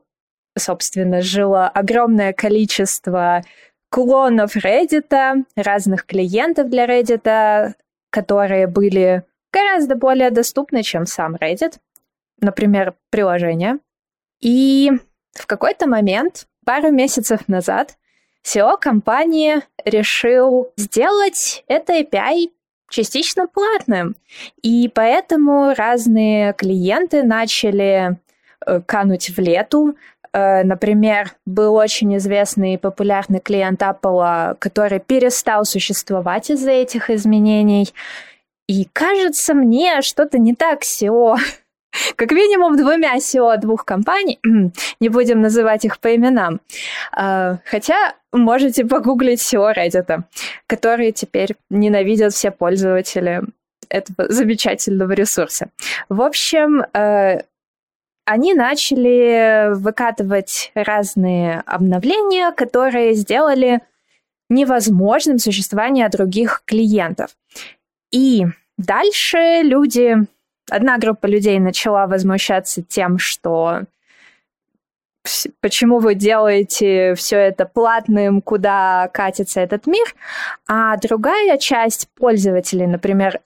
собственно, 0.59 1.22
жило 1.22 1.68
огромное 1.68 2.33
количество 2.33 3.43
клонов 3.91 4.57
Reddit, 4.57 5.45
разных 5.57 6.07
клиентов 6.07 6.68
для 6.68 6.87
Reddit, 6.87 7.74
которые 8.11 8.66
были 8.66 9.24
гораздо 9.53 9.97
более 9.97 10.31
доступны, 10.31 10.83
чем 10.83 11.07
сам 11.07 11.35
Reddit. 11.35 11.78
Например, 12.41 12.95
приложение. 13.11 13.78
И 14.41 14.93
в 15.33 15.47
какой-то 15.47 15.87
момент 15.87 16.47
пару 16.71 16.93
месяцев 16.93 17.49
назад 17.49 17.97
SEO 18.47 18.79
компании 18.81 19.61
решил 19.85 20.68
сделать 20.77 21.64
это 21.66 21.99
API 21.99 22.51
частично 22.89 23.49
платным. 23.49 24.14
И 24.62 24.89
поэтому 24.95 25.75
разные 25.77 26.53
клиенты 26.53 27.25
начали 27.25 28.18
э, 28.64 28.81
кануть 28.87 29.31
в 29.31 29.41
лету. 29.41 29.97
Э, 30.33 30.62
например, 30.62 31.33
был 31.45 31.75
очень 31.75 32.16
известный 32.18 32.75
и 32.75 32.79
популярный 32.79 33.41
клиент 33.41 33.83
Apple, 33.83 34.55
который 34.61 35.01
перестал 35.01 35.64
существовать 35.64 36.51
из-за 36.51 36.71
этих 36.71 37.11
изменений. 37.11 37.93
И 38.68 38.87
кажется 38.93 39.55
мне, 39.55 40.03
что-то 40.03 40.39
не 40.39 40.55
так 40.55 40.83
SEO 40.85 41.37
как 42.16 42.32
минимум 42.32 42.76
двумя 42.76 43.16
SEO 43.16 43.57
двух 43.59 43.84
компаний, 43.84 44.38
не 45.01 45.09
будем 45.09 45.41
называть 45.41 45.84
их 45.84 45.99
по 45.99 46.14
именам, 46.14 46.61
а, 47.12 47.59
хотя 47.64 48.14
можете 48.32 48.84
погуглить 48.84 49.41
SEO 49.41 49.74
Reddit, 49.74 50.22
которые 50.66 51.12
теперь 51.12 51.57
ненавидят 51.70 52.32
все 52.32 52.51
пользователи 52.51 53.43
этого 53.88 54.30
замечательного 54.30 55.12
ресурса. 55.12 55.70
В 56.09 56.22
общем, 56.22 56.82
э, 56.93 57.43
они 58.24 58.55
начали 58.55 59.74
выкатывать 59.74 60.70
разные 60.74 61.62
обновления, 61.66 62.53
которые 62.53 63.14
сделали 63.14 63.80
невозможным 64.49 65.38
существование 65.38 66.09
других 66.09 66.62
клиентов. 66.64 67.30
И 68.12 68.45
дальше 68.78 69.62
люди 69.62 70.16
одна 70.71 70.99
группа 70.99 71.27
людей 71.27 71.59
начала 71.59 72.07
возмущаться 72.07 72.83
тем, 72.83 73.18
что 73.18 73.83
почему 75.61 75.99
вы 75.99 76.14
делаете 76.14 77.14
все 77.14 77.37
это 77.37 77.66
платным, 77.66 78.41
куда 78.41 79.11
катится 79.12 79.61
этот 79.61 79.87
мир, 79.87 80.14
а 80.66 80.97
другая 80.97 81.59
часть 81.59 82.09
пользователей, 82.14 82.87
например, 82.87 83.41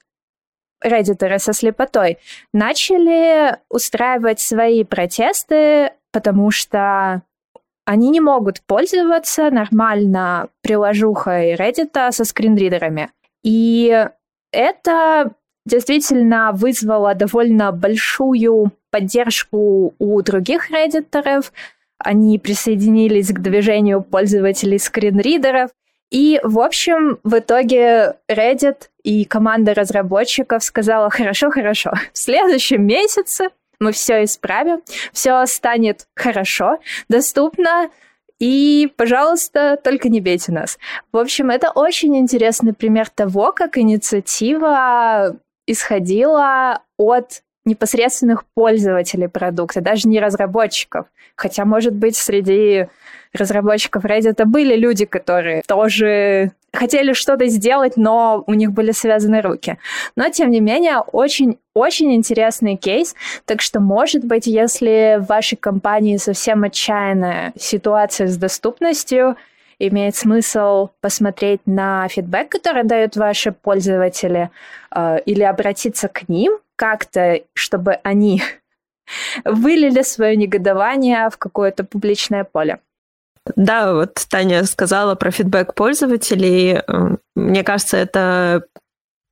реддиторы 0.81 1.39
со 1.39 1.53
слепотой, 1.53 2.17
начали 2.53 3.57
устраивать 3.69 4.39
свои 4.39 4.83
протесты, 4.83 5.91
потому 6.11 6.51
что 6.51 7.23
они 7.85 8.09
не 8.09 8.21
могут 8.21 8.61
пользоваться 8.61 9.49
нормально 9.51 10.49
приложухой 10.61 11.53
Reddit 11.55 12.11
со 12.11 12.23
скринридерами. 12.23 13.11
И 13.43 14.07
это 14.51 15.31
действительно 15.65 16.51
вызвало 16.53 17.15
довольно 17.15 17.71
большую 17.71 18.71
поддержку 18.91 19.93
у 19.97 20.21
других 20.21 20.69
реддиторов. 20.69 21.51
Они 21.97 22.37
присоединились 22.39 23.29
к 23.29 23.39
движению 23.39 24.01
пользователей 24.01 24.79
скринридеров. 24.79 25.71
И, 26.11 26.39
в 26.43 26.59
общем, 26.59 27.19
в 27.23 27.39
итоге 27.39 28.15
Reddit 28.29 28.89
и 29.03 29.25
команда 29.25 29.73
разработчиков 29.73 30.63
сказала, 30.63 31.09
хорошо, 31.09 31.49
хорошо, 31.49 31.93
в 32.13 32.17
следующем 32.17 32.85
месяце 32.85 33.49
мы 33.79 33.91
все 33.91 34.23
исправим, 34.23 34.81
все 35.11 35.45
станет 35.45 36.07
хорошо, 36.15 36.77
доступно, 37.09 37.89
и, 38.39 38.91
пожалуйста, 38.97 39.79
только 39.81 40.09
не 40.09 40.19
бейте 40.19 40.51
нас. 40.51 40.77
В 41.11 41.17
общем, 41.17 41.49
это 41.49 41.71
очень 41.71 42.17
интересный 42.17 42.73
пример 42.73 43.09
того, 43.09 43.53
как 43.53 43.77
инициатива 43.77 45.37
исходила 45.67 46.81
от 46.97 47.41
непосредственных 47.65 48.45
пользователей 48.53 49.27
продукта, 49.27 49.81
даже 49.81 50.07
не 50.07 50.19
разработчиков. 50.19 51.07
Хотя, 51.35 51.65
может 51.65 51.93
быть, 51.93 52.15
среди 52.15 52.87
разработчиков 53.33 54.05
Reddit 54.05 54.43
были 54.45 54.75
люди, 54.75 55.05
которые 55.05 55.61
тоже 55.67 56.51
хотели 56.71 57.13
что-то 57.13 57.47
сделать, 57.47 57.97
но 57.97 58.43
у 58.47 58.53
них 58.53 58.71
были 58.71 58.91
связаны 58.91 59.41
руки. 59.41 59.77
Но, 60.15 60.29
тем 60.29 60.51
не 60.51 60.59
менее, 60.59 60.99
очень-очень 60.99 62.13
интересный 62.13 62.75
кейс. 62.75 63.15
Так 63.45 63.61
что, 63.61 63.79
может 63.79 64.23
быть, 64.23 64.45
если 64.45 65.17
в 65.19 65.27
вашей 65.27 65.55
компании 65.55 66.17
совсем 66.17 66.63
отчаянная 66.63 67.53
ситуация 67.57 68.27
с 68.27 68.37
доступностью, 68.37 69.35
имеет 69.79 70.15
смысл 70.15 70.89
посмотреть 71.01 71.61
на 71.65 72.07
фидбэк, 72.07 72.49
который 72.49 72.83
дают 72.83 73.15
ваши 73.15 73.51
пользователи, 73.51 74.49
э, 74.95 75.19
или 75.25 75.43
обратиться 75.43 76.07
к 76.07 76.27
ним 76.29 76.59
как-то, 76.75 77.41
чтобы 77.53 77.93
они 78.03 78.41
вылили 79.45 80.01
свое 80.01 80.35
негодование 80.35 81.29
в 81.29 81.37
какое-то 81.37 81.83
публичное 81.83 82.43
поле. 82.43 82.79
Да, 83.55 83.93
вот 83.93 84.15
Таня 84.29 84.63
сказала 84.63 85.13
про 85.15 85.29
фидбэк 85.29 85.75
пользователей. 85.75 86.81
Мне 87.35 87.63
кажется, 87.63 87.97
это 87.97 88.63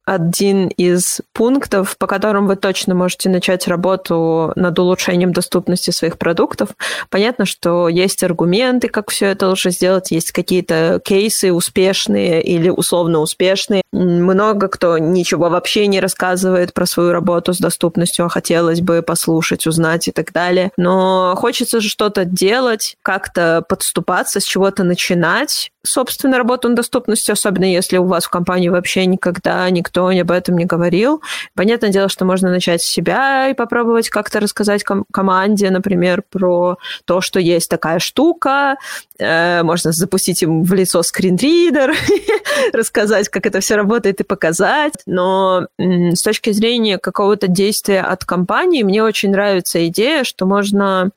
один 0.06 0.68
из 0.68 1.22
пунктов, 1.34 1.97
по 1.97 2.08
которым 2.08 2.47
вы 2.47 2.56
точно 2.56 2.93
можете 2.93 3.30
начать 3.30 3.68
работу 3.68 4.51
над 4.56 4.78
улучшением 4.78 5.32
доступности 5.32 5.91
своих 5.91 6.18
продуктов. 6.18 6.70
Понятно, 7.10 7.45
что 7.45 7.88
есть 7.88 8.24
аргументы, 8.24 8.89
как 8.89 9.12
все 9.12 9.28
это 9.28 9.47
лучше 9.47 9.72
сделать, 9.72 10.12
есть 10.12 10.32
какие-то 10.32 11.01
кейсы 11.04 11.54
успешные 11.54 12.41
или 12.41 12.70
условно 12.70 13.20
успешные. 13.20 13.82
Много 13.91 14.68
кто 14.68 14.97
ничего 14.97 15.49
вообще 15.49 15.88
не 15.88 15.99
рассказывает 15.99 16.74
про 16.74 16.86
свою 16.86 17.12
работу 17.12 17.54
с 17.54 17.60
доступностью, 17.60 18.26
а 18.26 18.30
хотелось 18.30 18.82
бы 18.82 19.01
послушать, 19.01 19.68
узнать 19.68 20.08
и 20.08 20.12
так 20.12 20.34
далее. 20.34 20.72
Но 20.78 21.36
хочется 21.38 21.80
же 21.80 21.89
что-то 21.89 22.26
делать, 22.26 22.97
как-то 23.04 23.64
подступаться, 23.68 24.39
с 24.39 24.43
чего-то 24.43 24.84
начинать, 24.84 25.72
собственно, 25.86 26.38
работу 26.38 26.68
над 26.68 26.78
доступностью, 26.78 27.34
особенно 27.34 27.66
если 27.66 27.97
у 27.97 28.06
вас 28.06 28.26
в 28.26 28.30
компании 28.30 28.70
вообще 28.70 29.06
никогда 29.06 29.70
никто 29.70 29.93
никто 29.94 30.08
об 30.08 30.32
этом 30.32 30.58
не 30.58 30.66
говорил. 30.66 31.22
Понятное 31.56 31.89
дело, 31.89 32.10
что 32.10 32.26
можно 32.26 32.50
начать 32.50 32.82
с 32.82 32.86
себя 32.86 33.50
и 33.50 33.54
попробовать 33.54 34.10
как-то 34.10 34.39
рассказать 34.39 34.84
ком- 34.84 35.06
команде, 35.12 35.70
например, 35.70 36.24
про 36.30 36.78
то, 37.06 37.22
что 37.22 37.39
есть 37.39 37.70
такая 37.70 38.00
штука. 38.00 38.78
Э, 39.20 39.64
можно 39.64 39.91
запустить 39.91 40.41
им 40.41 40.64
в 40.64 40.74
лицо 40.74 41.04
скринридер, 41.04 41.94
рассказать, 42.74 43.30
как 43.30 43.46
это 43.46 43.60
все 43.60 43.76
работает 43.76 44.22
и 44.22 44.24
показать. 44.24 44.94
Но 45.06 45.68
с 45.78 46.22
точки 46.22 46.52
зрения 46.52 46.98
какого-то 46.98 47.48
действия 47.48 48.02
от 48.02 48.26
компании, 48.26 48.84
мне 48.84 49.04
очень 49.04 49.32
нравится 49.32 49.86
идея, 49.88 50.24
что 50.24 50.46
можно 50.46 51.12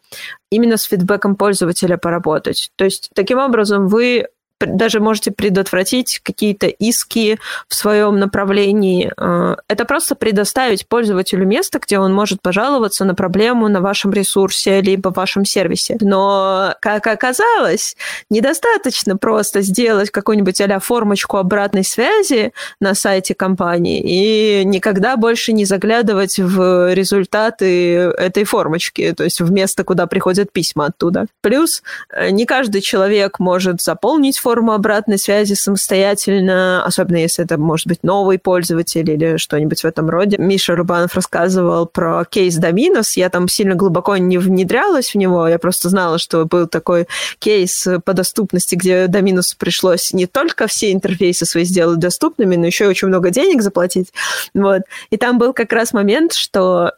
именно 0.50 0.76
с 0.76 0.84
фидбэком 0.84 1.36
пользователя 1.36 1.96
поработать. 1.96 2.70
То 2.76 2.84
есть 2.84 3.10
таким 3.14 3.38
образом 3.38 3.88
вы 3.88 4.26
даже 4.60 5.00
можете 5.00 5.30
предотвратить 5.30 6.20
какие-то 6.22 6.66
иски 6.66 7.38
в 7.68 7.74
своем 7.74 8.18
направлении. 8.18 9.12
Э, 9.16 9.56
это 9.68 9.84
просто 9.84 10.14
предоставить 10.14 10.86
пользователю 10.88 11.46
место, 11.46 11.78
где 11.78 11.98
он 11.98 12.12
может 12.12 12.42
пожаловаться 12.42 13.04
на 13.04 13.14
проблему 13.14 13.68
на 13.68 13.80
вашем 13.80 14.12
ресурсе 14.12 14.80
либо 14.80 15.10
в 15.10 15.16
вашем 15.16 15.44
сервисе. 15.44 15.96
Но, 16.00 16.74
как 16.80 17.06
оказалось, 17.06 17.96
недостаточно 18.30 19.16
просто 19.16 19.60
сделать 19.62 20.10
какую-нибудь 20.10 20.60
а 20.60 20.80
формочку 20.80 21.36
обратной 21.36 21.84
связи 21.84 22.52
на 22.80 22.94
сайте 22.94 23.34
компании 23.34 24.00
и 24.02 24.64
никогда 24.64 25.16
больше 25.16 25.52
не 25.52 25.64
заглядывать 25.64 26.38
в 26.38 26.92
результаты 26.92 27.98
этой 28.18 28.44
формочки, 28.44 29.12
то 29.16 29.24
есть 29.24 29.40
в 29.40 29.52
место, 29.52 29.84
куда 29.84 30.06
приходят 30.06 30.52
письма 30.52 30.86
оттуда. 30.86 31.26
Плюс 31.40 31.82
э, 32.10 32.30
не 32.30 32.46
каждый 32.46 32.80
человек 32.80 33.38
может 33.38 33.80
заполнить 33.80 34.38
форму 34.46 34.74
обратной 34.74 35.18
связи 35.18 35.54
самостоятельно, 35.54 36.84
особенно 36.84 37.16
если 37.16 37.44
это 37.44 37.58
может 37.58 37.88
быть 37.88 38.04
новый 38.04 38.38
пользователь 38.38 39.10
или 39.10 39.38
что-нибудь 39.38 39.80
в 39.80 39.84
этом 39.84 40.08
роде. 40.08 40.36
Миша 40.38 40.76
Рубанов 40.76 41.16
рассказывал 41.16 41.86
про 41.86 42.24
кейс 42.24 42.54
Доминос. 42.54 43.16
Я 43.16 43.28
там 43.28 43.48
сильно 43.48 43.74
глубоко 43.74 44.16
не 44.18 44.38
внедрялась 44.38 45.14
в 45.14 45.16
него, 45.16 45.48
я 45.48 45.58
просто 45.58 45.88
знала, 45.88 46.18
что 46.18 46.44
был 46.44 46.68
такой 46.68 47.08
кейс 47.40 47.88
по 48.04 48.12
доступности, 48.12 48.76
где 48.76 49.08
Доминусу 49.08 49.56
пришлось 49.58 50.12
не 50.12 50.26
только 50.26 50.68
все 50.68 50.92
интерфейсы 50.92 51.44
свои 51.44 51.64
сделать 51.64 51.98
доступными, 51.98 52.54
но 52.54 52.66
еще 52.66 52.84
и 52.84 52.88
очень 52.88 53.08
много 53.08 53.30
денег 53.30 53.62
заплатить. 53.62 54.12
Вот. 54.54 54.82
И 55.10 55.16
там 55.16 55.38
был 55.38 55.54
как 55.54 55.72
раз 55.72 55.92
момент, 55.92 56.34
что 56.34 56.92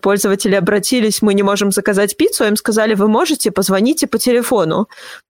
пользователи 0.00 0.54
обратились, 0.54 1.22
мы 1.22 1.34
не 1.34 1.42
можем 1.42 1.72
заказать 1.72 2.16
пиццу, 2.16 2.44
им 2.44 2.56
сказали, 2.56 2.94
вы 2.94 3.08
можете, 3.08 3.50
позвоните 3.50 4.06
по 4.06 4.18
телефону. 4.18 4.88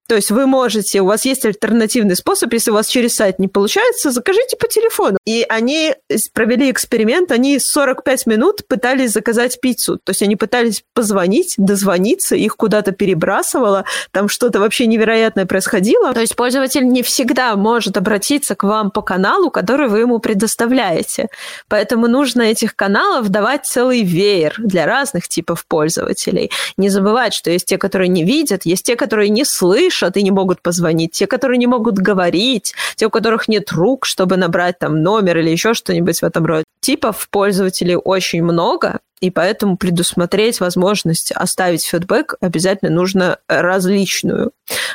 То 0.09 0.16
есть 0.16 0.30
вы 0.30 0.46
можете, 0.46 1.00
у 1.00 1.07
вас 1.07 1.24
есть 1.24 1.46
альтернативный 1.46 2.16
способ, 2.16 2.53
если 2.53 2.70
у 2.70 2.74
вас 2.74 2.88
через 2.88 3.14
сайт 3.14 3.38
не 3.38 3.48
получается, 3.48 4.11
закажите 4.11 4.57
по 4.57 4.66
телефону. 4.66 5.16
И 5.24 5.46
они 5.48 5.94
провели 6.34 6.70
эксперимент, 6.70 7.30
они 7.30 7.59
45 7.59 8.26
минут 8.26 8.66
пытались 8.66 9.12
заказать 9.12 9.61
пиццу. 9.61 9.98
То 9.98 10.11
есть 10.11 10.22
они 10.22 10.36
пытались 10.36 10.82
позвонить, 10.92 11.55
дозвониться, 11.57 12.34
их 12.34 12.57
куда-то 12.57 12.92
перебрасывало, 12.92 13.84
там 14.11 14.28
что-то 14.28 14.61
вообще 14.61 14.86
невероятное 14.86 15.46
происходило. 15.46 16.12
То 16.12 16.20
есть 16.20 16.36
пользователь 16.36 16.86
не 16.86 17.03
всегда 17.03 17.55
может 17.57 17.96
обратиться 17.96 18.55
к 18.55 18.64
вам 18.64 18.90
по 18.90 19.03
каналу, 19.03 19.50
который 19.50 19.88
вы 19.88 20.00
ему 20.00 20.18
предоставляете. 20.18 21.28
Поэтому 21.68 22.09
нужно 22.09 22.42
этих 22.42 22.74
каналов 22.74 23.28
давать 23.28 23.66
целый 23.66 24.03
веер 24.03 24.55
для 24.59 24.84
разных 24.84 25.28
типов 25.28 25.64
пользователей. 25.66 26.50
Не 26.76 26.88
забывать, 26.88 27.34
что 27.34 27.50
есть 27.50 27.66
те, 27.66 27.78
которые 27.78 28.09
не 28.09 28.24
видят, 28.24 28.62
есть 28.64 28.84
те, 28.84 28.96
которые 28.96 29.30
не 29.30 29.44
слышат, 29.44 29.91
слышат 29.93 30.16
и 30.16 30.22
не 30.22 30.30
могут 30.30 30.62
позвонить, 30.62 31.12
те, 31.12 31.26
которые 31.26 31.59
не 31.59 31.66
могут 31.66 31.99
говорить, 31.99 32.74
те, 32.97 33.07
у 33.07 33.11
которых 33.11 33.49
нет 33.49 33.70
рук, 33.72 34.07
чтобы 34.07 34.36
набрать 34.36 34.78
там 34.78 35.03
номер 35.03 35.38
или 35.38 35.51
еще 35.51 35.74
что-нибудь 35.74 36.18
в 36.18 36.24
этом 36.24 36.47
роде. 36.47 36.64
Типов 36.80 37.28
пользователей 37.30 37.97
очень 37.97 38.43
много, 38.43 39.01
и 39.22 39.30
поэтому 39.30 39.76
предусмотреть 39.76 40.58
возможность 40.58 41.30
оставить 41.30 41.84
фидбэк 41.84 42.34
обязательно 42.40 42.90
нужно 42.90 43.38
различную. 43.46 44.50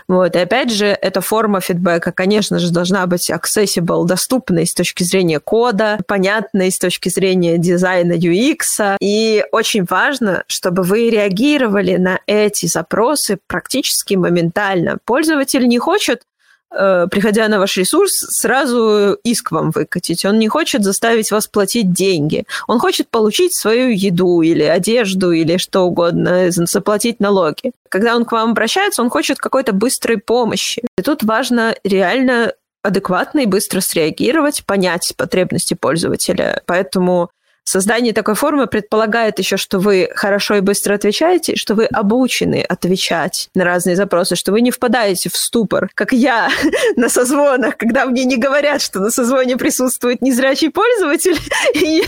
Вот. 0.10 0.36
И 0.36 0.40
опять 0.40 0.70
же, 0.70 0.88
эта 0.88 1.22
форма 1.22 1.62
фидбэка, 1.62 2.12
конечно 2.12 2.60
же, 2.60 2.72
должна 2.72 3.06
быть 3.08 3.30
accessible, 3.30 4.06
доступной 4.06 4.66
с 4.66 4.74
точки 4.74 5.04
зрения 5.04 5.40
кода, 5.40 5.98
понятной 6.08 6.72
с 6.72 6.78
точки 6.78 7.08
зрения 7.08 7.58
дизайна 7.58 8.14
UX. 8.14 8.98
И 9.00 9.46
очень 9.54 9.86
важно, 9.90 10.44
чтобы 10.48 10.84
вы 10.84 11.10
реагировали 11.10 11.96
на 11.96 12.20
эти 12.28 12.66
запросы 12.66 13.40
практически 13.48 14.16
моментально. 14.16 14.98
Пользователь 15.06 15.66
не 15.70 15.80
хочет 15.80 16.24
приходя 16.70 17.48
на 17.48 17.60
ваш 17.60 17.78
ресурс, 17.78 18.12
сразу 18.14 19.18
иск 19.24 19.52
вам 19.52 19.72
выкатить. 19.72 20.26
Он 20.26 20.38
не 20.40 20.48
хочет 20.48 20.84
заставить 20.84 21.32
вас 21.32 21.48
платить 21.48 21.94
деньги. 21.94 22.46
Он 22.68 22.80
хочет 22.80 23.10
получить 23.10 23.54
свою 23.54 23.90
еду 23.90 24.42
или 24.42 24.64
одежду 24.64 25.32
или 25.32 25.58
что 25.58 25.82
угодно, 25.82 26.52
заплатить 26.52 27.20
налоги. 27.20 27.72
Когда 27.90 28.16
он 28.16 28.26
к 28.26 28.32
вам 28.32 28.52
обращается, 28.52 29.02
он 29.02 29.10
хочет 29.10 29.38
какой-то 29.38 29.74
быстрой 29.74 30.18
помощи. 30.18 30.84
И 30.98 31.02
тут 31.02 31.24
важно 31.24 31.76
реально 31.84 32.54
адекватно 32.84 33.42
и 33.42 33.46
быстро 33.46 33.82
среагировать, 33.82 34.64
понять 34.66 35.14
потребности 35.18 35.74
пользователя. 35.74 36.62
Поэтому 36.66 37.30
Создание 37.68 38.14
такой 38.14 38.36
формы 38.36 38.66
предполагает 38.68 39.40
еще, 39.40 39.58
что 39.58 39.80
вы 39.80 40.10
хорошо 40.16 40.56
и 40.56 40.62
быстро 40.62 40.96
отвечаете, 40.96 41.58
что 41.58 41.76
вы 41.76 41.84
обучены 41.84 42.62
отвечать 42.62 43.50
на 43.56 43.66
разные 43.66 43.98
запросы, 43.98 44.38
что 44.38 44.54
вы 44.54 44.62
не 44.62 44.72
впадаете 44.72 45.30
в 45.30 45.36
ступор, 45.36 45.90
как 45.94 46.14
я 46.14 46.50
на 46.96 47.10
созвонах, 47.10 47.76
когда 47.76 48.06
мне 48.06 48.24
не 48.24 48.38
говорят, 48.38 48.82
что 48.82 49.02
на 49.02 49.12
созвоне 49.12 49.58
присутствует 49.58 50.22
незрячий 50.22 50.72
пользователь, 50.72 51.36
и 51.74 52.04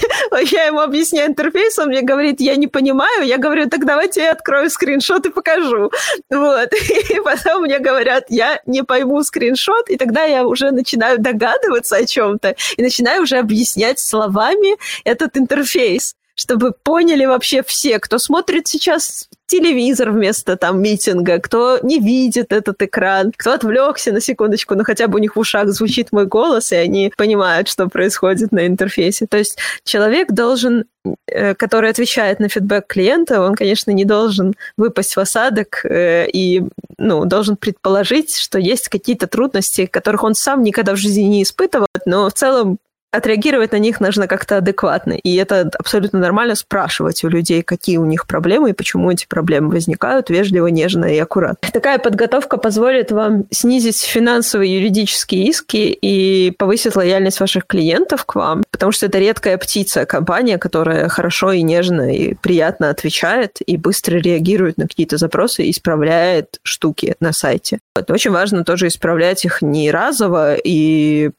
я 0.49 0.64
ему 0.64 0.80
объясняю 0.80 1.32
интерфейс, 1.32 1.78
он 1.78 1.89
мне 1.89 2.03
говорит, 2.03 2.39
я 2.39 2.55
не 2.55 2.68
понимаю, 2.68 3.26
я 3.26 3.38
говорю, 3.38 3.70
так 3.70 3.86
давайте 3.86 4.22
я 4.22 4.32
открою 4.32 4.70
скриншот 4.70 5.26
и 5.26 5.30
покажу. 5.30 5.91
Вот. 6.30 6.70
И 7.10 7.20
потом 7.22 7.64
мне 7.64 7.80
говорят, 7.80 8.26
я 8.30 8.62
не 8.66 8.84
пойму 8.84 9.24
скриншот, 9.24 9.89
и 9.89 9.97
тогда 9.97 10.24
я 10.24 10.45
уже 10.45 10.72
начинаю 10.72 11.20
догадываться 11.20 11.97
о 11.97 12.05
чем-то 12.05 12.55
и 12.78 12.82
начинаю 12.82 13.24
уже 13.24 13.38
объяснять 13.38 13.99
словами 13.99 14.78
этот 15.03 15.36
интерфейс 15.36 15.49
интерфейс, 15.50 16.16
чтобы 16.36 16.72
поняли 16.72 17.26
вообще 17.26 17.64
все, 17.64 18.00
кто 18.00 18.18
смотрит 18.18 18.68
сейчас 18.68 19.28
телевизор 19.45 20.12
вместо 20.12 20.56
там 20.56 20.82
митинга, 20.82 21.39
кто 21.39 21.80
не 21.82 22.00
видит 22.00 22.54
этот 22.54 22.82
экран, 22.82 23.34
кто 23.36 23.54
отвлекся 23.54 24.14
на 24.14 24.22
секундочку, 24.22 24.76
но 24.76 24.84
хотя 24.84 25.08
бы 25.08 25.18
у 25.18 25.22
них 25.22 25.36
в 25.36 25.39
ушах 25.39 25.68
звучит 25.70 26.12
мой 26.12 26.28
голос, 26.28 26.72
и 26.72 26.76
они 26.76 27.12
понимают, 27.18 27.68
что 27.68 27.88
происходит 27.88 28.52
на 28.54 28.68
интерфейсе. 28.68 29.26
То 29.28 29.38
есть 29.38 29.58
человек 29.84 30.32
должен, 30.32 30.86
э, 31.28 31.56
который 31.56 31.89
отвечает 31.89 32.39
на 32.39 32.47
фидбэк 32.47 32.88
клиента, 32.88 33.41
он, 33.41 33.56
конечно, 33.56 33.91
не 33.91 34.06
должен 34.06 34.54
выпасть 34.78 35.16
в 35.16 35.20
осадок 35.20 35.84
э, 35.84 36.28
и 36.32 36.64
ну, 36.97 37.26
должен 37.26 37.58
предположить, 37.58 38.38
что 38.38 38.60
есть 38.60 38.88
какие-то 38.88 39.28
трудности, 39.28 39.88
которых 39.88 40.24
он 40.24 40.36
сам 40.36 40.64
никогда 40.64 40.93
в 40.93 40.97
жизни 40.97 41.24
не 41.24 41.43
испытывал, 41.43 41.88
но 42.06 42.30
в 42.30 42.34
целом 42.34 42.78
отреагировать 43.12 43.72
на 43.72 43.78
них 43.78 43.99
нужно 43.99 44.28
как-то 44.28 44.57
адекватно. 44.57 45.14
И 45.14 45.36
это 45.36 45.70
абсолютно 45.78 46.20
нормально 46.20 46.55
спрашивать 46.55 47.24
у 47.24 47.30
людей, 47.30 47.64
какие 47.64 47.97
у 47.97 48.05
них 48.05 48.28
проблемы 48.28 48.70
и 48.70 48.74
почему 48.74 49.12
эти 49.12 49.26
проблемы 49.26 49.70
возникают, 49.70 50.30
вежливо, 50.30 50.68
нежно 50.68 51.05
и 51.05 51.18
аккуратно. 51.18 51.70
Такая 51.72 51.97
подготовка 51.97 52.57
позволит 52.57 53.12
вам 53.12 53.45
снизить 53.51 54.01
финансовые 54.01 54.76
юридические 54.76 55.47
иски 55.47 55.97
и 56.01 56.51
повысить 56.51 56.95
лояльность 56.95 57.39
ваших 57.39 57.66
клиентов 57.66 58.26
к 58.26 58.36
вам, 58.36 58.64
потому 58.70 58.91
что 58.91 59.07
это 59.07 59.18
редкая 59.18 59.57
птица, 59.57 60.05
компания, 60.05 60.57
которая 60.57 61.10
хорошо 61.10 61.51
и 61.51 61.64
нежно 61.64 62.14
и 62.14 62.36
приятно 62.36 62.89
отвечает 62.89 63.57
и 63.66 63.78
быстро 63.78 64.18
реагирует 64.18 64.78
на 64.78 64.88
какие-то 64.88 65.18
запросы 65.18 65.64
и 65.64 65.72
исправляет 65.72 66.60
штуки 66.64 67.16
на 67.20 67.34
сайте. 67.34 67.80
Это 67.95 68.14
очень 68.14 68.32
важно 68.32 68.64
тоже 68.64 68.88
исправлять 68.88 69.45
их 69.45 69.62
не 69.62 69.91
разово 69.91 70.55
и, 70.55 71.32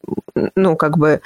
ну, 0.56 0.76
как 0.76 0.98
бы 0.98 1.20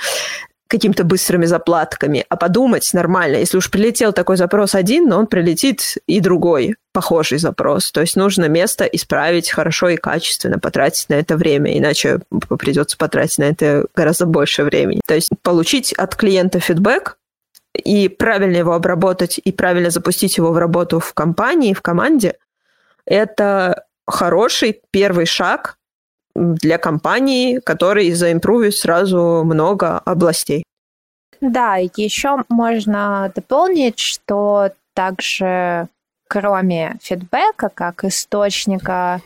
какими-то 0.68 1.04
быстрыми 1.04 1.46
заплатками, 1.46 2.24
а 2.28 2.36
подумать 2.36 2.88
нормально. 2.92 3.36
Если 3.36 3.56
уж 3.56 3.70
прилетел 3.70 4.12
такой 4.12 4.36
запрос 4.36 4.74
один, 4.74 5.08
но 5.08 5.18
он 5.18 5.26
прилетит 5.26 5.98
и 6.06 6.20
другой 6.20 6.76
похожий 6.92 7.38
запрос. 7.38 7.92
То 7.92 8.00
есть 8.00 8.16
нужно 8.16 8.46
место 8.48 8.84
исправить 8.84 9.50
хорошо 9.50 9.90
и 9.90 9.96
качественно, 9.96 10.58
потратить 10.58 11.08
на 11.08 11.14
это 11.14 11.36
время, 11.36 11.76
иначе 11.76 12.20
придется 12.58 12.96
потратить 12.96 13.38
на 13.38 13.44
это 13.44 13.86
гораздо 13.94 14.26
больше 14.26 14.64
времени. 14.64 15.00
То 15.06 15.14
есть 15.14 15.30
получить 15.42 15.92
от 15.92 16.16
клиента 16.16 16.60
фидбэк 16.60 17.18
и 17.74 18.08
правильно 18.08 18.56
его 18.56 18.72
обработать, 18.72 19.40
и 19.42 19.52
правильно 19.52 19.90
запустить 19.90 20.36
его 20.36 20.52
в 20.52 20.58
работу 20.58 21.00
в 21.00 21.12
компании, 21.12 21.74
в 21.74 21.82
команде, 21.82 22.36
это 23.04 23.84
хороший 24.06 24.80
первый 24.90 25.26
шаг 25.26 25.76
для 26.34 26.78
компании, 26.78 27.58
который 27.58 28.10
заимпровит 28.12 28.74
сразу 28.74 29.42
много 29.44 29.98
областей. 29.98 30.64
Да, 31.40 31.76
еще 31.76 32.44
можно 32.48 33.30
дополнить, 33.34 33.98
что 33.98 34.70
также 34.94 35.88
кроме 36.28 36.96
фидбэка, 37.00 37.68
как 37.68 38.04
источника 38.04 39.20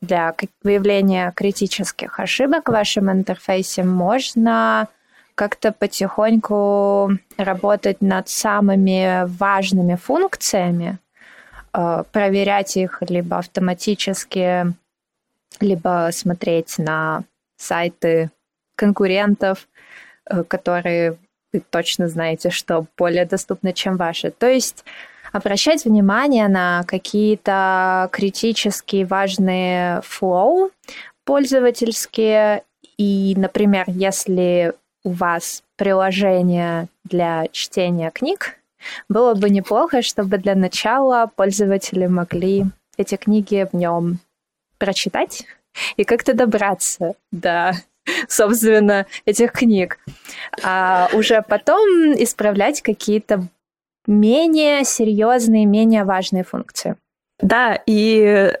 для 0.00 0.34
выявления 0.62 1.32
критических 1.34 2.20
ошибок 2.20 2.68
в 2.68 2.72
вашем 2.72 3.10
интерфейсе, 3.10 3.82
можно 3.82 4.88
как-то 5.34 5.72
потихоньку 5.72 7.10
работать 7.36 8.00
над 8.00 8.28
самыми 8.28 9.24
важными 9.26 9.96
функциями, 9.96 10.98
э, 11.72 12.04
проверять 12.12 12.76
их 12.76 13.02
либо 13.08 13.38
автоматически 13.38 14.72
либо 15.60 16.10
смотреть 16.12 16.78
на 16.78 17.24
сайты 17.56 18.30
конкурентов, 18.76 19.68
э, 20.28 20.42
которые 20.44 21.18
вы 21.52 21.62
точно 21.70 22.08
знаете, 22.08 22.50
что 22.50 22.86
более 22.96 23.24
доступны, 23.24 23.72
чем 23.72 23.96
ваши. 23.96 24.30
То 24.30 24.48
есть 24.48 24.84
обращать 25.32 25.84
внимание 25.84 26.48
на 26.48 26.84
какие-то 26.86 28.08
критически 28.12 29.04
важные 29.04 30.00
флоу, 30.02 30.70
пользовательские. 31.24 32.62
И, 32.96 33.34
например, 33.36 33.84
если 33.88 34.74
у 35.02 35.10
вас 35.10 35.62
приложение 35.76 36.88
для 37.04 37.46
чтения 37.50 38.10
книг, 38.10 38.58
было 39.08 39.34
бы 39.34 39.50
неплохо, 39.50 40.02
чтобы 40.02 40.38
для 40.38 40.54
начала 40.54 41.30
пользователи 41.34 42.06
могли 42.06 42.66
эти 42.96 43.16
книги 43.16 43.66
в 43.70 43.76
нем 43.76 44.20
прочитать 44.78 45.44
и 45.96 46.04
как-то 46.04 46.34
добраться 46.34 47.14
до, 47.32 47.72
собственно, 48.28 49.06
этих 49.24 49.52
книг. 49.52 49.98
А 50.62 51.08
уже 51.12 51.42
потом 51.42 52.12
исправлять 52.14 52.82
какие-то 52.82 53.48
менее 54.06 54.84
серьезные, 54.84 55.66
менее 55.66 56.04
важные 56.04 56.44
функции. 56.44 56.96
Да, 57.40 57.80
и 57.86 58.52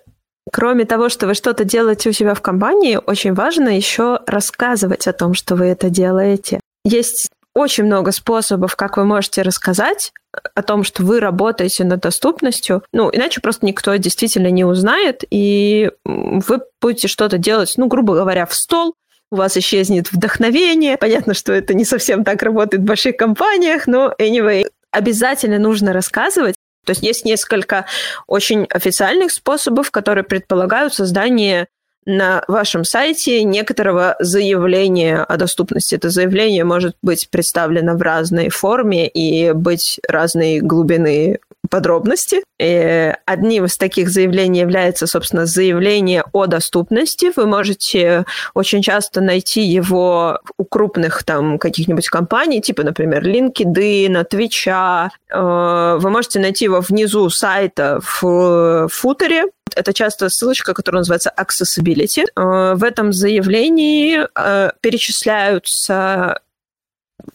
кроме 0.52 0.84
того, 0.84 1.08
что 1.08 1.26
вы 1.26 1.34
что-то 1.34 1.64
делаете 1.64 2.10
у 2.10 2.12
себя 2.12 2.34
в 2.34 2.42
компании, 2.42 2.98
очень 3.04 3.34
важно 3.34 3.68
еще 3.68 4.20
рассказывать 4.26 5.06
о 5.06 5.12
том, 5.12 5.34
что 5.34 5.54
вы 5.54 5.66
это 5.66 5.90
делаете. 5.90 6.60
Есть 6.84 7.30
очень 7.54 7.84
много 7.84 8.10
способов, 8.10 8.76
как 8.76 8.96
вы 8.96 9.04
можете 9.04 9.42
рассказать 9.42 10.12
о 10.54 10.62
том, 10.62 10.82
что 10.82 11.04
вы 11.04 11.20
работаете 11.20 11.84
над 11.84 12.00
доступностью. 12.00 12.82
Ну, 12.92 13.10
иначе 13.12 13.40
просто 13.40 13.64
никто 13.64 13.94
действительно 13.96 14.48
не 14.48 14.64
узнает, 14.64 15.22
и 15.30 15.90
вы 16.04 16.60
будете 16.80 17.08
что-то 17.08 17.38
делать, 17.38 17.74
ну, 17.76 17.86
грубо 17.86 18.14
говоря, 18.14 18.46
в 18.46 18.54
стол, 18.54 18.94
у 19.30 19.36
вас 19.36 19.56
исчезнет 19.56 20.12
вдохновение. 20.12 20.96
Понятно, 20.96 21.34
что 21.34 21.52
это 21.52 21.74
не 21.74 21.84
совсем 21.84 22.24
так 22.24 22.42
работает 22.42 22.82
в 22.82 22.86
больших 22.86 23.16
компаниях, 23.16 23.86
но 23.86 24.14
anyway, 24.18 24.66
обязательно 24.90 25.58
нужно 25.58 25.92
рассказывать. 25.92 26.54
То 26.84 26.90
есть 26.90 27.02
есть 27.02 27.24
несколько 27.24 27.86
очень 28.26 28.66
официальных 28.70 29.32
способов, 29.32 29.90
которые 29.90 30.24
предполагают 30.24 30.94
создание 30.94 31.68
на 32.06 32.44
вашем 32.48 32.84
сайте 32.84 33.42
некоторого 33.44 34.16
заявления 34.20 35.18
о 35.22 35.36
доступности. 35.36 35.94
Это 35.94 36.10
заявление 36.10 36.64
может 36.64 36.96
быть 37.02 37.28
представлено 37.30 37.94
в 37.96 38.02
разной 38.02 38.48
форме 38.48 39.08
и 39.08 39.52
быть 39.52 40.00
разной 40.08 40.60
глубины 40.60 41.38
подробности. 41.74 42.44
И 42.60 43.12
одним 43.26 43.64
из 43.64 43.76
таких 43.76 44.08
заявлений 44.08 44.60
является, 44.60 45.08
собственно, 45.08 45.44
заявление 45.44 46.22
о 46.32 46.46
доступности. 46.46 47.32
Вы 47.34 47.46
можете 47.46 48.26
очень 48.54 48.80
часто 48.80 49.20
найти 49.20 49.62
его 49.62 50.38
у 50.56 50.64
крупных 50.64 51.24
там 51.24 51.58
каких-нибудь 51.58 52.08
компаний, 52.08 52.60
типа, 52.60 52.84
например, 52.84 53.26
LinkedIn, 53.26 54.24
Twitch. 54.30 55.10
Э, 55.32 55.98
вы 55.98 56.10
можете 56.10 56.38
найти 56.38 56.66
его 56.66 56.80
внизу 56.80 57.28
сайта 57.28 57.98
в 58.00 58.88
футере, 58.88 59.46
это 59.74 59.92
часто 59.92 60.28
ссылочка, 60.28 60.74
которая 60.74 61.00
называется 61.00 61.32
Accessibility. 61.36 62.24
Э, 62.36 62.74
в 62.76 62.84
этом 62.84 63.12
заявлении 63.12 64.20
э, 64.36 64.70
перечисляются 64.80 66.38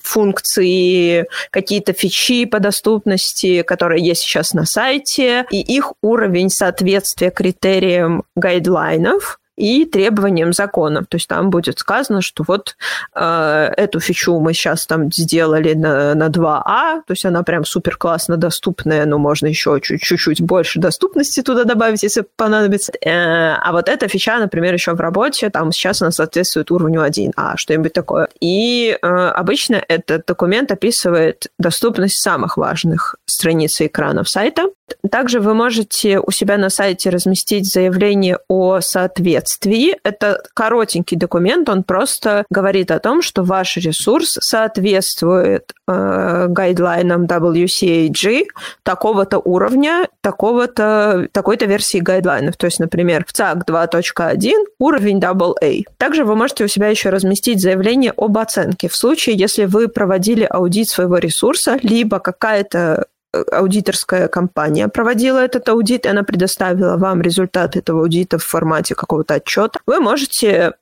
функции, 0.02 1.26
какие-то 1.52 1.94
фичи 1.94 2.46
по 2.46 2.60
доступности, 2.60 3.62
которые 3.64 4.06
есть 4.06 4.22
сейчас 4.22 4.54
на 4.54 4.66
сайте, 4.66 5.46
и 5.52 5.62
их 5.62 5.94
уровень 6.02 6.50
соответствия 6.50 7.32
критериям 7.32 8.24
гайдлайнов 8.36 9.40
и 9.60 9.86
требованиям 9.86 10.54
закона. 10.54 11.04
То 11.04 11.18
есть 11.18 11.28
там 11.28 11.50
будет 11.50 11.80
сказано, 11.80 12.22
что 12.22 12.44
вот 12.48 12.78
э, 13.14 13.74
эту 13.76 14.00
фичу 14.00 14.40
мы 14.40 14.54
сейчас 14.54 14.88
там 14.88 15.12
сделали 15.12 15.74
на, 15.74 16.16
на 16.16 16.28
2А, 16.30 17.02
то 17.06 17.12
есть 17.12 17.26
она 17.26 17.44
прям 17.44 17.66
супер 17.66 17.98
классно 17.98 18.38
доступная, 18.38 19.06
но 19.06 19.18
можно 19.18 19.48
еще 19.48 19.80
чуть-чуть 19.82 20.42
больше 20.42 20.80
доступности 20.80 21.42
туда 21.42 21.66
добавить, 21.66 22.04
если 22.04 22.24
понадобится. 22.38 22.94
Э, 23.06 23.56
а 23.62 23.72
вот 23.74 23.90
эта 23.90 24.08
фича, 24.08 24.38
например, 24.40 24.74
еще 24.74 24.94
в 24.94 25.02
работе, 25.02 25.50
там 25.50 25.74
сейчас 25.74 26.02
она 26.02 26.12
соответствует 26.12 26.72
уровню 26.72 27.06
1А, 27.06 27.58
что-нибудь 27.58 27.94
такое. 27.94 28.30
И 28.40 28.98
э, 29.02 29.08
обычно 29.08 29.84
этот 29.88 30.26
документ 30.26 30.72
описывает 30.72 31.48
доступность 31.60 32.18
самых 32.22 32.56
важных 32.56 33.16
страниц 33.26 33.82
и 33.82 33.88
экранов 33.88 34.30
сайта. 34.30 34.70
Также 35.12 35.40
вы 35.40 35.54
можете 35.54 36.20
у 36.20 36.32
себя 36.32 36.58
на 36.58 36.70
сайте 36.70 37.10
разместить 37.10 37.72
заявление 37.72 38.40
о 38.48 38.80
соответствии. 38.82 39.98
Это 40.04 40.42
коротенький 40.54 41.18
документ, 41.18 41.70
он 41.70 41.84
просто 41.84 42.46
говорит 42.50 42.92
о 42.92 43.00
том, 43.00 43.22
что 43.22 43.44
ваш 43.44 43.78
ресурс 43.78 44.38
соответствует 44.42 45.74
э, 45.88 46.48
гайдлайнам 46.50 47.26
WCAG 47.26 48.46
такого-то 48.84 49.40
уровня, 49.40 50.08
такого-то, 50.22 51.28
такой-то 51.32 51.66
версии 51.66 52.00
гайдлайнов. 52.00 52.58
То 52.58 52.66
есть, 52.66 52.80
например, 52.80 53.26
в 53.26 53.34
ЦАК 53.34 53.68
2.1 53.68 54.52
уровень 54.80 55.20
AA. 55.20 55.84
Также 55.98 56.24
вы 56.24 56.36
можете 56.36 56.64
у 56.64 56.68
себя 56.68 56.88
еще 56.88 57.10
разместить 57.10 57.62
заявление 57.62 58.14
об 58.16 58.38
оценке 58.38 58.90
в 58.90 58.96
случае, 58.96 59.36
если 59.36 59.66
вы 59.66 59.88
проводили 59.88 60.48
аудит 60.50 60.90
своего 60.90 61.18
ресурса, 61.18 61.80
либо 61.82 62.20
какая-то 62.20 63.06
аудиторская 63.32 64.28
компания 64.28 64.88
проводила 64.88 65.40
этот 65.40 65.68
аудит, 65.70 66.06
и 66.06 66.10
она 66.10 66.24
предоставила 66.24 66.98
вам 66.98 67.22
результат 67.22 67.76
этого 67.76 68.02
аудита 68.02 68.38
в 68.38 68.44
формате 68.44 68.96
какого-то 68.96 69.36
отчета, 69.36 69.80
вы 69.86 70.00
можете 70.00 70.74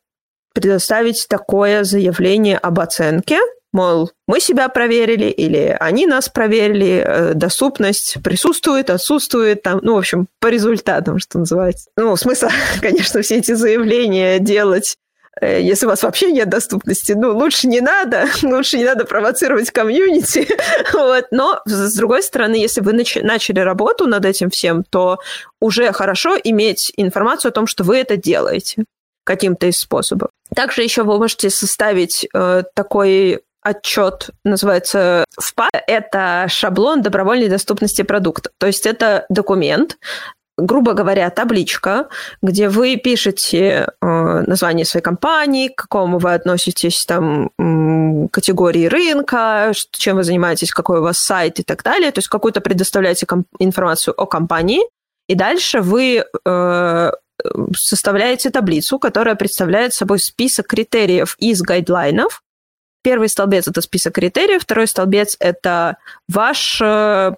предоставить 0.53 1.27
такое 1.27 1.83
заявление 1.83 2.57
об 2.57 2.79
оценке, 2.79 3.37
мол, 3.73 4.11
мы 4.27 4.39
себя 4.39 4.69
проверили 4.69 5.25
или 5.25 5.75
они 5.79 6.07
нас 6.07 6.29
проверили, 6.29 7.03
э, 7.05 7.33
доступность 7.33 8.17
присутствует, 8.23 8.89
отсутствует, 8.89 9.61
там, 9.61 9.79
ну, 9.83 9.95
в 9.95 9.99
общем, 9.99 10.27
по 10.39 10.47
результатам, 10.47 11.19
что 11.19 11.39
называется. 11.39 11.89
Ну, 11.95 12.15
смысл, 12.15 12.47
конечно, 12.81 13.21
все 13.21 13.37
эти 13.37 13.53
заявления 13.53 14.39
делать 14.39 14.97
Э, 15.06 15.06
если 15.45 15.85
у 15.85 15.89
вас 15.89 16.03
вообще 16.03 16.31
нет 16.31 16.49
доступности, 16.49 17.13
ну, 17.13 17.35
лучше 17.35 17.67
не 17.67 17.81
надо, 17.81 18.25
лучше 18.43 18.77
не 18.77 18.85
надо 18.85 19.05
провоцировать 19.05 19.71
комьюнити, 19.71 20.47
вот. 20.93 21.25
но, 21.31 21.61
с 21.65 21.95
другой 21.95 22.23
стороны, 22.23 22.55
если 22.55 22.81
вы 22.81 22.93
нач- 22.93 23.23
начали 23.23 23.59
работу 23.59 24.07
над 24.07 24.25
этим 24.25 24.49
всем, 24.49 24.83
то 24.83 25.19
уже 25.61 25.91
хорошо 25.91 26.37
иметь 26.43 26.91
информацию 26.97 27.49
о 27.49 27.53
том, 27.53 27.67
что 27.67 27.83
вы 27.83 27.97
это 27.97 28.17
делаете 28.17 28.85
каким-то 29.23 29.67
из 29.67 29.77
способов. 29.77 30.29
Также 30.55 30.83
еще 30.83 31.03
вы 31.03 31.17
можете 31.17 31.49
составить 31.49 32.27
э, 32.33 32.63
такой 32.73 33.41
отчет, 33.61 34.29
называется 34.45 35.25
ФПА. 35.37 35.69
Это 35.87 36.45
шаблон 36.47 37.01
добровольной 37.01 37.49
доступности 37.49 38.01
продукта. 38.03 38.51
То 38.57 38.67
есть 38.67 38.85
это 38.85 39.25
документ, 39.29 39.97
грубо 40.57 40.93
говоря, 40.93 41.29
табличка, 41.29 42.07
где 42.41 42.67
вы 42.67 42.97
пишете 42.97 43.89
э, 44.01 44.43
название 44.47 44.85
своей 44.85 45.03
компании, 45.03 45.67
к 45.67 45.75
какому 45.75 46.17
вы 46.17 46.33
относитесь 46.33 47.05
там 47.05 47.51
категории 48.31 48.87
рынка, 48.87 49.71
чем 49.91 50.17
вы 50.17 50.23
занимаетесь, 50.23 50.71
какой 50.71 50.99
у 50.99 51.03
вас 51.03 51.19
сайт 51.19 51.59
и 51.59 51.63
так 51.63 51.83
далее. 51.83 52.11
То 52.11 52.19
есть 52.19 52.27
какую-то 52.27 52.61
предоставляете 52.61 53.27
информацию 53.59 54.13
о 54.19 54.25
компании, 54.25 54.81
и 55.27 55.35
дальше 55.35 55.81
вы 55.81 56.23
э, 56.45 57.11
составляете 57.75 58.49
таблицу, 58.49 58.99
которая 58.99 59.35
представляет 59.35 59.93
собой 59.93 60.19
список 60.19 60.67
критериев 60.67 61.35
из 61.39 61.61
гайдлайнов, 61.61 62.41
Первый 63.03 63.29
столбец– 63.29 63.67
это 63.69 63.81
список 63.81 64.15
критериев, 64.15 64.63
второй 64.63 64.87
столбец– 64.87 65.37
это 65.39 65.97
ваш 66.27 66.81
э, 66.81 67.31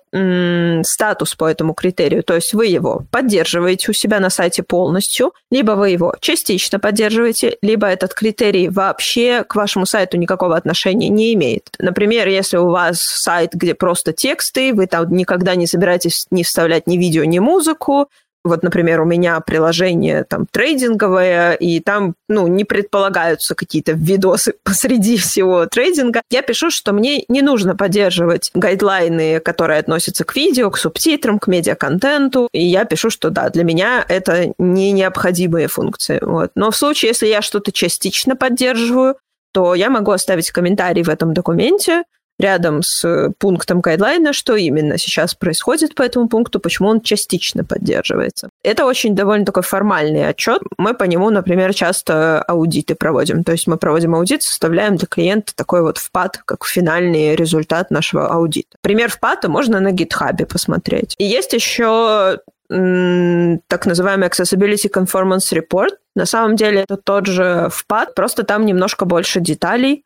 статус 0.84 1.36
по 1.36 1.46
этому 1.46 1.74
критерию, 1.74 2.24
то 2.24 2.34
есть 2.36 2.54
вы 2.54 2.68
его 2.68 3.04
поддерживаете 3.12 3.92
у 3.92 3.94
себя 3.94 4.20
на 4.20 4.30
сайте 4.30 4.64
полностью, 4.64 5.34
либо 5.52 5.74
вы 5.74 5.90
его 5.92 6.16
частично 6.22 6.80
поддерживаете, 6.80 7.58
либо 7.62 7.88
этот 7.88 8.14
критерий 8.14 8.70
вообще 8.70 9.44
к 9.44 9.56
вашему 9.56 9.86
сайту 9.86 10.18
никакого 10.18 10.56
отношения 10.56 11.10
не 11.10 11.34
имеет. 11.34 11.70
Например, 11.78 12.28
если 12.28 12.58
у 12.58 12.70
вас 12.70 13.00
сайт, 13.02 13.52
где 13.54 13.76
просто 13.76 14.14
тексты, 14.14 14.74
вы 14.74 14.88
там 14.88 15.12
никогда 15.14 15.56
не 15.56 15.68
собираетесь 15.68 16.26
не 16.32 16.44
вставлять 16.44 16.88
ни 16.88 16.98
видео, 16.98 17.26
ни 17.26 17.40
музыку, 17.40 18.10
вот, 18.44 18.64
например, 18.64 19.02
у 19.02 19.06
меня 19.06 19.40
приложение 19.42 20.24
там 20.24 20.46
трейдинговое, 20.50 21.54
и 21.54 21.80
там, 21.82 22.16
ну, 22.30 22.48
не 22.48 22.64
предполагаются 22.64 23.54
какие-то 23.54 23.92
видосы 23.92 24.54
посреди 24.64 25.18
всего 25.18 25.66
трейдинга. 25.66 26.22
Я 26.32 26.42
пишу, 26.42 26.72
что 26.72 26.94
мне 26.94 27.26
не 27.28 27.42
нужно 27.42 27.76
поддерживать 27.76 28.52
гайдлайны, 28.54 29.40
которые 29.40 29.80
относятся 29.80 30.24
к 30.24 30.36
видео, 30.36 30.72
к 30.72 30.78
субтитрам, 30.78 31.40
к 31.40 31.48
медиаконтенту. 31.48 32.48
И 32.54 32.64
я 32.64 32.86
пишу, 32.86 33.10
что 33.10 33.30
да, 33.30 33.50
для 33.50 33.64
меня 33.64 34.06
это 34.08 34.54
не 34.58 34.92
необходимые 34.92 35.68
функции. 35.68 36.20
Вот. 36.22 36.52
Но 36.56 36.72
в 36.72 36.76
случае, 36.78 37.10
если 37.10 37.28
я 37.28 37.42
что-то 37.42 37.72
частично 37.72 38.36
поддерживаю, 38.36 39.16
то 39.52 39.76
я 39.76 39.90
могу 39.90 40.12
оставить 40.12 40.52
комментарий 40.52 41.04
в 41.04 41.10
этом 41.10 41.34
документе, 41.34 42.04
рядом 42.40 42.82
с 42.82 43.06
э, 43.06 43.32
пунктом 43.38 43.82
гайдлайна, 43.82 44.34
что 44.34 44.56
именно 44.56 44.98
сейчас 44.98 45.36
происходит 45.36 45.94
по 45.94 46.02
этому 46.02 46.28
пункту, 46.28 46.60
почему 46.60 46.90
он 46.90 47.02
частично 47.02 47.64
поддерживается. 47.64 48.50
Это 48.64 48.86
очень 48.86 49.14
довольно 49.14 49.46
такой 49.46 49.64
формальный 49.64 50.28
отчет. 50.28 50.62
Мы 50.78 50.94
по 50.94 51.04
нему, 51.04 51.30
например, 51.30 51.74
часто 51.74 52.42
аудиты 52.42 52.96
проводим. 52.96 53.44
То 53.44 53.52
есть 53.52 53.68
мы 53.68 53.78
проводим 53.78 54.16
аудит, 54.16 54.42
составляем 54.42 54.96
для 54.96 55.08
клиента 55.08 55.54
такой 55.56 55.82
вот 55.82 55.98
впад, 55.98 56.42
как 56.46 56.66
финальный 56.66 57.36
результат 57.36 57.92
нашего 57.92 58.28
аудита. 58.28 58.78
Пример 58.82 59.12
впада 59.12 59.50
можно 59.50 59.80
на 59.80 59.92
гитхабе 59.92 60.46
посмотреть. 60.46 61.16
И 61.18 61.26
есть 61.26 61.54
еще 61.54 62.40
так 62.70 63.86
называемый 63.88 64.28
Accessibility 64.28 64.92
Conformance 64.94 65.52
Report. 65.52 65.90
На 66.16 66.28
самом 66.28 66.56
деле 66.56 66.82
это 66.82 66.98
тот 66.98 67.26
же 67.26 67.70
впад, 67.72 68.14
просто 68.14 68.44
там 68.44 68.66
немножко 68.66 69.06
больше 69.06 69.40
деталей, 69.40 70.04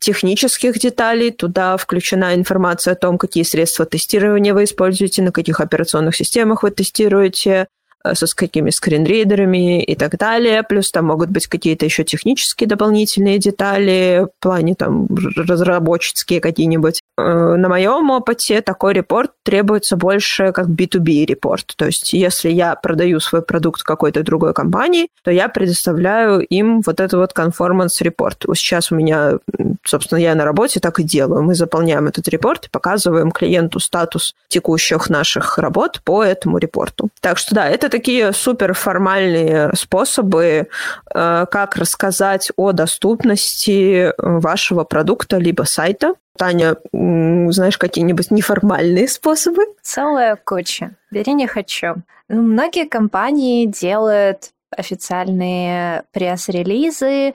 технических 0.00 0.78
деталей. 0.78 1.30
Туда 1.30 1.76
включена 1.76 2.34
информация 2.34 2.92
о 2.92 2.96
том, 2.96 3.18
какие 3.18 3.44
средства 3.44 3.86
тестирования 3.86 4.54
вы 4.54 4.64
используете, 4.64 5.22
на 5.22 5.32
каких 5.32 5.60
операционных 5.60 6.16
системах 6.16 6.62
вы 6.62 6.70
тестируете, 6.70 7.68
Э, 8.04 8.14
со 8.14 8.26
с 8.26 8.34
какими 8.34 8.70
скринридерами 8.70 9.82
и 9.82 9.94
так 9.96 10.18
далее. 10.18 10.62
Плюс 10.62 10.90
там 10.90 11.06
могут 11.06 11.30
быть 11.30 11.46
какие-то 11.46 11.86
еще 11.86 12.04
технические 12.04 12.68
дополнительные 12.68 13.38
детали 13.38 14.26
в 14.26 14.42
плане 14.42 14.74
там 14.74 15.08
разработческие 15.36 16.40
какие-нибудь. 16.40 17.00
Э, 17.16 17.54
на 17.56 17.68
моем 17.68 18.10
опыте 18.10 18.60
такой 18.60 18.92
репорт 18.92 19.30
требуется 19.44 19.96
больше 19.96 20.52
как 20.52 20.66
B2B 20.66 21.24
репорт. 21.26 21.74
То 21.76 21.86
есть 21.86 22.12
если 22.12 22.50
я 22.50 22.74
продаю 22.74 23.20
свой 23.20 23.42
продукт 23.42 23.82
какой-то 23.82 24.22
другой 24.22 24.52
компании, 24.52 25.08
то 25.22 25.30
я 25.30 25.48
предоставляю 25.48 26.40
им 26.40 26.80
вот 26.80 26.98
этот 27.00 27.20
вот 27.20 27.32
conformance 27.36 28.02
репорт. 28.02 28.44
Сейчас 28.54 28.90
у 28.90 28.96
меня, 28.96 29.38
собственно, 29.84 30.18
я 30.18 30.34
на 30.34 30.44
работе 30.44 30.80
так 30.80 30.98
и 30.98 31.04
делаю. 31.04 31.44
Мы 31.44 31.54
заполняем 31.54 32.08
этот 32.08 32.26
репорт 32.28 32.66
и 32.66 32.70
показываем 32.70 33.30
клиенту 33.30 33.78
статус 33.78 34.34
текущих 34.48 35.08
наших 35.08 35.58
работ 35.58 36.00
по 36.04 36.24
этому 36.24 36.58
репорту. 36.58 37.10
Так 37.20 37.38
что 37.38 37.54
да, 37.54 37.68
это 37.68 37.88
такие 37.88 38.32
супер 38.32 38.74
формальные 38.74 39.70
способы, 39.74 40.66
э, 41.14 41.46
как 41.48 41.76
рассказать 41.76 42.50
о 42.56 42.72
доступности 42.72 44.12
вашего 44.18 44.82
продукта 44.82 45.38
либо 45.38 45.62
сайта. 45.62 46.14
Таня, 46.36 46.76
знаешь 46.92 47.78
какие-нибудь 47.78 48.30
неформальные 48.30 49.08
способы? 49.08 49.62
Целая 49.82 50.36
куча. 50.36 50.96
Бери 51.10 51.32
не 51.32 51.46
хочу. 51.46 51.94
Ну, 52.28 52.42
многие 52.42 52.88
компании 52.88 53.66
делают 53.66 54.50
официальные 54.70 56.04
пресс-релизы. 56.12 57.34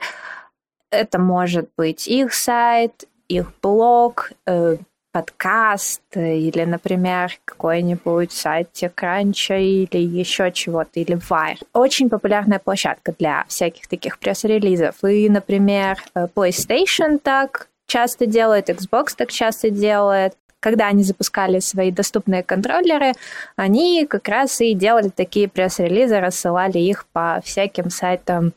Это 0.90 1.18
может 1.18 1.70
быть 1.76 2.08
их 2.08 2.34
сайт, 2.34 3.04
их 3.28 3.52
блог, 3.62 4.32
э, 4.46 4.76
подкаст 5.12 6.02
или, 6.14 6.64
например, 6.64 7.32
какой-нибудь 7.44 8.32
сайт 8.32 8.70
TechCrunch 8.74 9.60
или 9.60 9.98
еще 9.98 10.52
чего-то, 10.52 11.00
или 11.00 11.16
Wire. 11.16 11.58
Очень 11.72 12.08
популярная 12.08 12.58
площадка 12.58 13.12
для 13.18 13.44
всяких 13.48 13.88
таких 13.88 14.18
пресс-релизов. 14.18 15.02
И, 15.04 15.28
например, 15.28 15.98
э, 16.14 16.26
PlayStation 16.34 17.18
так 17.18 17.69
часто 17.90 18.26
делает, 18.26 18.70
Xbox 18.70 19.14
так 19.16 19.30
часто 19.30 19.70
делает. 19.70 20.34
Когда 20.60 20.88
они 20.88 21.02
запускали 21.02 21.58
свои 21.58 21.90
доступные 21.90 22.42
контроллеры, 22.42 23.12
они 23.56 24.06
как 24.06 24.28
раз 24.28 24.60
и 24.60 24.74
делали 24.74 25.08
такие 25.08 25.48
пресс-релизы, 25.48 26.20
рассылали 26.20 26.78
их 26.78 27.06
по 27.12 27.40
всяким 27.44 27.90
сайтам 27.90 28.52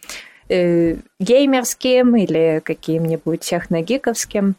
э, 0.50 0.98
геймерским 1.20 2.16
или 2.18 2.62
каким-нибудь 2.64 3.40
техногиковским. 3.40 4.56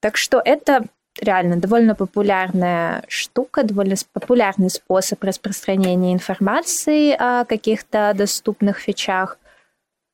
Так 0.00 0.16
что 0.16 0.42
это 0.44 0.84
реально 1.20 1.56
довольно 1.56 1.94
популярная 1.94 3.02
штука, 3.08 3.64
довольно 3.64 3.96
популярный 4.12 4.70
способ 4.70 5.24
распространения 5.24 6.12
информации 6.12 7.16
о 7.18 7.44
каких-то 7.46 8.12
доступных 8.14 8.78
фичах. 8.78 9.38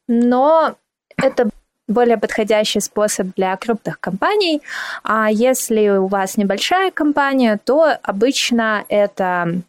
Но 0.07 0.77
это 1.17 1.51
более 1.89 2.17
подходящий 2.17 2.81
способ 2.81 3.29
для 3.37 3.57
крупных 3.57 4.01
компаний. 4.01 4.63
А 5.03 5.31
если 5.31 5.89
у 5.89 6.07
вас 6.07 6.37
небольшая 6.37 6.91
компания, 6.91 7.59
то 7.63 7.97
обычно 8.03 8.85
это 8.89 9.61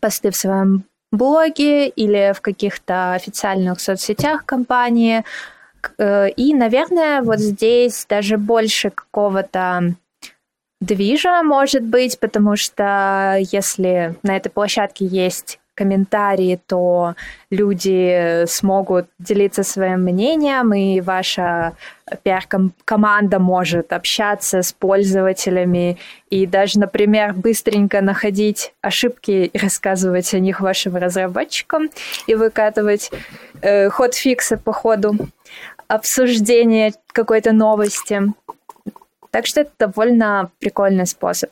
посты 0.00 0.30
в 0.30 0.36
своем 0.36 0.84
блоге 1.12 1.88
или 1.88 2.32
в 2.34 2.40
каких-то 2.40 3.14
официальных 3.14 3.80
соцсетях 3.80 4.44
компании. 4.44 5.24
Э, 5.98 6.28
и, 6.30 6.54
наверное, 6.54 7.22
вот 7.22 7.38
здесь 7.38 8.06
даже 8.08 8.36
больше 8.36 8.90
какого-то 8.90 9.94
движа, 10.80 11.42
может 11.42 11.82
быть, 11.82 12.18
потому 12.18 12.56
что 12.56 13.36
если 13.38 14.16
на 14.22 14.36
этой 14.36 14.50
площадке 14.50 15.06
есть 15.06 15.60
комментарии, 15.74 16.60
то 16.66 17.14
люди 17.50 18.44
смогут 18.46 19.06
делиться 19.18 19.62
своим 19.62 20.02
мнением, 20.02 20.72
и 20.72 21.00
ваша 21.00 21.72
пиар-команда 22.22 23.38
может 23.38 23.92
общаться 23.92 24.62
с 24.62 24.72
пользователями 24.72 25.98
и 26.30 26.46
даже, 26.46 26.78
например, 26.78 27.32
быстренько 27.32 28.00
находить 28.00 28.74
ошибки 28.82 29.50
и 29.52 29.58
рассказывать 29.58 30.32
о 30.34 30.38
них 30.38 30.60
вашим 30.60 30.96
разработчикам 30.96 31.90
и 32.26 32.34
выкатывать 32.34 33.10
э, 33.62 33.88
ход 33.88 34.14
фикса 34.14 34.56
по 34.56 34.72
ходу 34.72 35.14
обсуждения 35.88 36.92
какой-то 37.12 37.52
новости. 37.52 38.22
Так 39.30 39.46
что 39.46 39.62
это 39.62 39.72
довольно 39.78 40.50
прикольный 40.58 41.06
способ. 41.06 41.50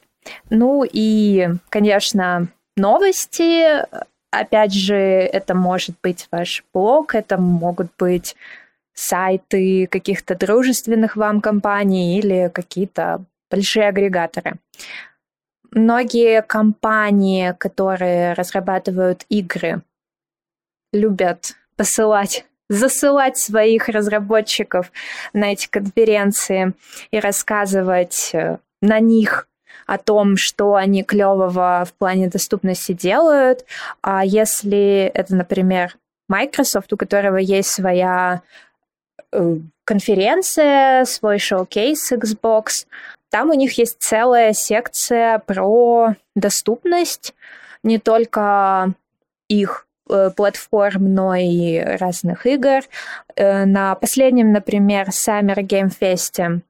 Ну 0.51 0.85
и, 0.91 1.49
конечно, 1.69 2.49
новости. 2.77 3.85
Опять 4.33 4.73
же, 4.73 4.97
это 4.97 5.55
может 5.55 5.95
быть 6.03 6.27
ваш 6.33 6.65
блог, 6.73 7.15
это 7.15 7.37
могут 7.37 7.89
быть 7.99 8.35
сайты 8.95 9.87
каких-то 9.87 10.35
дружественных 10.35 11.17
вам 11.17 11.43
компаний 11.43 12.19
или 12.19 12.51
какие-то 12.53 13.25
большие 13.51 13.89
агрегаторы. 13.89 14.55
Многие 15.71 16.41
компании, 16.41 17.55
которые 17.59 18.33
разрабатывают 18.33 19.27
игры, 19.29 19.83
любят 20.93 21.55
посылать 21.77 22.47
засылать 22.71 23.37
своих 23.37 23.89
разработчиков 23.89 24.93
на 25.35 25.53
эти 25.53 25.69
конференции 25.69 26.73
и 27.11 27.21
рассказывать 27.21 28.31
э, 28.33 28.57
на 28.81 28.99
них 28.99 29.47
о 29.93 29.99
том, 29.99 30.37
что 30.37 30.75
они 30.75 31.03
клевого 31.03 31.85
в 31.87 31.93
плане 31.95 32.29
доступности 32.29 32.93
делают. 32.93 33.65
А 34.03 34.25
если 34.25 35.11
это, 35.15 35.35
например, 35.35 35.97
Microsoft, 36.29 36.93
у 36.93 36.97
которого 36.97 37.37
есть 37.37 37.71
своя 37.71 38.43
э, 39.33 39.57
конференция, 39.85 41.05
свой 41.05 41.39
шоу-кейс 41.39 42.13
Xbox, 42.13 42.87
там 43.31 43.51
у 43.51 43.55
них 43.55 43.79
есть 43.79 43.97
целая 44.01 44.53
секция 44.53 45.39
про 45.39 46.15
доступность 46.35 47.35
не 47.83 47.99
только 47.99 48.95
их 49.49 49.87
Э, 50.13 50.31
платформ, 50.31 51.15
но 51.15 51.35
и 51.35 51.79
разных 51.79 52.47
игр. 52.47 52.83
Э, 53.37 53.65
на 53.65 53.95
последнем, 53.95 54.53
например, 54.53 55.09
Summer 55.09 55.59
Game 55.59 55.91
Fest 55.99 56.61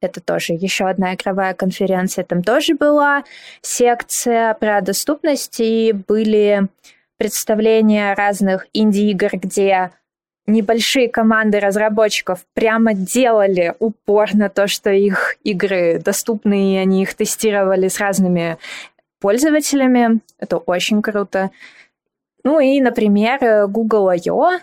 это 0.00 0.20
тоже 0.20 0.52
еще 0.52 0.88
одна 0.88 1.14
игровая 1.14 1.54
конференция. 1.54 2.24
Там 2.24 2.42
тоже 2.42 2.74
была 2.74 3.24
секция 3.62 4.54
про 4.54 4.80
доступность, 4.80 5.60
и 5.60 5.92
были 5.92 6.68
представления 7.16 8.14
разных 8.14 8.66
инди-игр, 8.72 9.30
где 9.32 9.90
небольшие 10.46 11.08
команды 11.08 11.60
разработчиков 11.60 12.46
прямо 12.54 12.94
делали 12.94 13.74
упор 13.78 14.34
на 14.34 14.48
то, 14.48 14.66
что 14.66 14.90
их 14.90 15.36
игры 15.44 16.00
доступны, 16.02 16.74
и 16.74 16.76
они 16.76 17.02
их 17.02 17.14
тестировали 17.14 17.88
с 17.88 17.98
разными 17.98 18.56
пользователями. 19.20 20.20
Это 20.38 20.58
очень 20.58 21.02
круто. 21.02 21.50
Ну 22.44 22.60
и, 22.60 22.80
например, 22.80 23.66
Google 23.66 24.08
I.O. 24.08 24.58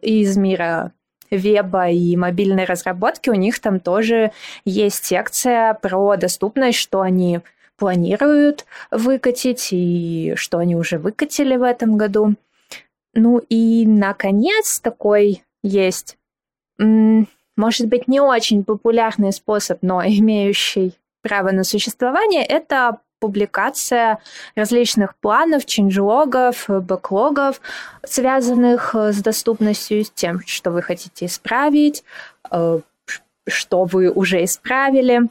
из 0.00 0.36
мира 0.36 0.92
веба 1.30 1.88
и 1.88 2.16
мобильной 2.16 2.64
разработки, 2.64 3.30
у 3.30 3.34
них 3.34 3.58
там 3.60 3.80
тоже 3.80 4.32
есть 4.64 5.04
секция 5.04 5.74
про 5.74 6.16
доступность, 6.16 6.78
что 6.78 7.00
они 7.00 7.40
планируют 7.76 8.64
выкатить 8.90 9.68
и 9.70 10.34
что 10.36 10.58
они 10.58 10.76
уже 10.76 10.98
выкатили 10.98 11.56
в 11.56 11.62
этом 11.62 11.96
году. 11.96 12.34
Ну 13.14 13.42
и, 13.48 13.86
наконец, 13.86 14.80
такой 14.80 15.42
есть, 15.62 16.18
может 16.78 17.86
быть, 17.88 18.08
не 18.08 18.20
очень 18.20 18.64
популярный 18.64 19.32
способ, 19.32 19.78
но 19.82 20.02
имеющий 20.04 20.94
право 21.22 21.50
на 21.50 21.64
существование, 21.64 22.44
это 22.44 23.00
публикация 23.26 24.18
различных 24.54 25.16
планов, 25.16 25.66
ченджлогов, 25.66 26.66
бэклогов, 26.68 27.60
связанных 28.04 28.94
э, 28.94 29.12
с 29.12 29.20
доступностью, 29.20 30.04
с 30.04 30.10
тем, 30.10 30.40
что 30.46 30.70
вы 30.70 30.80
хотите 30.80 31.26
исправить, 31.26 32.04
э, 32.52 32.80
что 33.48 33.84
вы 33.84 34.10
уже 34.10 34.44
исправили. 34.44 35.22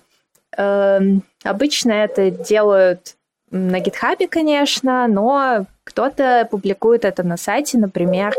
Эм, 0.57 1.23
обычно 1.43 1.91
это 1.91 2.31
делают 2.31 3.15
на 3.49 3.79
гитхабе, 3.79 4.27
конечно, 4.27 5.07
но 5.07 5.65
кто-то 5.85 6.47
публикует 6.51 7.05
это 7.05 7.23
на 7.23 7.37
сайте, 7.37 7.77
например, 7.77 8.33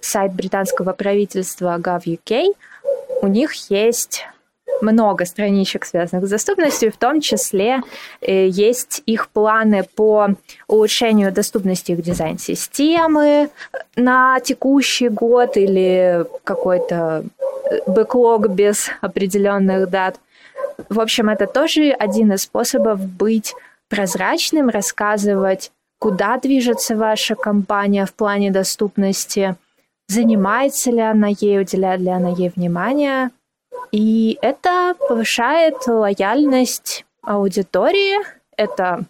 сайт 0.00 0.32
британского 0.32 0.94
правительства 0.94 1.78
GovUK. 1.78 2.54
У 3.20 3.26
них 3.26 3.52
есть 3.70 4.24
много 4.80 5.24
страничек, 5.24 5.84
связанных 5.84 6.26
с 6.26 6.30
доступностью, 6.30 6.92
в 6.92 6.96
том 6.96 7.20
числе 7.20 7.82
э, 8.20 8.48
есть 8.48 9.02
их 9.06 9.28
планы 9.28 9.84
по 9.94 10.28
улучшению 10.66 11.32
доступности 11.32 11.92
их 11.92 12.02
дизайн-системы 12.02 13.50
на 13.96 14.40
текущий 14.40 15.08
год 15.08 15.56
или 15.56 16.24
какой-то 16.44 17.24
э, 17.70 17.78
бэклог 17.86 18.48
без 18.50 18.90
определенных 19.00 19.88
дат. 19.88 20.20
В 20.88 21.00
общем, 21.00 21.28
это 21.28 21.46
тоже 21.46 21.90
один 21.90 22.32
из 22.32 22.42
способов 22.42 23.00
быть 23.00 23.54
прозрачным, 23.88 24.68
рассказывать, 24.68 25.70
куда 25.98 26.38
движется 26.38 26.96
ваша 26.96 27.34
компания 27.34 28.04
в 28.04 28.12
плане 28.12 28.50
доступности, 28.50 29.56
занимается 30.08 30.90
ли 30.90 31.00
она 31.00 31.28
ей, 31.28 31.60
уделяет 31.60 32.00
ли 32.00 32.10
она 32.10 32.30
ей 32.30 32.52
внимание. 32.54 33.30
И 33.92 34.38
это 34.42 34.94
повышает 35.08 35.86
лояльность 35.86 37.04
аудитории, 37.22 38.16
это 38.56 39.04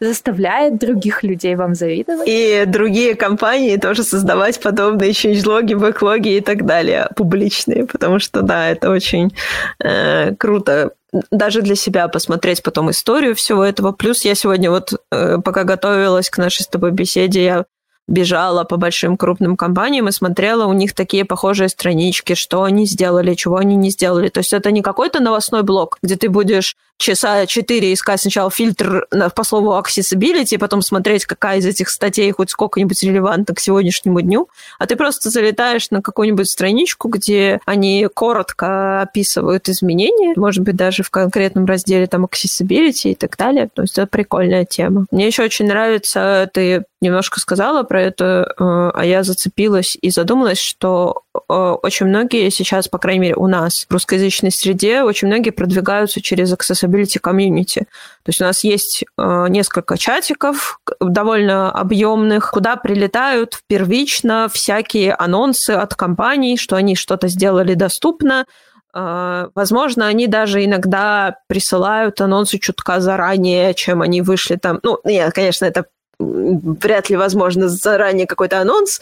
заставляет 0.00 0.78
других 0.78 1.22
людей 1.22 1.54
вам 1.56 1.74
завидовать. 1.74 2.28
И 2.28 2.64
другие 2.66 3.14
компании 3.14 3.76
тоже 3.76 4.04
создавать 4.04 4.60
подобные 4.60 5.10
changelog'и, 5.10 5.74
бэклоги 5.74 6.36
и 6.36 6.40
так 6.40 6.64
далее, 6.66 7.08
публичные, 7.16 7.86
потому 7.86 8.18
что, 8.18 8.42
да, 8.42 8.70
это 8.70 8.90
очень 8.90 9.34
э, 9.82 10.34
круто 10.36 10.92
даже 11.30 11.60
для 11.60 11.74
себя 11.74 12.08
посмотреть 12.08 12.62
потом 12.62 12.90
историю 12.90 13.34
всего 13.34 13.62
этого. 13.64 13.92
Плюс 13.92 14.24
я 14.24 14.34
сегодня 14.34 14.70
вот, 14.70 14.94
э, 15.10 15.38
пока 15.44 15.64
готовилась 15.64 16.30
к 16.30 16.38
нашей 16.38 16.62
с 16.62 16.68
тобой 16.68 16.90
беседе, 16.90 17.44
я 17.44 17.64
бежала 18.08 18.64
по 18.64 18.76
большим 18.76 19.16
крупным 19.16 19.56
компаниям 19.56 20.08
и 20.08 20.12
смотрела 20.12 20.66
у 20.66 20.72
них 20.72 20.94
такие 20.94 21.24
похожие 21.24 21.68
странички, 21.68 22.34
что 22.34 22.62
они 22.62 22.86
сделали, 22.86 23.34
чего 23.34 23.56
они 23.56 23.76
не 23.76 23.90
сделали. 23.90 24.28
То 24.28 24.38
есть 24.38 24.52
это 24.52 24.70
не 24.70 24.82
какой-то 24.82 25.20
новостной 25.20 25.62
блог, 25.62 25.98
где 26.02 26.16
ты 26.16 26.28
будешь 26.28 26.76
часа 27.02 27.46
четыре 27.46 27.92
искать 27.92 28.20
сначала 28.20 28.50
фильтр 28.50 29.06
по 29.34 29.44
слову 29.44 29.72
accessibility, 29.72 30.58
потом 30.58 30.82
смотреть, 30.82 31.26
какая 31.26 31.58
из 31.58 31.66
этих 31.66 31.88
статей 31.88 32.30
хоть 32.32 32.50
сколько-нибудь 32.50 33.02
релевантна 33.02 33.54
к 33.54 33.60
сегодняшнему 33.60 34.20
дню, 34.20 34.48
а 34.78 34.86
ты 34.86 34.96
просто 34.96 35.30
залетаешь 35.30 35.90
на 35.90 36.00
какую-нибудь 36.00 36.48
страничку, 36.48 37.08
где 37.08 37.60
они 37.66 38.08
коротко 38.12 39.02
описывают 39.02 39.68
изменения, 39.68 40.34
может 40.36 40.62
быть, 40.62 40.76
даже 40.76 41.02
в 41.02 41.10
конкретном 41.10 41.66
разделе 41.66 42.06
там 42.06 42.24
accessibility 42.24 43.10
и 43.10 43.14
так 43.14 43.36
далее. 43.36 43.68
То 43.72 43.82
есть 43.82 43.98
это 43.98 44.06
прикольная 44.06 44.64
тема. 44.64 45.06
Мне 45.10 45.26
еще 45.26 45.42
очень 45.42 45.66
нравится, 45.66 46.48
ты 46.52 46.84
немножко 47.00 47.40
сказала 47.40 47.82
про 47.82 48.00
это, 48.00 48.54
э, 48.58 48.90
а 48.94 49.04
я 49.04 49.24
зацепилась 49.24 49.98
и 50.00 50.10
задумалась, 50.10 50.58
что 50.58 51.22
э, 51.34 51.52
очень 51.82 52.06
многие 52.06 52.48
сейчас, 52.50 52.88
по 52.88 52.98
крайней 52.98 53.20
мере, 53.20 53.34
у 53.34 53.48
нас 53.48 53.86
в 53.88 53.92
русскоязычной 53.92 54.52
среде, 54.52 55.02
очень 55.02 55.26
многие 55.26 55.50
продвигаются 55.50 56.22
через 56.22 56.52
accessibility 56.52 56.91
Accessibility 56.92 57.20
Community. 57.20 57.80
То 57.80 58.28
есть 58.28 58.40
у 58.40 58.44
нас 58.44 58.64
есть 58.64 59.04
э, 59.16 59.46
несколько 59.48 59.98
чатиков 59.98 60.80
довольно 61.00 61.70
объемных, 61.70 62.50
куда 62.50 62.76
прилетают 62.76 63.60
первично 63.66 64.48
всякие 64.52 65.14
анонсы 65.14 65.70
от 65.70 65.94
компаний, 65.94 66.56
что 66.56 66.76
они 66.76 66.96
что-то 66.96 67.28
сделали 67.28 67.74
доступно, 67.74 68.46
э, 68.94 69.48
Возможно, 69.54 70.06
они 70.06 70.26
даже 70.26 70.64
иногда 70.64 71.36
присылают 71.48 72.20
анонсы 72.20 72.58
чутка 72.58 73.00
заранее, 73.00 73.74
чем 73.74 74.02
они 74.02 74.22
вышли 74.22 74.56
там. 74.56 74.80
Ну, 74.82 74.98
нет, 75.04 75.32
конечно, 75.32 75.64
это 75.64 75.86
вряд 76.18 77.10
ли 77.10 77.16
возможно 77.16 77.68
заранее 77.68 78.26
какой-то 78.26 78.60
анонс 78.60 79.00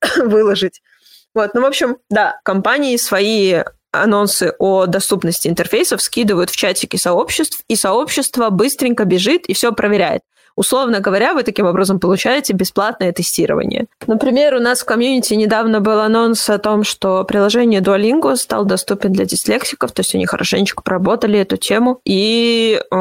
выложить. 0.18 0.82
Вот, 1.34 1.54
ну, 1.54 1.62
в 1.62 1.64
общем, 1.64 1.96
да, 2.10 2.40
компании 2.44 2.96
свои 2.96 3.62
анонсы 3.92 4.54
о 4.58 4.86
доступности 4.86 5.48
интерфейсов 5.48 6.02
скидывают 6.02 6.50
в 6.50 6.56
чатики 6.56 6.96
сообществ, 6.96 7.64
и 7.68 7.76
сообщество 7.76 8.50
быстренько 8.50 9.04
бежит 9.04 9.46
и 9.46 9.54
все 9.54 9.72
проверяет. 9.72 10.22
Условно 10.60 11.00
говоря, 11.00 11.32
вы 11.32 11.42
таким 11.42 11.64
образом 11.64 11.98
получаете 11.98 12.52
бесплатное 12.52 13.12
тестирование. 13.12 13.86
Например, 14.06 14.56
у 14.56 14.58
нас 14.58 14.82
в 14.82 14.84
комьюнити 14.84 15.32
недавно 15.32 15.80
был 15.80 15.98
анонс 16.00 16.50
о 16.50 16.58
том, 16.58 16.84
что 16.84 17.24
приложение 17.24 17.80
Duolingo 17.80 18.36
стал 18.36 18.66
доступен 18.66 19.10
для 19.10 19.24
дислексиков, 19.24 19.92
то 19.92 20.00
есть 20.00 20.14
они 20.14 20.26
хорошенечко 20.26 20.82
проработали 20.82 21.38
эту 21.38 21.56
тему. 21.56 22.02
И 22.04 22.78
э, 22.78 22.94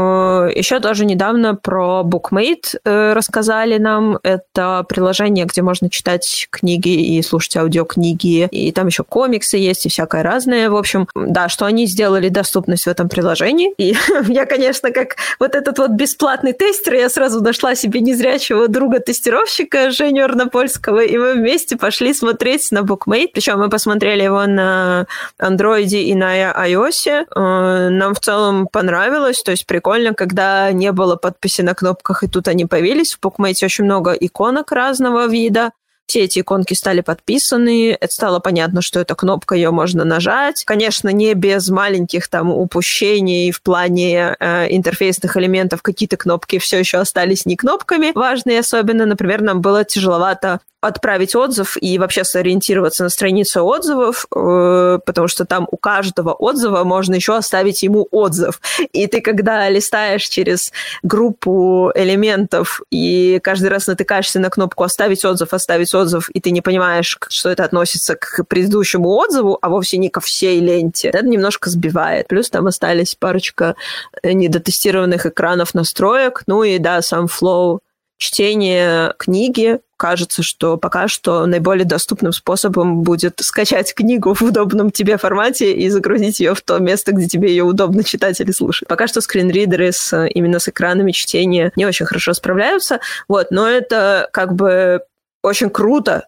еще 0.55 0.79
тоже 0.79 1.03
недавно 1.03 1.53
про 1.53 2.03
Bookmate 2.05 2.79
э, 2.85 3.11
рассказали 3.11 3.77
нам. 3.77 4.19
Это 4.23 4.85
приложение, 4.87 5.43
где 5.43 5.61
можно 5.61 5.89
читать 5.89 6.47
книги 6.51 7.17
и 7.17 7.21
слушать 7.21 7.57
аудиокниги, 7.57 8.47
и 8.51 8.71
там 8.71 8.87
еще 8.87 9.03
комиксы 9.03 9.57
есть 9.57 9.85
и 9.85 9.89
всякое 9.89 10.23
разное. 10.23 10.69
В 10.69 10.77
общем, 10.77 11.09
да, 11.13 11.49
что 11.49 11.65
они 11.65 11.87
сделали 11.87 12.29
доступность 12.29 12.85
в 12.85 12.87
этом 12.87 13.09
приложении. 13.09 13.73
И 13.77 13.97
я, 14.29 14.45
конечно, 14.45 14.91
как 14.91 15.17
вот 15.41 15.55
этот 15.55 15.77
вот 15.77 15.91
бесплатный 15.91 16.53
тестер, 16.53 16.93
я 16.93 17.09
сразу 17.09 17.41
нашла 17.49 17.73
себе 17.73 17.99
незрячего 17.99 18.67
друга-тестировщика 18.67 19.89
Женю 19.89 20.25
Арнопольского, 20.25 20.99
и 20.99 21.17
мы 21.17 21.33
вместе 21.33 21.77
пошли 21.77 22.13
смотреть 22.13 22.71
на 22.71 22.79
Bookmate. 22.79 23.29
Причем 23.33 23.57
мы 23.57 23.69
посмотрели 23.69 24.21
его 24.21 24.45
на 24.45 25.07
андроиде 25.39 26.03
и 26.03 26.13
на 26.13 26.51
iOS. 26.51 27.25
Э, 27.35 27.89
нам 27.89 28.13
в 28.13 28.19
целом 28.19 28.67
понравилось, 28.67 29.41
то 29.41 29.49
есть 29.49 29.65
прикольно, 29.65 30.13
когда 30.13 30.71
не 30.71 30.91
было 30.91 31.15
подписи 31.15 31.61
на 31.63 31.73
кнопках, 31.73 32.21
и 32.23 32.27
тут 32.27 32.47
они 32.47 32.67
появились. 32.67 33.15
В 33.15 33.25
Bookmate 33.25 33.65
очень 33.65 33.85
много 33.85 34.11
иконок 34.11 34.71
разного 34.71 35.25
вида 35.25 35.71
все 36.09 36.21
эти 36.21 36.39
иконки 36.39 36.73
стали 36.73 37.01
подписаны, 37.01 37.91
это 37.91 38.11
стало 38.11 38.39
понятно, 38.39 38.81
что 38.81 38.99
эта 38.99 39.13
кнопка, 39.13 39.53
ее 39.53 39.69
можно 39.69 40.03
нажать. 40.03 40.63
Конечно, 40.65 41.09
не 41.09 41.35
без 41.35 41.69
маленьких 41.69 42.27
там 42.27 42.51
упущений 42.51 43.51
в 43.51 43.61
плане 43.61 44.35
э, 44.39 44.75
интерфейсных 44.75 45.37
элементов, 45.37 45.83
какие-то 45.83 46.17
кнопки 46.17 46.57
все 46.57 46.79
еще 46.79 46.97
остались 46.97 47.45
не 47.45 47.55
кнопками 47.55 48.11
важные 48.15 48.59
особенно. 48.59 49.05
Например, 49.05 49.41
нам 49.41 49.61
было 49.61 49.85
тяжеловато 49.85 50.61
отправить 50.81 51.35
отзыв 51.35 51.77
и 51.81 51.97
вообще 51.97 52.23
сориентироваться 52.23 53.03
на 53.03 53.09
страницу 53.09 53.65
отзывов, 53.65 54.25
э, 54.33 54.99
потому 55.05 55.27
что 55.27 55.45
там 55.45 55.67
у 55.69 55.77
каждого 55.77 56.31
отзыва 56.31 56.83
можно 56.83 57.15
еще 57.15 57.35
оставить 57.35 57.83
ему 57.83 58.07
отзыв. 58.11 58.61
И 58.93 59.07
ты, 59.07 59.21
когда 59.21 59.69
листаешь 59.69 60.23
через 60.23 60.71
группу 61.03 61.91
элементов 61.95 62.81
и 62.91 63.39
каждый 63.43 63.67
раз 63.67 63.87
натыкаешься 63.87 64.39
на 64.39 64.49
кнопку 64.49 64.83
«Оставить 64.83 65.25
отзыв», 65.25 65.53
«Оставить 65.53 65.93
отзыв», 65.93 66.29
и 66.29 66.39
ты 66.39 66.51
не 66.51 66.61
понимаешь, 66.61 67.17
что 67.27 67.49
это 67.49 67.65
относится 67.65 68.15
к 68.15 68.45
предыдущему 68.47 69.09
отзыву, 69.09 69.57
а 69.61 69.69
вовсе 69.69 69.97
не 69.97 70.09
ко 70.09 70.21
всей 70.21 70.61
ленте, 70.61 71.09
это 71.09 71.25
немножко 71.25 71.69
сбивает. 71.69 72.27
Плюс 72.27 72.49
там 72.49 72.67
остались 72.67 73.15
парочка 73.15 73.75
недотестированных 74.23 75.25
экранов 75.25 75.73
настроек, 75.73 76.43
ну 76.47 76.63
и, 76.63 76.77
да, 76.77 77.01
сам 77.01 77.27
флоу 77.27 77.81
чтение 78.19 79.13
книги. 79.17 79.79
Кажется, 79.97 80.43
что 80.43 80.77
пока 80.77 81.07
что 81.07 81.45
наиболее 81.45 81.85
доступным 81.85 82.31
способом 82.31 83.01
будет 83.01 83.39
скачать 83.39 83.93
книгу 83.93 84.33
в 84.33 84.41
удобном 84.41 84.91
тебе 84.91 85.17
формате 85.17 85.73
и 85.73 85.89
загрузить 85.89 86.39
ее 86.39 86.53
в 86.53 86.61
то 86.61 86.77
место, 86.77 87.11
где 87.11 87.27
тебе 87.27 87.49
ее 87.49 87.63
удобно 87.63 88.03
читать 88.03 88.39
или 88.39 88.51
слушать. 88.51 88.87
Пока 88.87 89.07
что 89.07 89.21
скринридеры 89.21 89.91
с, 89.91 90.27
именно 90.27 90.59
с 90.59 90.67
экранами 90.67 91.11
чтения 91.11 91.71
не 91.75 91.85
очень 91.85 92.05
хорошо 92.05 92.33
справляются, 92.33 92.99
вот, 93.27 93.51
но 93.51 93.67
это 93.67 94.29
как 94.31 94.53
бы 94.53 95.01
очень 95.41 95.69
круто, 95.69 96.27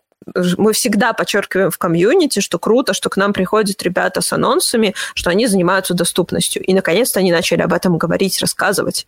мы 0.58 0.74
всегда 0.74 1.14
подчеркиваем 1.14 1.72
в 1.72 1.78
комьюнити, 1.78 2.40
что 2.40 2.60
круто, 2.60 2.94
что 2.94 3.10
к 3.10 3.18
нам 3.18 3.34
приходят 3.34 3.82
ребята 3.82 4.22
с 4.22 4.32
анонсами, 4.32 4.94
что 5.16 5.30
они 5.30 5.48
занимаются 5.48 5.94
доступностью. 5.94 6.64
И, 6.64 6.74
наконец-то, 6.74 7.20
они 7.20 7.32
начали 7.32 7.62
об 7.62 7.74
этом 7.74 7.98
говорить, 7.98 8.40
рассказывать. 8.40 9.08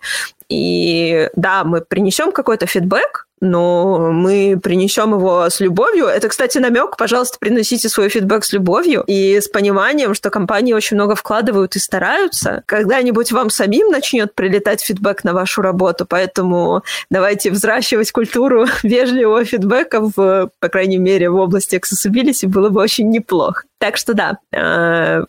И 0.49 1.29
да, 1.35 1.63
мы 1.63 1.81
принесем 1.81 2.31
какой-то 2.31 2.65
фидбэк, 2.65 3.22
но 3.43 4.11
мы 4.11 4.59
принесем 4.61 5.13
его 5.13 5.49
с 5.49 5.59
любовью. 5.59 6.05
Это, 6.05 6.29
кстати, 6.29 6.57
намек. 6.57 6.97
Пожалуйста, 6.97 7.37
приносите 7.39 7.89
свой 7.89 8.09
фидбэк 8.09 8.45
с 8.45 8.53
любовью 8.53 9.03
и 9.05 9.39
с 9.39 9.47
пониманием, 9.47 10.13
что 10.13 10.29
компании 10.29 10.73
очень 10.73 10.95
много 10.95 11.15
вкладывают 11.15 11.75
и 11.75 11.79
стараются. 11.79 12.63
Когда-нибудь 12.65 13.31
вам 13.31 13.49
самим 13.49 13.89
начнет 13.89 14.33
прилетать 14.33 14.81
фидбэк 14.81 15.23
на 15.23 15.33
вашу 15.33 15.61
работу, 15.61 16.05
поэтому 16.07 16.83
давайте 17.09 17.51
взращивать 17.51 18.11
культуру 18.11 18.65
вежливого 18.83 19.43
фидбэка, 19.43 19.99
в, 20.01 20.49
по 20.59 20.69
крайней 20.69 20.97
мере, 20.97 21.29
в 21.29 21.35
области 21.35 21.75
accessibility 21.75 22.47
было 22.47 22.69
бы 22.69 22.81
очень 22.81 23.09
неплохо. 23.09 23.63
Так 23.83 23.97
что 23.97 24.13
да, 24.13 24.37
э, 24.53 25.25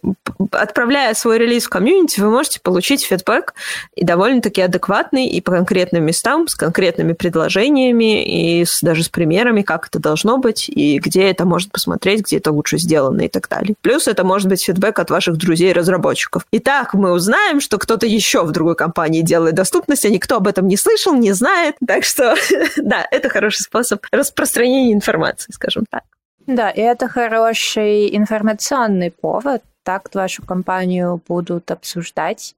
отправляя 0.53 1.13
свой 1.15 1.39
релиз 1.39 1.65
в 1.65 1.71
комьюнити, 1.71 2.21
вы 2.21 2.31
можете 2.31 2.61
получить 2.61 3.05
фидбэк 3.05 3.53
и 3.97 4.05
довольно-таки 4.05 4.61
адекватный 4.61 5.27
и 5.27 5.41
по 5.41 5.51
конкретным 5.51 6.05
местам, 6.05 6.47
с 6.47 6.55
конкретными 6.55 7.15
предложениями 7.15 8.23
и 8.25 8.65
с, 8.65 8.81
даже 8.81 9.03
с 9.03 9.09
примерами, 9.09 9.63
как 9.63 9.89
это 9.89 9.99
должно 9.99 10.39
быть 10.39 10.69
и 10.69 11.01
где 11.01 11.29
это 11.33 11.45
может 11.47 11.73
посмотреть, 11.73 12.27
где 12.27 12.37
это 12.37 12.53
лучше 12.53 12.79
сделано 12.79 13.23
и 13.23 13.29
так 13.29 13.49
далее. 13.49 13.75
Плюс 13.81 14.07
это 14.07 14.23
может 14.23 14.49
быть 14.49 14.63
фидбэк 14.63 15.01
от 15.01 15.11
ваших 15.11 15.37
друзей-разработчиков. 15.37 16.47
Итак, 16.53 16.95
мы 16.95 17.11
узнаем, 17.11 17.61
что 17.61 17.77
кто-то 17.79 18.07
еще 18.07 18.45
в 18.45 18.53
другой 18.53 18.77
компании 18.77 19.23
делает 19.23 19.57
доступность, 19.57 20.05
а 20.05 20.11
никто 20.11 20.37
об 20.37 20.47
этом 20.47 20.69
не 20.69 20.77
слышал, 20.77 21.13
не 21.13 21.33
знает. 21.33 21.75
Так 21.85 22.05
что, 22.05 22.37
да, 22.77 23.05
это 23.11 23.29
хороший 23.31 23.63
способ 23.63 24.07
распространения 24.13 24.93
информации, 24.93 25.51
скажем 25.53 25.87
так. 25.91 26.05
Да, 26.47 26.71
и 26.71 26.81
это 26.81 27.09
хороший 27.09 28.15
информационный 28.17 29.11
повод 29.11 29.63
так 29.85 30.13
вашу 30.15 30.45
компанию 30.45 31.21
будут 31.29 31.71
обсуждать. 31.71 32.57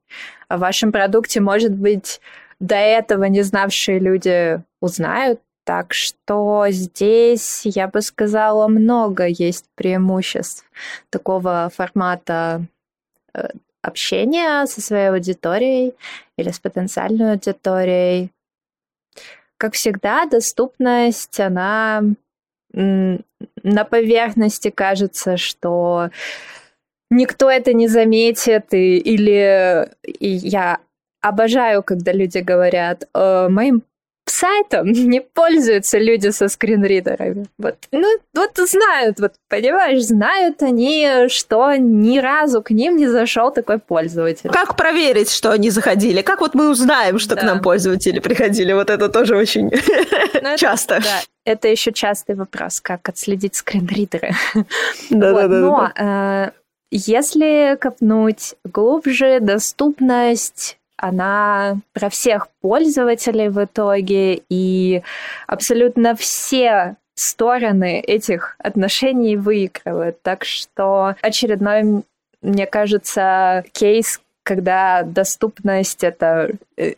О 0.48 0.56
вашем 0.56 0.92
продукте, 0.92 1.40
может 1.40 1.72
быть, 1.72 2.20
до 2.60 2.76
этого 2.76 3.24
не 3.24 3.42
знавшие 3.42 3.98
люди 3.98 4.62
узнают. 4.80 5.40
Так 5.64 5.92
что 5.92 6.66
здесь, 6.70 7.62
я 7.64 7.88
бы 7.88 8.00
сказала, 8.00 8.68
много 8.68 9.26
есть 9.26 9.64
преимуществ 9.74 10.64
такого 11.10 11.70
формата 11.74 12.62
э, 13.34 13.48
общения 13.82 14.64
со 14.66 14.80
своей 14.80 15.08
аудиторией 15.08 15.94
или 16.38 16.50
с 16.52 16.60
потенциальной 16.60 17.32
аудиторией. 17.32 18.30
Как 19.58 19.74
всегда, 19.74 20.26
доступность, 20.26 21.40
она 21.40 22.02
на 22.77 23.85
поверхности 23.85 24.70
кажется, 24.70 25.36
что 25.36 26.11
никто 27.11 27.51
это 27.51 27.73
не 27.73 27.89
заметит, 27.89 28.74
и, 28.74 28.98
или 28.98 29.89
и 30.03 30.28
я 30.28 30.78
обожаю, 31.23 31.82
когда 31.82 32.12
люди 32.12 32.39
говорят, 32.39 33.09
э, 33.15 33.48
моим 33.48 33.82
сайтом 34.36 34.86
не 34.92 35.20
пользуются 35.20 35.98
люди 35.98 36.30
со 36.30 36.48
скринридерами. 36.48 37.46
Вот, 37.58 37.76
ну, 37.92 38.18
вот 38.34 38.50
знают, 38.56 39.20
вот, 39.20 39.32
понимаешь, 39.48 40.04
знают 40.04 40.62
они, 40.62 41.28
что 41.28 41.74
ни 41.76 42.18
разу 42.18 42.62
к 42.62 42.70
ним 42.70 42.96
не 42.96 43.06
зашел 43.06 43.50
такой 43.50 43.78
пользователь. 43.78 44.50
Как 44.50 44.76
проверить, 44.76 45.30
что 45.30 45.50
они 45.50 45.70
заходили? 45.70 46.22
Как 46.22 46.40
вот 46.40 46.54
мы 46.54 46.70
узнаем, 46.70 47.18
что 47.18 47.34
да. 47.34 47.40
к 47.40 47.44
нам 47.44 47.62
пользователи 47.62 48.18
приходили? 48.18 48.72
Вот 48.72 48.90
это 48.90 49.08
тоже 49.08 49.36
очень 49.36 49.70
ну, 50.42 50.56
часто. 50.56 51.00
Да, 51.00 51.22
это 51.44 51.68
еще 51.68 51.92
частый 51.92 52.34
вопрос, 52.34 52.80
как 52.80 53.08
отследить 53.08 53.54
скринридеры. 53.54 54.32
Да-да-да. 55.10 55.60
Но 55.60 55.92
э, 55.96 56.50
если 56.90 57.76
копнуть 57.80 58.54
глубже, 58.64 59.40
доступность 59.40 60.78
она 60.97 61.78
про 61.93 62.09
всех 62.09 62.48
пользователей 62.60 63.48
в 63.48 63.64
итоге, 63.64 64.43
и 64.48 65.02
абсолютно 65.47 66.14
все 66.16 66.97
стороны 67.14 68.01
этих 68.01 68.56
отношений 68.59 69.36
выигрывают. 69.36 70.23
Так 70.23 70.44
что 70.44 71.16
очередной, 71.23 72.05
мне 72.43 72.66
кажется, 72.66 73.64
кейс, 73.73 74.20
когда 74.43 75.02
доступность 75.02 76.05
это 76.05 76.51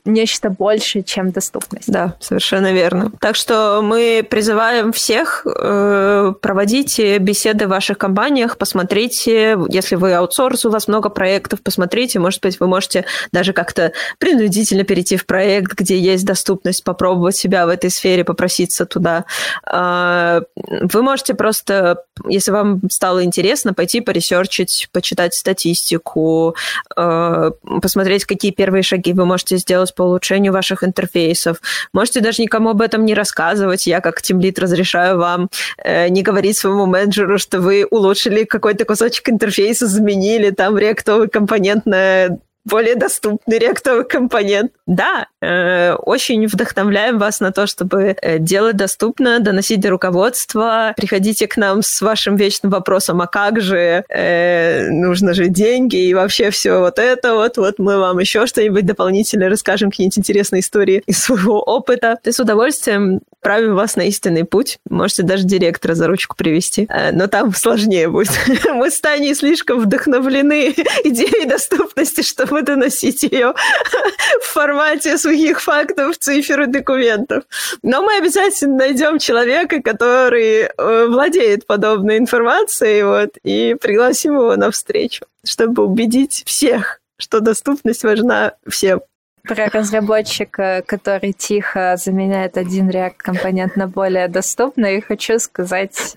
нечто 0.05 0.51
большее, 0.51 1.05
чем 1.05 1.31
доступность. 1.31 1.91
Да, 1.91 2.17
совершенно 2.21 2.73
верно. 2.73 3.13
Так 3.21 3.37
что 3.37 3.81
мы 3.83 4.27
призываем 4.29 4.93
всех 4.93 5.47
э, 5.47 6.33
проводить 6.41 6.99
беседы 7.21 7.67
в 7.67 7.71
ваших 7.71 7.97
компаниях, 7.99 8.59
посмотрите, 8.59 9.57
если 9.69 9.95
вы 9.95 10.15
аутсорс, 10.15 10.65
у 10.65 10.71
вас 10.71 10.89
много 10.89 11.11
проектов, 11.11 11.63
посмотрите, 11.63 12.19
может 12.19 12.43
быть, 12.43 12.59
вы 12.59 12.67
можете 12.67 13.05
даже 13.31 13.53
как-то 13.53 13.93
принудительно 14.19 14.83
перейти 14.83 15.17
в 15.17 15.27
проект, 15.27 15.75
где 15.75 15.99
есть 15.99 16.25
доступность, 16.25 16.83
попробовать 16.83 17.37
себя 17.37 17.65
в 17.67 17.69
этой 17.69 17.91
сфере, 17.91 18.25
попроситься 18.25 18.85
туда. 18.85 19.27
Э, 19.71 20.43
вы 20.67 21.03
можете 21.03 21.35
просто, 21.35 22.03
если 22.27 22.51
вам 22.51 22.81
стало 22.91 23.23
интересно, 23.23 23.75
пойти 23.75 24.01
поресерчить, 24.01 24.89
почитать 24.93 25.35
статистику, 25.35 26.57
э, 26.97 27.51
посмотреть, 27.81 28.25
какие 28.25 28.51
первые 28.51 28.83
шаги 28.83 29.13
вы 29.13 29.25
можете 29.25 29.57
сделать 29.69 29.95
по 29.95 30.03
улучшению 30.03 30.53
ваших 30.55 30.83
интерфейсов. 30.83 31.59
Можете 31.93 32.21
даже 32.21 32.43
никому 32.43 32.71
об 32.71 32.81
этом 32.81 33.05
не 33.05 33.13
рассказывать. 33.15 33.87
Я 33.87 34.01
как 34.01 34.23
тимлит 34.23 34.59
разрешаю 34.59 35.19
вам 35.19 35.51
э, 35.85 36.09
не 36.09 36.23
говорить 36.23 36.57
своему 36.57 36.87
менеджеру, 36.87 37.39
что 37.39 37.61
вы 37.61 37.87
улучшили 37.91 38.45
какой-то 38.45 38.87
кусочек 38.87 39.29
интерфейса, 39.29 39.87
заменили 39.87 40.51
там 40.51 40.79
реактовый 40.79 41.29
компонент 41.29 41.85
на 41.85 42.39
более 42.69 42.95
доступный 42.95 43.59
реактовый 43.59 44.05
компонент. 44.05 44.73
Да, 44.87 45.27
э, 45.41 45.95
очень 45.95 46.47
вдохновляем 46.47 47.19
вас 47.19 47.41
на 47.41 47.53
то, 47.53 47.67
чтобы 47.67 48.17
э, 48.21 48.39
делать 48.39 48.77
доступно, 48.77 49.41
доносить 49.41 49.81
до 49.81 49.91
руководства. 49.91 50.93
Приходите 50.97 51.47
к 51.47 51.57
нам 51.57 51.83
с 51.83 52.01
вашим 52.01 52.37
вечным 52.37 52.71
вопросом, 52.71 53.21
а 53.21 53.27
как 53.27 53.61
же, 53.61 54.05
э, 54.09 54.89
нужно 54.91 55.35
же 55.35 55.49
деньги 55.49 55.97
и 55.97 56.15
вообще 56.15 56.51
все 56.51 56.79
вот 56.79 56.99
это 56.99 57.35
вот. 57.35 57.57
Вот 57.57 57.79
мы 57.79 57.99
вам 57.99 58.19
еще 58.19 58.47
что-нибудь 58.47 58.87
дополнительно 58.87 59.49
расскажем, 59.49 59.91
какие-нибудь 59.91 60.19
интересные 60.19 60.61
истории 60.61 61.03
из 61.07 61.23
своего 61.23 61.61
опыта. 61.61 62.19
Ты 62.23 62.33
с 62.33 62.41
удовольствием 62.41 63.21
правим 63.41 63.75
вас 63.75 63.97
на 63.97 64.03
истинный 64.03 64.45
путь. 64.45 64.79
Можете 64.89 65.23
даже 65.23 65.45
директора 65.45 65.95
за 65.95 66.07
ручку 66.07 66.37
привести. 66.37 66.87
Э, 66.91 67.13
но 67.13 67.27
там 67.29 67.55
сложнее 67.55 68.09
будет. 68.09 68.31
Мы 68.75 68.91
с 68.91 69.01
Таней 69.01 69.35
слишком 69.35 69.81
вдохновлены 69.81 70.71
идеей 71.05 71.47
доступности, 71.47 72.23
чтобы 72.23 72.58
доносить 72.63 73.23
ее 73.23 73.55
в 74.43 74.45
формате 74.45 75.19
сухих 75.19 75.61
фактов, 75.61 76.19
цифр 76.19 76.63
и 76.63 76.67
документов. 76.67 77.45
Но 77.83 78.03
мы 78.03 78.17
обязательно 78.17 78.77
найдем 78.77 79.19
человека, 79.19 79.83
который 79.83 80.63
э, 80.63 81.07
владеет 81.07 81.67
подобной 81.67 82.19
информацией, 82.19 83.03
вот, 83.03 83.37
и 83.43 83.77
пригласим 83.81 84.35
его 84.35 84.57
на 84.57 84.71
встречу, 84.71 85.25
чтобы 85.45 85.85
убедить 85.85 86.43
всех, 86.47 87.01
что 87.19 87.41
доступность 87.41 88.05
важна 88.05 88.55
всем 88.69 89.01
про 89.49 89.69
разработчика, 89.71 90.83
который 90.87 91.33
тихо 91.33 91.97
заменяет 91.97 92.59
один 92.59 92.91
React-компонент 92.91 93.77
на 93.77 93.87
более 93.89 94.29
доступный, 94.29 95.01
хочу 95.01 95.39
сказать, 95.39 96.17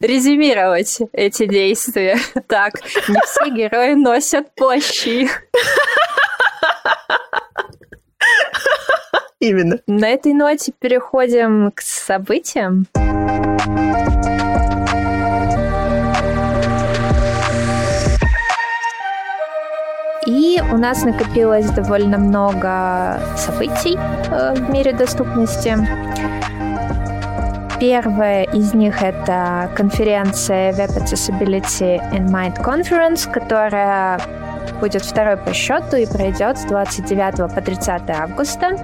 резюмировать 0.00 0.98
эти 1.12 1.46
действия. 1.46 2.18
Так, 2.46 2.74
не 3.08 3.20
все 3.24 3.50
герои 3.50 3.94
носят 3.94 4.54
плащи. 4.54 5.28
Именно. 9.40 9.78
На 9.86 10.08
этой 10.08 10.34
ноте 10.34 10.72
переходим 10.78 11.70
к 11.72 11.80
событиям. 11.80 12.86
И 20.26 20.60
у 20.70 20.76
нас 20.76 21.02
накопилось 21.02 21.70
довольно 21.70 22.18
много 22.18 23.20
событий 23.36 23.96
э, 23.98 24.54
в 24.54 24.70
мире 24.70 24.92
доступности. 24.92 25.76
Первая 27.80 28.44
из 28.44 28.74
них 28.74 29.02
это 29.02 29.70
конференция 29.74 30.72
Web 30.72 30.98
Accessibility 30.98 31.98
in 32.12 32.26
Mind 32.28 32.62
Conference, 32.62 33.26
которая 33.30 34.20
будет 34.80 35.02
второй 35.02 35.38
по 35.38 35.54
счету 35.54 35.96
и 35.96 36.04
пройдет 36.04 36.58
с 36.58 36.64
29 36.64 37.54
по 37.54 37.60
30 37.62 38.10
августа. 38.10 38.76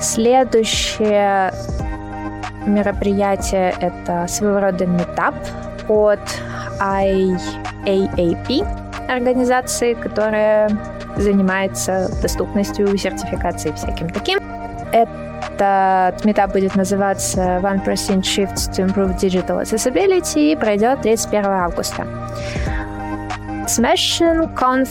Следующее 0.00 1.52
мероприятие— 2.64 3.74
это 3.80 4.26
своего 4.28 4.60
рода 4.60 4.86
метап 4.86 5.34
от 5.86 6.20
IAAP, 6.80 8.66
организации, 9.10 9.92
которая 9.92 10.70
занимается 11.16 12.08
доступностью, 12.22 12.96
сертификацией 12.96 13.74
всяким 13.74 14.08
таким. 14.08 14.38
Этот 15.58 16.22
метап 16.26 16.52
будет 16.52 16.76
называться 16.76 17.40
One 17.62 17.82
Percent 17.82 18.20
Shifts 18.20 18.70
to 18.70 18.86
Improve 18.86 19.16
Digital 19.18 19.62
Accessibility 19.62 20.52
и 20.52 20.56
пройдет 20.56 21.00
31 21.00 21.46
августа. 21.46 22.06
Smashing 23.66 24.54
Conf 24.54 24.90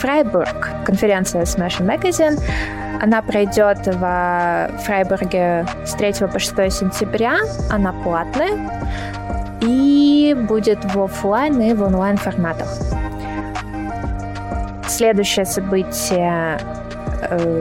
Freiburg, 0.00 0.84
конференция 0.86 1.42
Smashing 1.42 1.86
Magazine, 1.86 2.40
она 3.02 3.20
пройдет 3.20 3.86
в 3.86 4.70
Фрайбурге 4.86 5.66
с 5.84 5.92
3 5.92 6.26
по 6.32 6.38
6 6.38 6.72
сентября. 6.72 7.36
Она 7.70 7.92
платная 7.92 8.52
и 9.60 10.34
будет 10.48 10.82
в 10.94 11.02
офлайн 11.02 11.60
и 11.60 11.74
в 11.74 11.82
онлайн 11.82 12.16
форматах. 12.16 12.68
Следующее 14.88 15.44
событие 15.44 16.58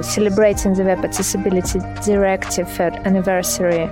Celebrating 0.03 0.73
the 0.73 0.83
Web 0.83 1.03
Accessibility 1.03 1.79
Directive 2.05 2.67
Anniversary 3.03 3.89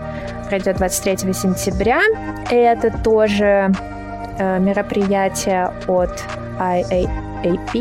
пройдет 0.48 0.78
23 0.78 1.34
сентября. 1.34 2.02
И 2.52 2.56
это 2.56 2.92
тоже 3.04 3.72
uh, 4.38 4.60
мероприятие 4.60 5.72
от 5.88 6.24
IAAP. 6.60 7.74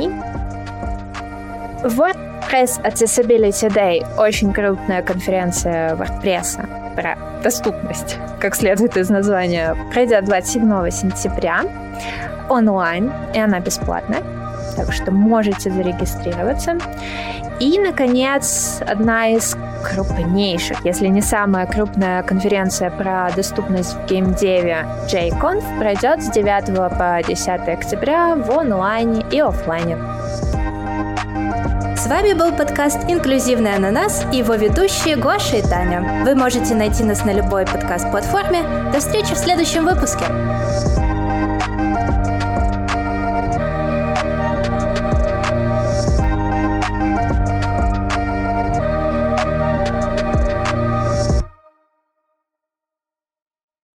WordPress 1.82 2.82
Accessibility 2.84 3.68
Day– 3.68 4.04
очень 4.18 4.52
крупная 4.52 5.02
конференция 5.02 5.94
WordPress 5.96 6.94
про 6.94 7.16
доступность, 7.42 8.18
как 8.40 8.54
следует 8.54 8.96
из 8.96 9.10
названия, 9.10 9.76
пройдет 9.92 10.24
27 10.24 10.90
сентября 10.90 11.64
онлайн, 12.48 13.12
и 13.34 13.38
она 13.38 13.60
бесплатная. 13.60 14.41
Так 14.76 14.92
что 14.92 15.10
можете 15.10 15.70
зарегистрироваться. 15.70 16.78
И, 17.60 17.78
наконец, 17.78 18.80
одна 18.86 19.28
из 19.28 19.56
крупнейших, 19.84 20.84
если 20.84 21.06
не 21.08 21.22
самая 21.22 21.66
крупная 21.66 22.22
конференция 22.22 22.90
про 22.90 23.30
доступность 23.34 23.94
в 23.94 24.06
геймдеве 24.06 24.86
JConf 25.10 25.78
пройдет 25.78 26.22
с 26.22 26.30
9 26.30 26.98
по 26.98 27.22
10 27.26 27.48
октября 27.68 28.34
в 28.36 28.50
онлайне 28.50 29.24
и 29.30 29.40
офлайне. 29.40 29.96
С 31.96 32.08
вами 32.08 32.32
был 32.32 32.50
подкаст 32.50 32.98
«Инклюзивный 33.06 33.76
ананас» 33.76 34.24
и 34.32 34.38
его 34.38 34.54
ведущие 34.54 35.14
Гоша 35.14 35.58
и 35.58 35.62
Таня. 35.62 36.24
Вы 36.24 36.34
можете 36.34 36.74
найти 36.74 37.04
нас 37.04 37.24
на 37.24 37.32
любой 37.32 37.64
подкаст-платформе. 37.64 38.64
До 38.92 38.98
встречи 38.98 39.34
в 39.34 39.38
следующем 39.38 39.84
выпуске. 39.84 40.24